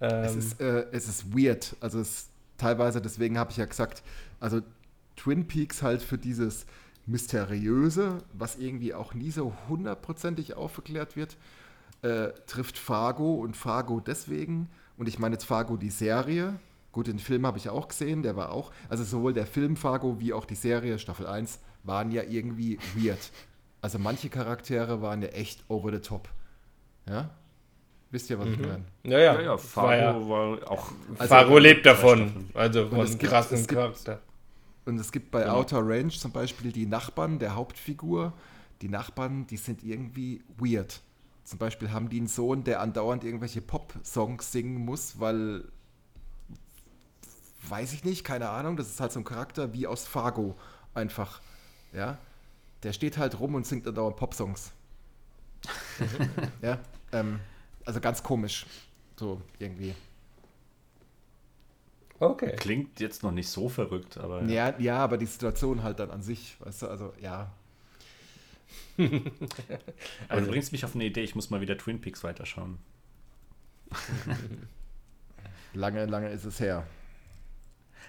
[0.00, 1.76] Ähm, Es ist, äh, es ist weird.
[1.80, 2.28] Also es
[2.58, 4.02] teilweise, deswegen habe ich ja gesagt,
[4.40, 4.60] also
[5.16, 6.66] Twin Peaks halt für dieses
[7.06, 11.36] Mysteriöse, was irgendwie auch nie so hundertprozentig aufgeklärt wird,
[12.04, 14.68] äh, trifft Fargo und Fargo deswegen.
[14.96, 16.58] Und ich meine jetzt Fargo die Serie.
[16.92, 20.20] Gut, den Film habe ich auch gesehen, der war auch, also sowohl der Film Fargo
[20.20, 23.32] wie auch die Serie Staffel 1 waren ja irgendwie weird.
[23.80, 26.28] Also manche Charaktere waren ja echt over the top.
[27.08, 27.30] Ja?
[28.10, 28.84] Wisst ihr, was ich meine?
[29.02, 30.92] ja, ja, Ja, ja, es war ja Fargo war auch.
[31.18, 32.48] Also- Fargo lebt davon.
[32.54, 34.20] Also von es krassen gibt- Charakter.
[34.86, 35.56] Und es gibt bei Genau.
[35.56, 38.32] Outer Range zum Beispiel die Nachbarn der Hauptfigur.
[38.82, 41.00] Die Nachbarn, die sind irgendwie weird.
[41.44, 45.64] Zum Beispiel haben die einen Sohn, der andauernd irgendwelche Pop-Songs singen muss, weil,
[47.68, 50.56] weiß ich nicht, keine Ahnung, das ist halt so ein Charakter wie aus Fargo
[50.94, 51.40] einfach.
[51.92, 52.18] Ja,
[52.82, 54.72] der steht halt rum und singt andauernd Pop-Songs.
[56.62, 56.78] ja,
[57.12, 57.40] ähm,
[57.84, 58.66] also ganz komisch,
[59.16, 59.94] so irgendwie.
[62.18, 62.56] Okay.
[62.56, 64.44] Klingt jetzt noch nicht so verrückt, aber.
[64.44, 67.52] Ja, ja, aber die Situation halt dann an sich, weißt du, also ja.
[70.28, 72.78] Aber du bringst mich auf eine Idee, ich muss mal wieder Twin Peaks weiterschauen.
[75.74, 76.86] Lange, lange ist es her.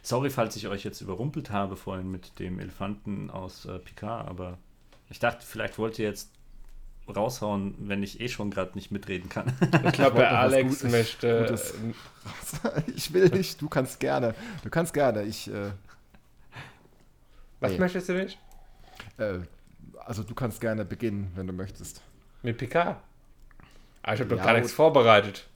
[0.04, 4.60] Sorry, falls ich euch jetzt überrumpelt habe vorhin mit dem Elefanten aus äh, Picard, aber
[5.10, 6.30] ich dachte, vielleicht wollt ihr jetzt
[7.08, 9.52] raushauen, wenn ich eh schon gerade nicht mitreden kann.
[9.84, 11.40] Ich glaube, Alex Gutes- möchte.
[11.42, 11.74] Gutes.
[12.96, 14.36] ich will nicht, du kannst gerne.
[14.64, 15.24] Du kannst gerne.
[15.24, 15.72] Ich, äh,
[17.60, 17.80] Was Nee.
[17.80, 18.38] möchtest du nicht?
[19.18, 19.40] äh,
[20.06, 22.02] also du kannst gerne beginnen, wenn du möchtest.
[22.44, 22.98] Mit Picard?
[24.04, 25.48] Ah, ich habe doch Ja, gar nichts vorbereitet.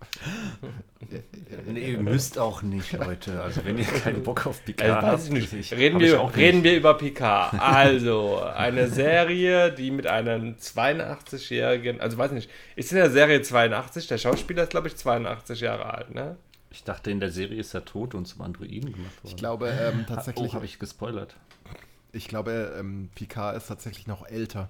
[1.66, 3.40] nee, ihr müsst auch nicht, Leute.
[3.42, 5.12] Also wenn ihr keinen Bock auf Picard Also, habt.
[5.14, 5.52] weiß ich nicht.
[5.52, 6.64] ich- reden wir, auch reden nicht.
[6.70, 7.54] wir über Picard.
[7.54, 14.06] Also, eine Serie, die mit einem 82-jährigen, also weiß nicht, ist in der Serie 82,
[14.06, 16.36] der Schauspieler ist, glaube ich, 82 Jahre alt, ne?
[16.70, 19.28] Ich dachte, in der Serie ist er tot und zum Androiden gemacht worden.
[19.30, 21.34] Ich glaube ähm, oh, tatsächlich, habe ich gespoilert.
[22.12, 24.68] Ich glaube, ähm, Picard ist tatsächlich noch älter.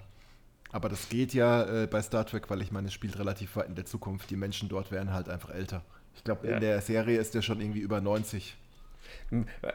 [0.70, 3.68] Aber das geht ja äh, bei Star Trek, weil ich meine, es spielt relativ weit
[3.68, 4.28] in der Zukunft.
[4.30, 5.82] Die Menschen dort werden halt einfach älter.
[6.14, 6.54] Ich glaube, Ja.
[6.56, 8.56] in der Serie ist der schon irgendwie über 90.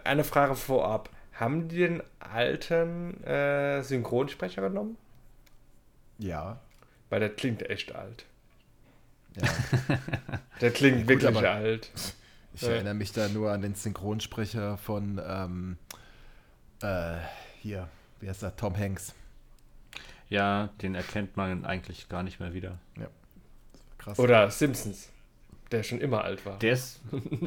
[0.04, 1.10] Eine Frage vorab.
[1.34, 4.98] haben die den alten äh, Synchronsprecher genommen?
[6.20, 6.60] Ja.
[7.10, 8.26] Weil der klingt echt alt.
[9.36, 9.48] ja.
[10.62, 11.90] Der klingt Gut, wirklich alt.
[12.54, 12.70] Ich Ja.
[12.70, 15.78] erinnere mich da nur an den Synchronsprecher von ähm,
[16.84, 17.18] äh,
[17.64, 17.88] hier,
[18.20, 18.56] wie heißt er?
[18.56, 19.14] Tom Hanks.
[20.30, 22.78] Ja, den erkennt man eigentlich gar nicht mehr wieder.
[23.98, 24.20] Krass.
[24.20, 25.10] Oder Simpsons,
[25.72, 26.60] der schon immer alt war.
[26.60, 27.00] Der ist.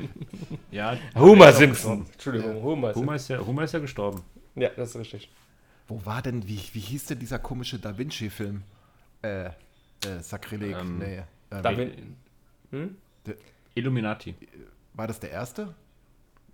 [0.71, 0.97] ja.
[1.15, 2.07] Homer ist Simpson.
[2.13, 3.03] Entschuldigung, Homer Simpson.
[3.03, 4.23] Homer ist, ja, Homer ist ja gestorben.
[4.55, 5.31] Ja, das ist richtig.
[5.87, 8.63] Wo war denn, wie, wie hieß denn dieser komische Da Vinci-Film?
[9.23, 9.53] Äh, äh,
[10.21, 11.23] Sakrileg, Ähm, nee.
[11.51, 12.17] Ähm, Da bin,
[12.71, 12.97] hm?
[13.75, 14.35] Illuminati.
[14.95, 15.75] war das der erste?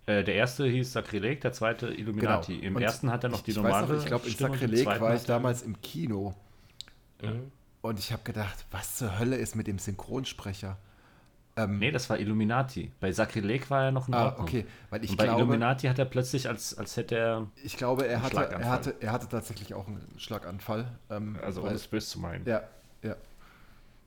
[0.07, 2.55] Äh, der erste hieß Sakrileg, der zweite Illuminati.
[2.57, 2.67] Genau.
[2.67, 3.87] Im Und ersten hat er noch die normale.
[3.87, 6.35] noch, ich glaube, in Sakrileg war ich damals im Kino
[7.23, 7.53] Mhm.
[7.83, 10.77] und ich habe gedacht, was zur Hölle ist mit dem Synchronsprecher?
[11.55, 12.91] Ähm, Nee, das war Illuminati.
[12.99, 15.99] Bei Sakrileg war er noch in ah, okay, weil ich und bei glaube, Illuminati hat
[15.99, 17.47] er plötzlich, als, als hätte er.
[17.63, 20.87] ich glaube, er Einen hatte, er hatte, er hatte tatsächlich auch einen Schlaganfall.
[21.11, 22.47] Ähm, Also, um es böse zu meinen.
[22.47, 22.63] Ja,
[23.03, 23.17] ja.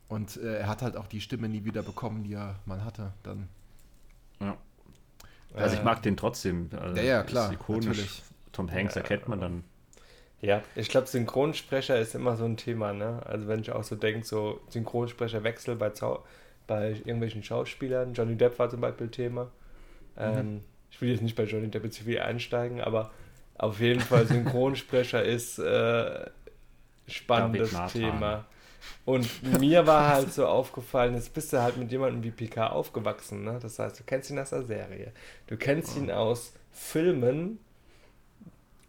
[0.08, 3.14] Und äh, er hat halt auch die Stimme nie wieder bekommen, die er mal hatte.
[3.24, 3.48] Dann.
[4.40, 4.58] Ja.
[5.58, 6.70] Also, ich Äh, mag den trotzdem.
[6.80, 7.88] Also, Ja, ja, klar, Ist ikonisch.
[7.88, 8.24] natürlich.
[8.52, 9.02] Tom Hanks Ja.
[9.02, 9.64] erkennt man dann.
[10.42, 13.22] Ja, ich glaube, Synchronsprecher ist immer so ein Thema, ne?
[13.26, 16.24] Also wenn ich auch so denke, so Synchronsprecherwechsel bei, Zau
[16.68, 18.14] bei irgendwelchen Schauspielern.
[18.14, 19.52] Johnny Depp war zum Beispiel Thema.
[20.18, 23.12] Ähm, Ich will jetzt nicht bei Johnny Depp jetzt viel einsteigen, aber
[23.58, 26.26] auf jeden Fall Synchronsprecher ist äh,
[27.08, 27.86] spannendes.
[27.86, 28.46] Thema.
[29.06, 33.44] Und mir war halt so aufgefallen, jetzt bist du halt mit jemandem wie Picard aufgewachsen,
[33.44, 33.60] ne?
[33.62, 35.12] Das heißt, du kennst ihn aus der Serie.
[35.48, 37.60] Du kennst ihn aus Filmen.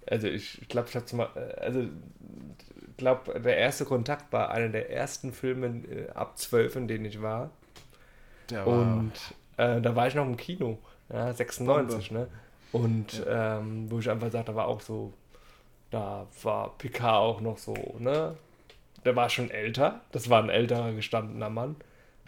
[0.06, 4.68] Also ich glaube, ich habe zum Beispiel, also ich glaube, der erste Kontakt war einer
[4.68, 7.50] der ersten Filme äh, ab 12, in denen ich war.
[8.50, 9.12] Der Und
[9.56, 10.78] äh, da war ich noch im Kino,
[11.12, 12.28] ja, 96, ne?
[12.72, 15.12] Und ähm, wo ich einfach sagte, da war auch so,
[15.90, 18.36] da war Picard auch noch so, ne?
[19.06, 21.76] Der war schon älter, das war ein älterer gestandener Mann,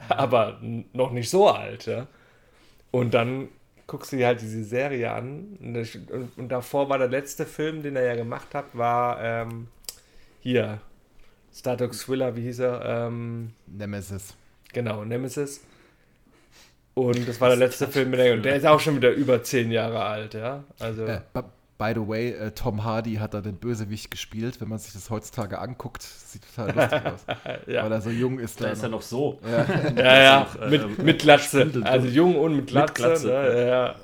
[0.09, 0.61] aber
[0.93, 2.07] noch nicht so alt, ja.
[2.91, 3.49] Und dann
[3.87, 7.45] guckst du dir halt diese Serie an und, das, und, und davor war der letzte
[7.47, 9.69] Film, den er ja gemacht hat, war ähm,
[10.41, 10.81] hier,
[11.53, 12.85] Star Trek Thriller, wie hieß er?
[12.85, 14.37] Ähm, Nemesis.
[14.73, 15.65] Genau, Nemesis.
[16.95, 19.43] Und das war der letzte Film mit der, und der ist auch schon wieder über
[19.43, 20.65] zehn Jahre alt, ja.
[20.79, 21.21] Also, Äh,
[21.79, 24.61] by the way, äh, Tom Hardy hat da den Bösewicht gespielt.
[24.61, 27.21] Wenn man sich das heutzutage anguckt, sieht total lustig aus.
[27.67, 27.85] ja.
[27.85, 28.61] Weil er so jung ist.
[28.61, 28.99] Da Da ist er noch.
[28.99, 29.41] noch so.
[29.45, 31.61] Ja, ja, ja, auch, äh, mit, mit Glatze.
[31.61, 31.91] Spindeldürr.
[31.91, 32.95] Also jung und mit Glatze.
[32.95, 33.69] Glatze, Ne?
[33.69, 33.95] Ja.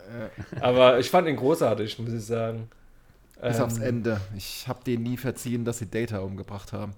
[0.60, 2.70] Aber ich fand ihn großartig, muss ich sagen.
[3.42, 4.20] bis Ähm, aufs Ende.
[4.36, 6.94] Ich habe denen nie verziehen, dass sie Data umgebracht haben.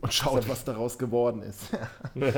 [0.00, 1.70] Und schaut, was daraus geworden ist.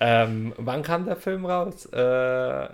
[0.00, 1.86] Ähm, wann kam der Film raus?
[1.86, 2.68] Äh,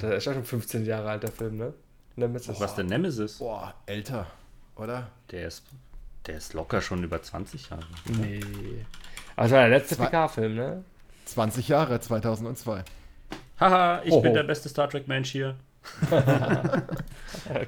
[0.00, 1.74] der ist ja schon 15 Jahre alt, der Film, ne?
[2.18, 2.60] Nemesis.
[2.60, 3.38] Was der Nemesis?
[3.38, 4.26] Boah, älter,
[4.76, 5.08] oder?
[5.30, 5.64] Der ist,
[6.26, 7.86] der ist locker schon über 20 Jahre.
[8.06, 8.40] Nee.
[9.36, 10.84] Aber es war der letzte PK-Film, ne?
[11.26, 12.84] 20 Jahre, 2002.
[13.60, 14.22] Haha, ich Hoho.
[14.22, 15.56] bin der beste Star Trek-Mensch hier.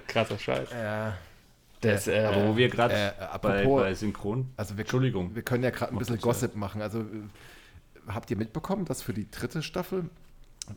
[0.06, 0.68] Krasser Scheiß.
[0.72, 1.10] Äh,
[1.94, 4.50] ist, äh, Aber wo wir gerade äh, bei, bei Synchron.
[4.56, 5.34] also wir, Entschuldigung.
[5.34, 6.82] wir können ja gerade ein bisschen Gossip machen.
[6.82, 7.04] Also äh,
[8.08, 10.10] habt ihr mitbekommen, dass für die dritte Staffel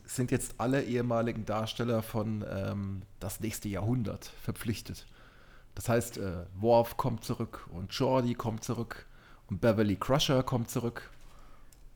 [0.06, 5.06] sind jetzt alle ehemaligen Darsteller von ähm, Das nächste Jahrhundert verpflichtet.
[5.76, 9.06] Das heißt, äh, Worf kommt zurück und Jordi kommt zurück
[9.50, 11.10] und Beverly Crusher kommt zurück.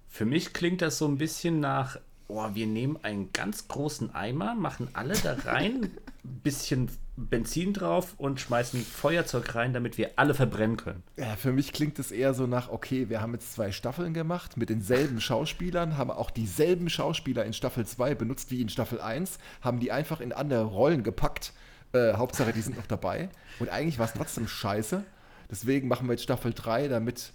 [0.07, 1.97] Für mich klingt das so ein bisschen nach,
[2.28, 5.91] oh, wir nehmen einen ganz großen Eimer, machen alle da rein,
[6.24, 11.04] bisschen Benzin drauf und schmeißen Feuerzeug rein, damit wir alle verbrennen können.
[11.18, 14.56] Ja, für mich klingt es eher so nach, okay, wir haben jetzt zwei Staffeln gemacht
[14.56, 19.40] mit denselben Schauspielern, haben auch dieselben Schauspieler in Staffel 2 benutzt wie in Staffel 1,
[19.62, 21.54] haben die einfach in andere Rollen gepackt.
[21.94, 23.30] Äh, Hauptsache, die sind noch dabei.
[23.60, 25.04] Und eigentlich war es trotzdem scheiße.
[25.49, 27.32] Deswegen machen wir jetzt Staffel 3, damit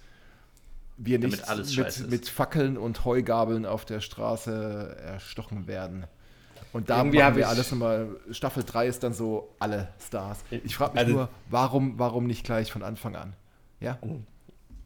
[0.97, 6.05] wir nicht mit, mit Fackeln und Heugabeln auf der Straße erstochen werden.
[6.73, 8.09] Und da Irgendwie machen wir ich- alles nochmal.
[8.31, 10.39] Staffel 3 ist dann so alle Stars.
[10.51, 13.35] Ich frage mich Also- nur, warum, warum nicht gleich von Anfang an?
[13.81, 13.99] Ja?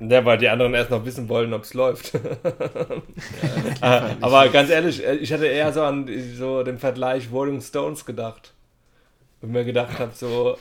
[0.01, 2.13] Ja, weil die anderen erst noch wissen wollen, ob es läuft.
[3.81, 8.05] Ah, Aber ganz ehrlich, äh, ich hatte eher so an so den Vergleich Rolling Stones
[8.05, 8.53] gedacht.
[9.43, 10.59] Und mir gedacht habe, so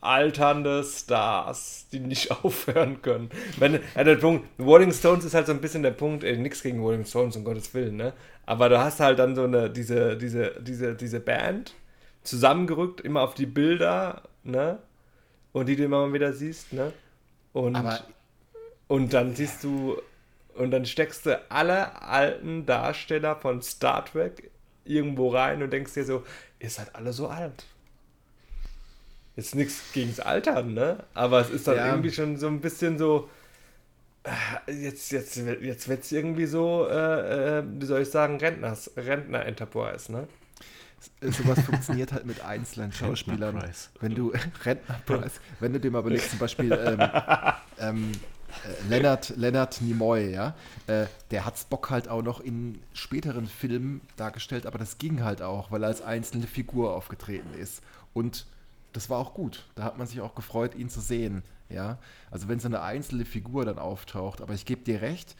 [0.00, 3.30] alternde Stars, die nicht aufhören können.
[3.58, 6.62] Wenn, ja, der Punkt, Rolling Stones ist halt so ein bisschen der Punkt, ey, nix
[6.62, 8.12] gegen Rolling Stones, um Gottes Willen, ne?
[8.46, 11.74] Aber du hast halt dann so eine, diese, diese, diese, diese Band
[12.22, 14.78] zusammengerückt, immer auf die Bilder, ne?
[15.52, 16.92] Und die du immer mal wieder siehst, ne?
[17.52, 18.00] Und Aber
[18.88, 20.00] und dann siehst du,
[20.54, 24.50] und dann steckst du alle alten Darsteller von Star Trek
[24.84, 26.24] irgendwo rein und denkst dir so,
[26.58, 27.66] ihr seid alle so alt.
[29.38, 31.04] Jetzt nichts gegens Altern, ne?
[31.14, 31.86] Aber es ist dann Ja.
[31.86, 33.30] irgendwie schon so ein bisschen so.
[34.24, 38.90] äh, Jetzt, jetzt, jetzt wird es irgendwie so, äh, äh, wie soll ich sagen, Rentners,
[38.96, 40.26] Rentner-Enterprise, ne?
[41.22, 43.54] Sowas funktioniert halt mit einzelnen Schauspielern.
[43.54, 43.90] Rentnerpreis.
[44.00, 44.32] Wenn du
[44.64, 47.08] Rentnerpreis, wenn du dir mal überlegst, zum Beispiel ähm,
[47.78, 48.12] ähm,
[48.64, 50.56] äh, Leonard, Leonard Nimoy, ja,
[50.88, 55.42] äh, der hat Spock halt auch noch in späteren Filmen dargestellt, aber das ging halt
[55.42, 57.80] auch, weil er als einzelne Figur aufgetreten ist.
[58.12, 58.44] Und
[58.92, 59.66] das war auch gut.
[59.74, 61.42] Da hat man sich auch gefreut, ihn zu sehen.
[61.68, 61.98] Ja,
[62.30, 65.36] also wenn so eine einzelne Figur dann auftaucht, aber ich gebe dir recht,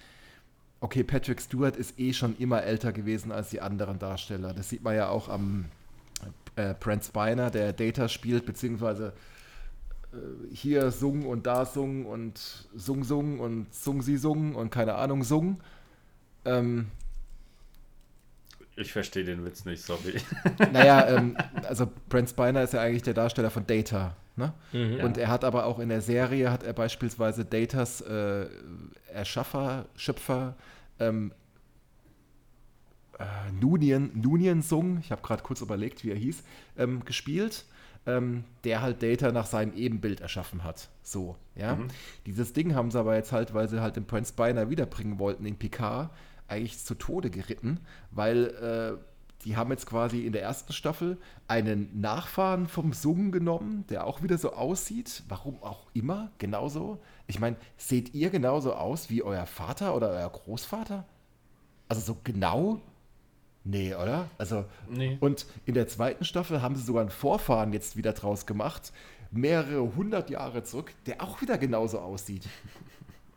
[0.81, 4.53] okay, Patrick Stewart ist eh schon immer älter gewesen als die anderen Darsteller.
[4.53, 5.67] Das sieht man ja auch am
[6.57, 9.15] äh, Brent Spiner, der Data spielt, beziehungsweise
[10.13, 14.95] äh, hier Sung und da Sung und Sung Sung und Sung Sie Sung und keine
[14.95, 15.61] Ahnung Sung.
[16.45, 16.89] Ähm,
[18.81, 20.15] Ich verstehe den Witz nicht, sorry.
[20.73, 21.37] naja, ähm,
[21.67, 24.17] also Brent Spiner ist ja eigentlich der Darsteller von Data.
[24.37, 24.53] Ne?
[24.73, 25.01] Mhm.
[25.05, 28.47] Und er hat aber auch in der Serie, hat er beispielsweise Datas äh,
[29.13, 30.55] Erschaffer, Schöpfer,
[31.01, 31.33] ähm,
[33.19, 33.25] äh,
[33.61, 36.45] Nunien, Nunien Sung, ich habe gerade kurz überlegt, wie er hieß,
[36.77, 37.65] ähm, gespielt,
[38.07, 40.89] ähm, der halt Data nach seinem Ebenbild erschaffen hat.
[41.03, 41.75] So, ja.
[41.75, 41.89] Mhm.
[42.27, 45.45] Dieses Ding haben sie aber jetzt halt, weil sie halt den Prince Spiner wiederbringen wollten
[45.47, 46.11] in Picard,
[46.49, 47.81] eigentlich zu Tode geritten,
[48.11, 48.47] weil
[48.99, 49.05] äh,
[49.45, 51.17] die haben jetzt quasi in der ersten Staffel
[51.47, 55.23] einen Nachfahren vom Sung genommen, der auch wieder so aussieht.
[55.29, 56.99] Warum auch immer, genauso.
[57.29, 61.07] Ich meine, seht ihr genauso aus wie euer Vater oder euer Großvater?
[61.89, 62.81] Also so genau?
[63.65, 64.29] Nee, oder?
[64.39, 65.19] Also, Nee.
[65.21, 68.93] und in der zweiten Staffel haben sie sogar einen Vorfahren jetzt wieder draus gemacht,
[69.31, 72.49] mehrere hundert Jahre zurück, der auch wieder genauso aussieht.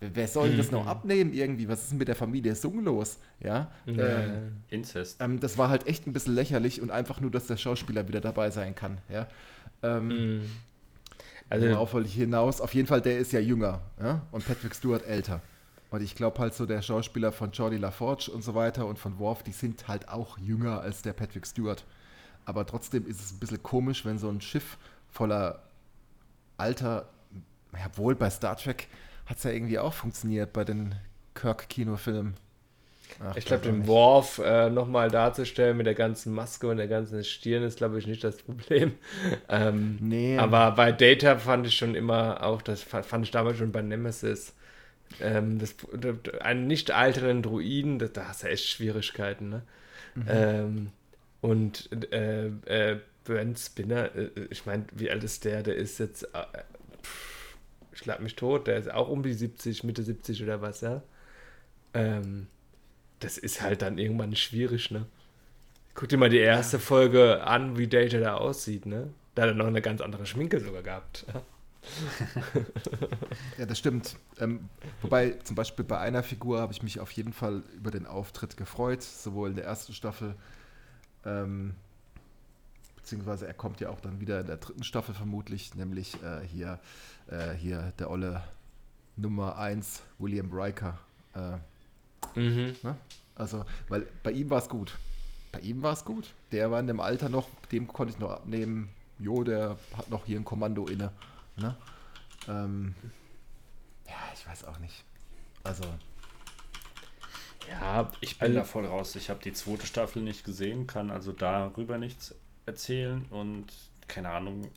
[0.02, 1.68] Wer soll denn das noch abnehmen irgendwie?
[1.70, 3.20] Was ist denn mit der Familie Sung los?
[3.40, 3.70] Ja.
[3.86, 5.22] Ähm, Inzest.
[5.22, 8.20] ähm, das war halt echt ein bisschen lächerlich und einfach nur, dass der Schauspieler wieder
[8.20, 8.98] dabei sein kann.
[9.10, 9.28] Ja.
[9.84, 10.42] Ähm,
[11.50, 12.62] Also, Worauf wollte ich hinaus?
[12.62, 13.82] Auf jeden Fall, der ist ja jünger.
[14.02, 14.22] Ja?
[14.32, 15.40] Und Patrick Stewart älter.
[15.92, 19.20] Und ich glaube halt so, der Schauspieler von Jordi LaForge und so weiter und von
[19.20, 21.84] Worf, die sind halt auch jünger als der Patrick Stewart.
[22.46, 24.78] Aber trotzdem ist es ein bisschen komisch, wenn so ein Schiff
[25.12, 25.62] voller
[26.58, 27.08] alter,
[27.74, 28.88] ja, wohl bei Star Trek
[29.32, 30.96] hat es ja irgendwie auch funktioniert bei den
[31.36, 32.36] Kirk-Kinofilmen.
[33.36, 33.88] Ich glaube, den.
[33.88, 38.08] Worf äh, nochmal darzustellen mit der ganzen Maske und der ganzen Stirn ist, glaube ich,
[38.08, 38.94] nicht das Problem.
[39.50, 40.38] Ähm, Nee.
[40.38, 43.82] Aber bei Data fand ich schon immer auch, das fa- fand ich damals schon bei
[43.82, 44.54] Nemesis,
[45.22, 45.76] ähm, das,
[46.42, 49.62] einen nicht alternden Druiden, das, da hast du echt Schwierigkeiten, ne?
[50.16, 50.26] Mhm.
[50.28, 50.92] Ähm,
[51.42, 55.64] und äh, äh, Brent Spinner, äh, ich meine, wie alt ist der?
[55.64, 56.28] Der ist jetzt, äh,
[57.94, 61.02] schlag mich tot, der ist auch um die 70, Mitte 70 oder was, ja?
[61.94, 62.48] Ähm,
[63.20, 65.06] das ist halt dann irgendwann schwierig, ne?
[65.94, 69.10] Guck dir mal die erste Folge an, wie Data da aussieht, ne?
[69.36, 71.26] Da hat er noch eine ganz andere Schminke sogar gehabt.
[73.58, 73.66] Ja?
[73.66, 74.16] Das stimmt.
[74.40, 74.70] Ähm,
[75.02, 78.56] wobei zum Beispiel bei einer Figur habe ich mich auf jeden Fall über den Auftritt
[78.56, 80.36] gefreut, sowohl in der ersten Staffel,
[81.26, 81.74] ähm,
[83.02, 86.80] beziehungsweise er kommt ja auch dann wieder in der dritten Staffel vermutlich, nämlich äh, hier,
[87.28, 88.44] äh, hier der olle
[89.16, 90.98] Nummer 1, William Riker.
[91.34, 91.58] Äh,
[92.40, 92.76] Mhm.
[92.84, 92.96] ne?
[93.36, 94.98] Also, weil bei ihm war es gut.
[95.52, 96.32] Bei ihm war es gut.
[96.52, 100.26] Der war in dem Alter noch, dem konnte ich noch abnehmen, jo, der hat noch
[100.26, 101.12] hier ein Kommando inne.
[101.58, 101.76] Ne?
[102.48, 102.96] Ähm,
[104.08, 105.04] ja, ich weiß auch nicht.
[105.64, 105.84] Also,
[107.70, 109.16] Ja, Ich bin da voll raus.
[109.16, 113.68] Ich habe die zweite Staffel nicht gesehen, kann also darüber nichts erzählen und
[114.08, 114.70] keine Ahnung,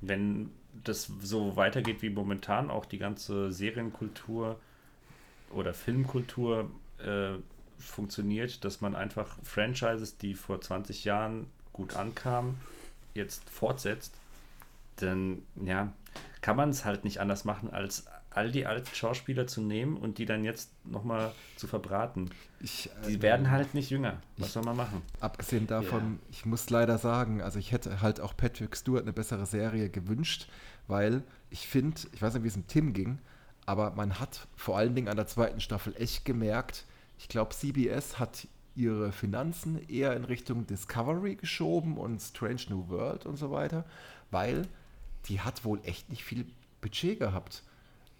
[0.00, 0.50] wenn
[0.84, 4.60] das so weitergeht wie momentan, auch die ganze Serienkultur
[5.50, 7.38] oder Filmkultur äh,
[7.78, 12.56] funktioniert, dass man einfach Franchises, die vor 20 Jahren gut ankamen,
[13.14, 14.14] jetzt fortsetzt,
[14.96, 15.92] dann ja,
[16.40, 18.06] kann man es halt nicht anders machen, als
[18.36, 22.30] all die alten Schauspieler zu nehmen und die dann jetzt nochmal zu verbraten.
[22.60, 24.20] ich, äh, Die werden halt nicht jünger.
[24.36, 25.02] Was soll man machen?
[25.20, 29.46] abgesehen davon, ich muss leider sagen, also ich hätte halt auch Patrick Stewart eine bessere
[29.46, 30.48] Serie gewünscht,
[30.86, 33.18] weil ich finde, ich weiß nicht, wie es dem Tim ging,
[33.64, 36.84] aber man hat vor allen Dingen an der zweiten Staffel echt gemerkt,
[37.18, 43.24] ich glaube, CBS hat ihre Finanzen eher in Richtung Discovery geschoben und Strange New World
[43.24, 43.86] und so weiter,
[44.30, 44.68] weil
[45.26, 46.44] die hat wohl echt nicht viel
[46.82, 47.62] Budget gehabt.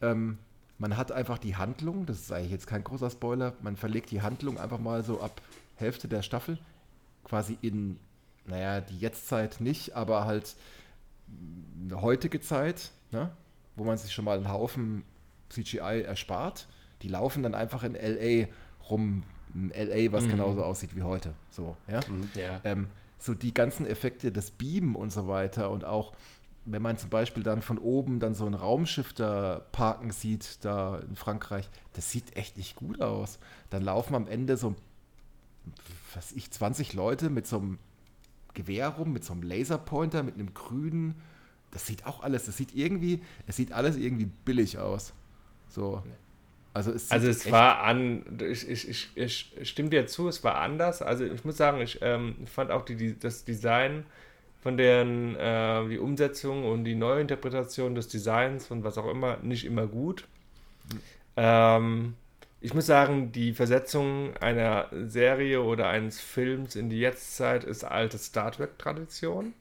[0.03, 0.39] Ähm,
[0.79, 4.23] man hat einfach die Handlung, das ist eigentlich jetzt kein großer Spoiler, man verlegt die
[4.23, 5.41] Handlung einfach mal so ab
[5.77, 6.59] Hälfte der Staffel
[7.25, 7.99] quasi in,
[8.47, 10.55] naja, die Jetztzeit nicht, aber halt
[11.83, 13.31] eine heutige Zeit, ne?
[13.75, 15.03] wo man sich schon mal einen Haufen
[15.49, 16.67] CGI erspart.
[17.03, 18.49] Die laufen dann einfach in LA
[18.89, 19.23] rum,
[19.55, 21.35] in LA, was genauso aussieht wie heute.
[21.51, 22.01] So, ja.
[22.35, 22.61] Ja.
[22.65, 26.13] Ähm, so die ganzen Effekte, das Beamen und so weiter und auch
[26.67, 30.99] wenn man zum Beispiel dann von oben dann so ein Raumschiff da parken sieht, da
[30.99, 33.39] in Frankreich, das sieht echt nicht gut aus.
[33.71, 34.75] Dann laufen am Ende so,
[36.15, 37.79] was ich, 20 Leute mit so einem
[38.55, 41.15] Gewehr rum, mit so einem Laserpointer, mit einem grünen.
[41.71, 45.13] Das sieht auch alles, das sieht irgendwie, es sieht alles irgendwie billig aus.
[45.69, 46.03] So.
[46.75, 50.57] Also es, also es war an, ich, ich, ich, ich stimme dir zu, es war
[50.57, 51.01] anders.
[51.01, 54.05] Also ich muss sagen, ich ähm, fand auch die, die, das Design
[54.67, 59.65] von deren, äh, die Umsetzung und die Neuinterpretation des Designs und was auch immer nicht
[59.65, 60.27] immer gut.
[60.93, 61.01] Mhm.
[61.37, 62.15] Ähm,
[62.61, 68.19] ich muss sagen, die Versetzung einer Serie oder eines Films in die Jetztzeit ist alte
[68.19, 69.55] Star Trek-Tradition.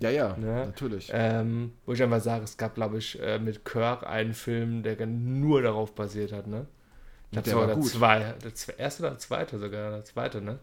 [0.00, 0.66] Ja, ja, ne?
[0.66, 1.08] natürlich.
[1.14, 5.06] Ähm, wo ich einfach sage, es gab, glaube ich, äh, mit Kirk einen Film, der
[5.06, 6.66] nur darauf basiert hat, ne?
[7.30, 10.58] Ich der, der, zwei, der erste oder der zweite sogar, der zweite, ne?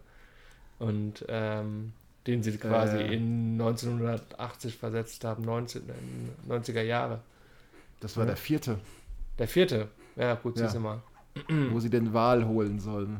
[0.78, 1.94] Und ähm,
[2.26, 5.82] den sie quasi äh, in 1980 versetzt haben, 19,
[6.48, 7.20] 90er Jahre.
[8.00, 8.28] Das war ja.
[8.28, 8.78] der vierte.
[9.38, 10.64] Der vierte, ja, gut, ja.
[10.64, 11.02] siehst du mal.
[11.70, 13.18] Wo sie den Wal holen sollen.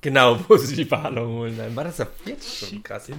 [0.00, 1.56] Genau, wo sie die Wale holen.
[1.56, 3.08] Dann war das ja jetzt schon krass.
[3.08, 3.16] Ja.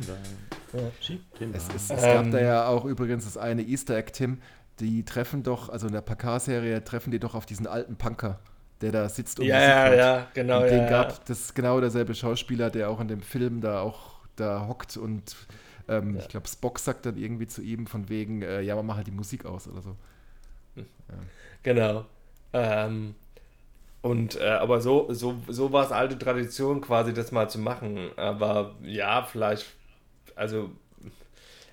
[1.54, 2.46] Es, es, es gab da ähm.
[2.46, 4.40] ja auch übrigens das eine Easter Egg, Tim.
[4.80, 8.40] Die treffen doch, also in der Pakar-Serie treffen die doch auf diesen alten Punker,
[8.82, 10.64] der da sitzt und ja, ja, ja, genau.
[10.64, 11.18] Und den ja, gab, ja.
[11.28, 15.36] das ist genau derselbe Schauspieler, der auch in dem Film da auch da hockt und
[15.88, 16.22] ähm, ja.
[16.22, 19.12] ich glaube, Spock sagt dann irgendwie zu ihm von wegen, äh, ja, mach halt die
[19.12, 19.96] Musik aus oder so.
[20.76, 20.86] Hm.
[21.64, 22.06] Genau.
[22.54, 23.16] Ähm,
[24.02, 28.12] und äh, aber so, so, so war es alte Tradition, quasi das mal zu machen.
[28.18, 29.66] Aber ja, vielleicht,
[30.36, 30.72] also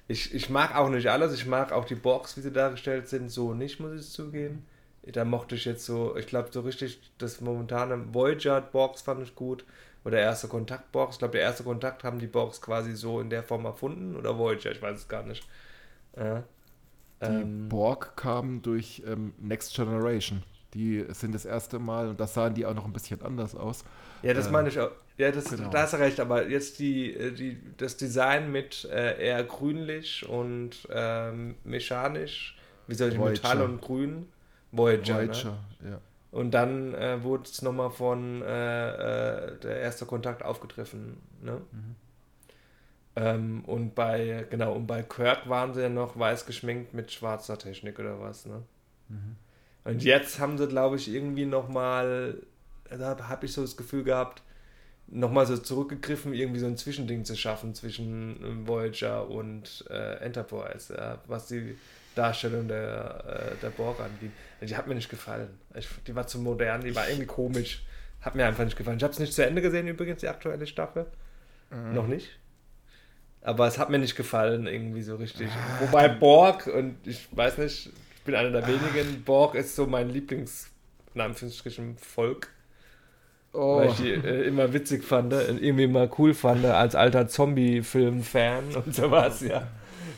[0.06, 1.34] ich, ich mag auch nicht alles.
[1.34, 4.66] Ich mag auch die Borgs, wie sie dargestellt sind, so nicht, muss ich zugeben.
[5.02, 9.34] Da mochte ich jetzt so, ich glaube, so richtig das momentane Voyager Borgs fand ich
[9.34, 9.64] gut.
[10.04, 11.16] Oder erste Kontakt Borgs.
[11.16, 14.16] Ich glaube, der erste Kontakt haben die Borgs quasi so in der Form erfunden.
[14.16, 15.46] Oder Voyager, ich weiß es gar nicht.
[16.16, 16.42] Ja.
[17.22, 20.42] Die ähm, Borg kamen durch ähm, Next Generation.
[20.74, 23.84] Die sind das erste Mal und das sahen die auch noch ein bisschen anders aus.
[24.22, 24.90] Ja, das äh, meine ich auch.
[25.18, 25.68] Ja, das, genau.
[25.68, 30.26] da hast du recht, aber jetzt die, äh, die, das Design mit äh, eher grünlich
[30.26, 32.56] und ähm, mechanisch,
[32.86, 34.28] wie soll ich Metall und Grün,
[34.72, 35.20] Voyager.
[35.20, 35.28] Ne?
[35.28, 35.90] Voyager ne?
[35.90, 36.00] ja.
[36.30, 41.16] Und dann äh, wurde es nochmal von äh, äh, der erste Kontakt aufgegriffen.
[41.42, 41.60] Ne?
[41.72, 41.96] Mhm.
[43.16, 47.58] Ähm, und bei, genau, und bei Kirk waren sie ja noch weiß geschminkt mit schwarzer
[47.58, 48.62] Technik oder was, ne?
[49.08, 49.36] Mhm.
[49.82, 52.36] Und jetzt haben sie, glaube ich, irgendwie nochmal,
[52.88, 54.42] da habe ich so das Gefühl gehabt,
[55.08, 60.94] nochmal so zurückgegriffen, irgendwie so ein Zwischending zu schaffen zwischen äh, Voyager und äh, Enterprise,
[60.94, 61.76] ja, was die
[62.14, 64.32] Darstellung der, äh, der Borg angeht.
[64.60, 65.48] Die hat mir nicht gefallen.
[65.74, 67.82] Ich, die war zu modern, die war irgendwie komisch.
[68.20, 68.98] Hat mir einfach nicht gefallen.
[68.98, 71.06] Ich habe es nicht zu Ende gesehen, übrigens, die aktuelle Staffel.
[71.70, 71.94] Mhm.
[71.94, 72.38] Noch nicht.
[73.42, 75.48] Aber es hat mir nicht gefallen, irgendwie so richtig.
[75.48, 79.24] Ah, Wobei Borg, und ich weiß nicht, ich bin einer der wenigen.
[79.24, 80.68] Borg ist so mein Lieblings,
[81.14, 82.48] in Anführungsstrichen, Volk.
[83.52, 83.78] Oh.
[83.78, 88.76] Weil ich die äh, immer witzig fand und irgendwie mal cool fand als alter Zombie-Film-Fan
[88.76, 89.66] und sowas, ja.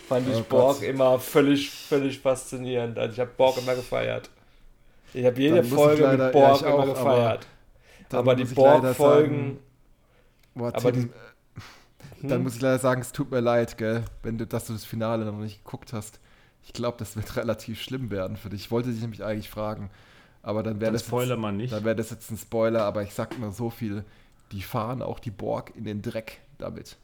[0.09, 0.89] Fand ich oh Borg Gott.
[0.89, 2.99] immer völlig, völlig faszinierend.
[2.99, 4.31] Also ich habe Borg immer gefeiert.
[5.15, 7.47] Ich habe jede Folge leider, mit Borg ja, immer auch, gefeiert.
[8.11, 9.59] Aber, aber die Borg-Folgen.
[10.55, 11.09] Aber die,
[12.23, 12.43] dann hm?
[12.43, 15.25] muss ich leider sagen, es tut mir leid, gell, wenn du, dass du das Finale
[15.25, 16.21] noch nicht geguckt hast.
[16.65, 18.63] Ich glaube, das wird relativ schlimm werden für dich.
[18.63, 19.91] Ich wollte dich nämlich eigentlich fragen,
[20.43, 21.73] aber dann wäre das Spoiler jetzt, man nicht.
[21.73, 24.05] Dann wäre das jetzt ein Spoiler, aber ich sag nur so viel,
[24.53, 26.97] die fahren auch die Borg in den Dreck damit.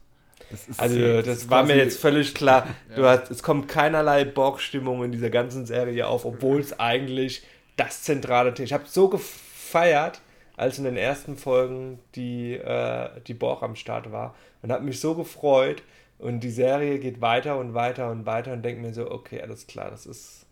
[0.49, 2.67] Das also das, das war mir jetzt völlig klar.
[2.95, 7.43] Du hast, es kommt keinerlei Borg-Stimmung in dieser ganzen Serie auf, obwohl es eigentlich
[7.77, 8.65] das zentrale Thema.
[8.65, 10.21] Ich habe so gefeiert,
[10.57, 14.99] als in den ersten Folgen die, äh, die Borg am Start war und habe mich
[14.99, 15.83] so gefreut.
[16.17, 19.67] Und die Serie geht weiter und weiter und weiter und denke mir so, okay, alles
[19.67, 20.45] klar, das ist.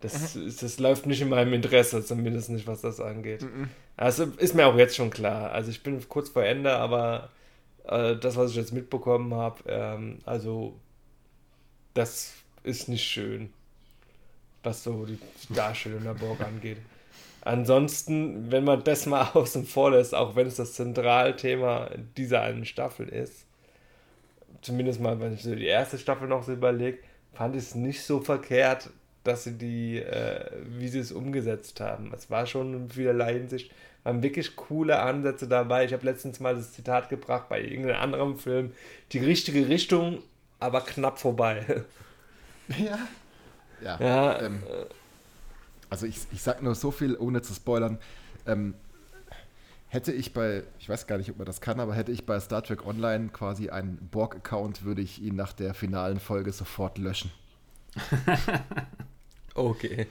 [0.00, 0.52] Das, mhm.
[0.60, 3.42] das läuft nicht in meinem Interesse, zumindest nicht, was das angeht.
[3.42, 3.68] Mhm.
[3.96, 5.52] Also ist mir auch jetzt schon klar.
[5.52, 7.30] Also ich bin kurz vor Ende, aber
[7.84, 10.74] äh, das, was ich jetzt mitbekommen habe, ähm, also
[11.94, 12.32] das
[12.62, 13.52] ist nicht schön,
[14.62, 15.18] was so die
[15.50, 16.78] Darstellung der Borg angeht.
[17.44, 22.64] Ansonsten, wenn man das mal außen vor lässt, auch wenn es das Zentralthema dieser einen
[22.64, 23.44] Staffel ist,
[24.60, 26.98] zumindest mal, wenn ich so die erste Staffel noch so überlege,
[27.34, 28.90] fand ich es nicht so verkehrt,
[29.24, 32.12] dass sie die, äh, wie sie es umgesetzt haben.
[32.14, 33.72] Es war schon in vielerlei Hinsicht,
[34.04, 35.84] waren wirklich coole Ansätze dabei.
[35.84, 38.72] Ich habe letztens mal das Zitat gebracht bei irgendeinem anderen Film,
[39.12, 40.22] die richtige Richtung,
[40.58, 41.84] aber knapp vorbei.
[42.78, 42.98] Ja.
[43.82, 44.00] Ja.
[44.00, 44.62] ja ähm,
[45.90, 47.98] also ich, ich sag nur so viel, ohne zu spoilern.
[48.46, 48.74] Ähm,
[49.88, 52.40] hätte ich bei, ich weiß gar nicht, ob man das kann, aber hätte ich bei
[52.40, 57.30] Star Trek Online quasi einen Borg-Account, würde ich ihn nach der finalen Folge sofort löschen.
[59.54, 60.06] okay.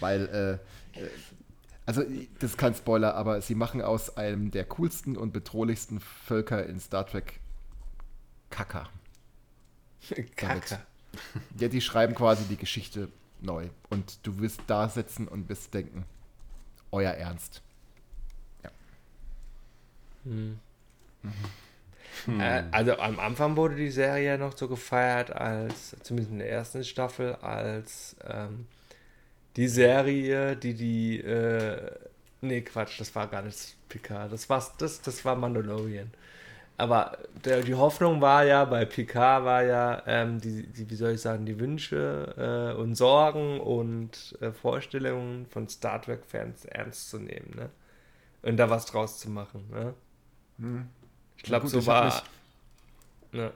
[0.00, 0.60] Weil,
[0.94, 1.08] äh, äh,
[1.86, 2.02] also
[2.40, 6.80] das ist kein Spoiler, aber sie machen aus einem der coolsten und bedrohlichsten Völker in
[6.80, 7.40] Star Trek
[8.50, 8.88] Kacker.
[10.36, 10.78] Kacke.
[11.58, 13.08] Ja, die schreiben quasi die Geschichte
[13.40, 13.68] neu.
[13.88, 16.04] Und du wirst da sitzen und wirst denken,
[16.92, 17.62] euer Ernst.
[22.28, 26.84] Äh, also am Anfang wurde die Serie noch so gefeiert als, zumindest in der ersten
[26.84, 28.66] Staffel, als ähm,
[29.56, 31.92] die Serie, die die, äh,
[32.40, 36.10] nee Quatsch, das war gar nicht Picard, das war, das, das war Mandalorian.
[36.78, 41.12] Aber der, die Hoffnung war ja, bei Picard war ja, ähm, die, die, wie soll
[41.12, 47.18] ich sagen, die Wünsche äh, und Sorgen und äh, Vorstellungen von Star Trek-Fans ernst zu
[47.18, 47.70] nehmen, ne?
[48.42, 49.94] Und da was draus zu machen, ne?
[51.36, 52.04] Ich glaube, so war.
[52.06, 52.24] mich-
[53.32, 53.52] Ne,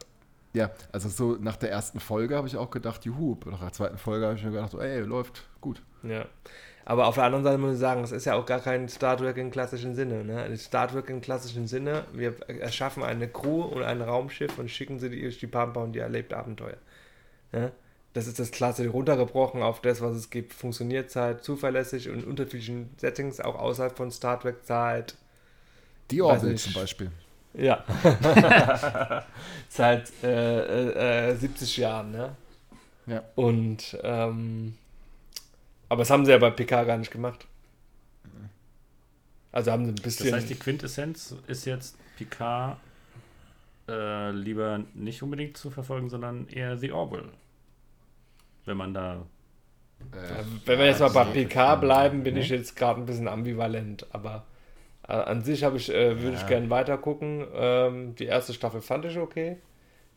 [0.53, 3.99] Ja, also so nach der ersten Folge habe ich auch gedacht, juhu, nach der zweiten
[3.99, 5.83] Folge habe ich mir gedacht, ey, läuft gut.
[6.03, 6.27] ja.
[6.87, 9.17] Aber auf der anderen Seite muss ich sagen, es ist ja auch gar kein Star
[9.17, 10.25] Trek im klassischen Sinne.
[10.25, 10.57] Ne?
[10.57, 15.09] Star Trek im klassischen Sinne, wir erschaffen eine Crew und ein Raumschiff und schicken sie
[15.09, 16.79] durch die Pampa und die erlebt Abenteuer.
[17.53, 17.71] Ne?
[18.13, 20.53] Das ist das Klasse runtergebrochen auf das, was es gibt.
[20.53, 25.17] Funktioniert halt zuverlässig und unterschiedlichen Settings, auch außerhalb von Star Trek Zeit.
[26.11, 26.23] Die
[26.55, 26.63] ich.
[26.65, 27.13] zum Beispiel.
[27.55, 27.85] Ja.
[29.69, 32.37] Seit äh, äh, äh, 70 Jahren, ne?
[33.07, 33.23] Ja.
[33.35, 34.77] Und, ähm,
[35.89, 37.47] aber das haben sie ja bei PK gar nicht gemacht.
[39.53, 40.27] Also haben sie ein bisschen.
[40.27, 42.79] Das heißt, die Quintessenz ist jetzt Picard
[43.89, 47.31] äh, lieber nicht unbedingt zu verfolgen, sondern eher The Orville.
[48.65, 49.27] Wenn man da.
[50.13, 54.07] Äh, wenn wir jetzt mal bei PK bleiben, bin ich jetzt gerade ein bisschen ambivalent.
[54.13, 54.50] Aber äh,
[55.11, 56.47] an sich habe ich, äh, würde ich Ja.
[56.49, 57.47] gerne weiter gucken.
[57.55, 59.57] Ähm, die erste Staffel fand ich okay.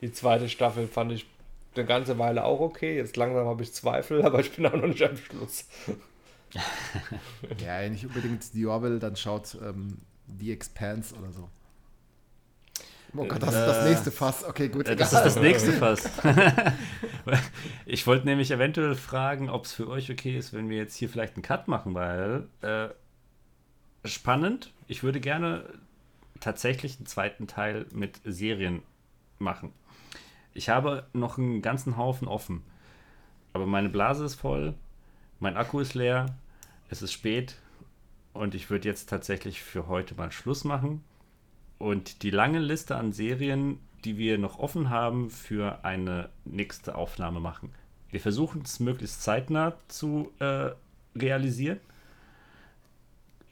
[0.01, 1.25] Die zweite Staffel fand ich
[1.75, 2.95] eine ganze Weile auch okay.
[2.95, 5.65] Jetzt langsam habe ich Zweifel, aber ich bin auch noch nicht am Schluss.
[7.57, 9.97] Ja, nicht unbedingt die Orville, dann schaut ähm,
[10.39, 11.49] The Expanse oder so.
[13.15, 14.43] Oh Gott, das ist das Äh, nächste Fass.
[14.43, 14.87] Okay, gut.
[14.87, 16.09] Äh, Das ist das nächste Fass.
[17.85, 21.09] ich wollte nämlich eventuell fragen, ob es für euch okay ist, wenn wir jetzt hier
[21.09, 22.89] vielleicht einen Cut machen, weil äh,
[24.05, 24.71] spannend.
[24.87, 25.65] Ich würde gerne
[26.39, 28.81] tatsächlich einen zweiten Teil mit Serien
[29.39, 29.71] machen.
[30.53, 32.63] Ich habe noch einen ganzen Haufen offen.
[33.53, 34.73] Aber meine Blase ist voll,
[35.39, 36.35] mein Akku ist leer,
[36.89, 37.57] es ist spät
[38.33, 41.03] und ich würde jetzt tatsächlich für heute mal Schluss machen
[41.77, 47.39] und die lange Liste an Serien, die wir noch offen haben, für eine nächste Aufnahme
[47.39, 47.71] machen.
[48.09, 50.71] Wir versuchen es möglichst zeitnah zu äh,
[51.15, 51.79] realisieren.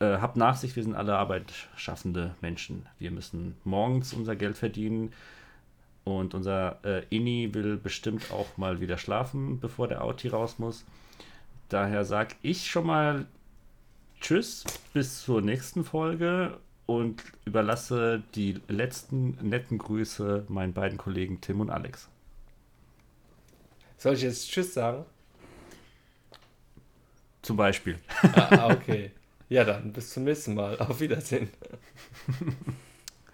[0.02, 2.88] Äh, habt Nachsicht, wir sind alle arbeitsschaffende Menschen.
[2.98, 5.14] Wir müssen morgens unser Geld verdienen
[6.06, 10.86] und unser äh, Inni will bestimmt auch mal wieder schlafen, bevor der Auti raus muss.
[11.70, 13.28] Daher sage ich schon mal
[14.20, 16.58] Tschüss, bis zur nächsten Folge
[16.88, 22.10] und überlasse die letzten netten Grüße meinen beiden Kollegen Tim und Alex.
[23.98, 25.06] Soll ich jetzt Tschüss sagen?
[27.44, 28.00] Zum Beispiel.
[28.34, 29.12] ah, okay.
[29.52, 30.80] Ja, dann bis zum nächsten Mal.
[30.80, 31.50] Auf Wiedersehen.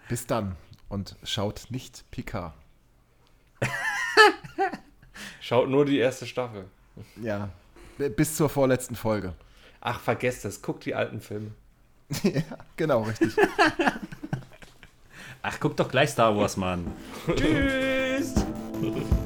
[0.08, 0.56] Bis dann.
[0.88, 2.54] Und schaut nicht Picard.
[5.40, 6.64] Schaut nur die erste Staffel.
[7.22, 7.50] Ja.
[8.16, 9.34] Bis zur vorletzten Folge.
[9.80, 10.60] Ach, vergesst das.
[10.60, 11.52] Guckt die alten Filme.
[12.24, 12.42] ja,
[12.76, 13.36] genau, richtig.
[15.40, 16.84] Ach, guck doch gleich Star Wars, Mann.
[17.36, 18.34] Tschüss!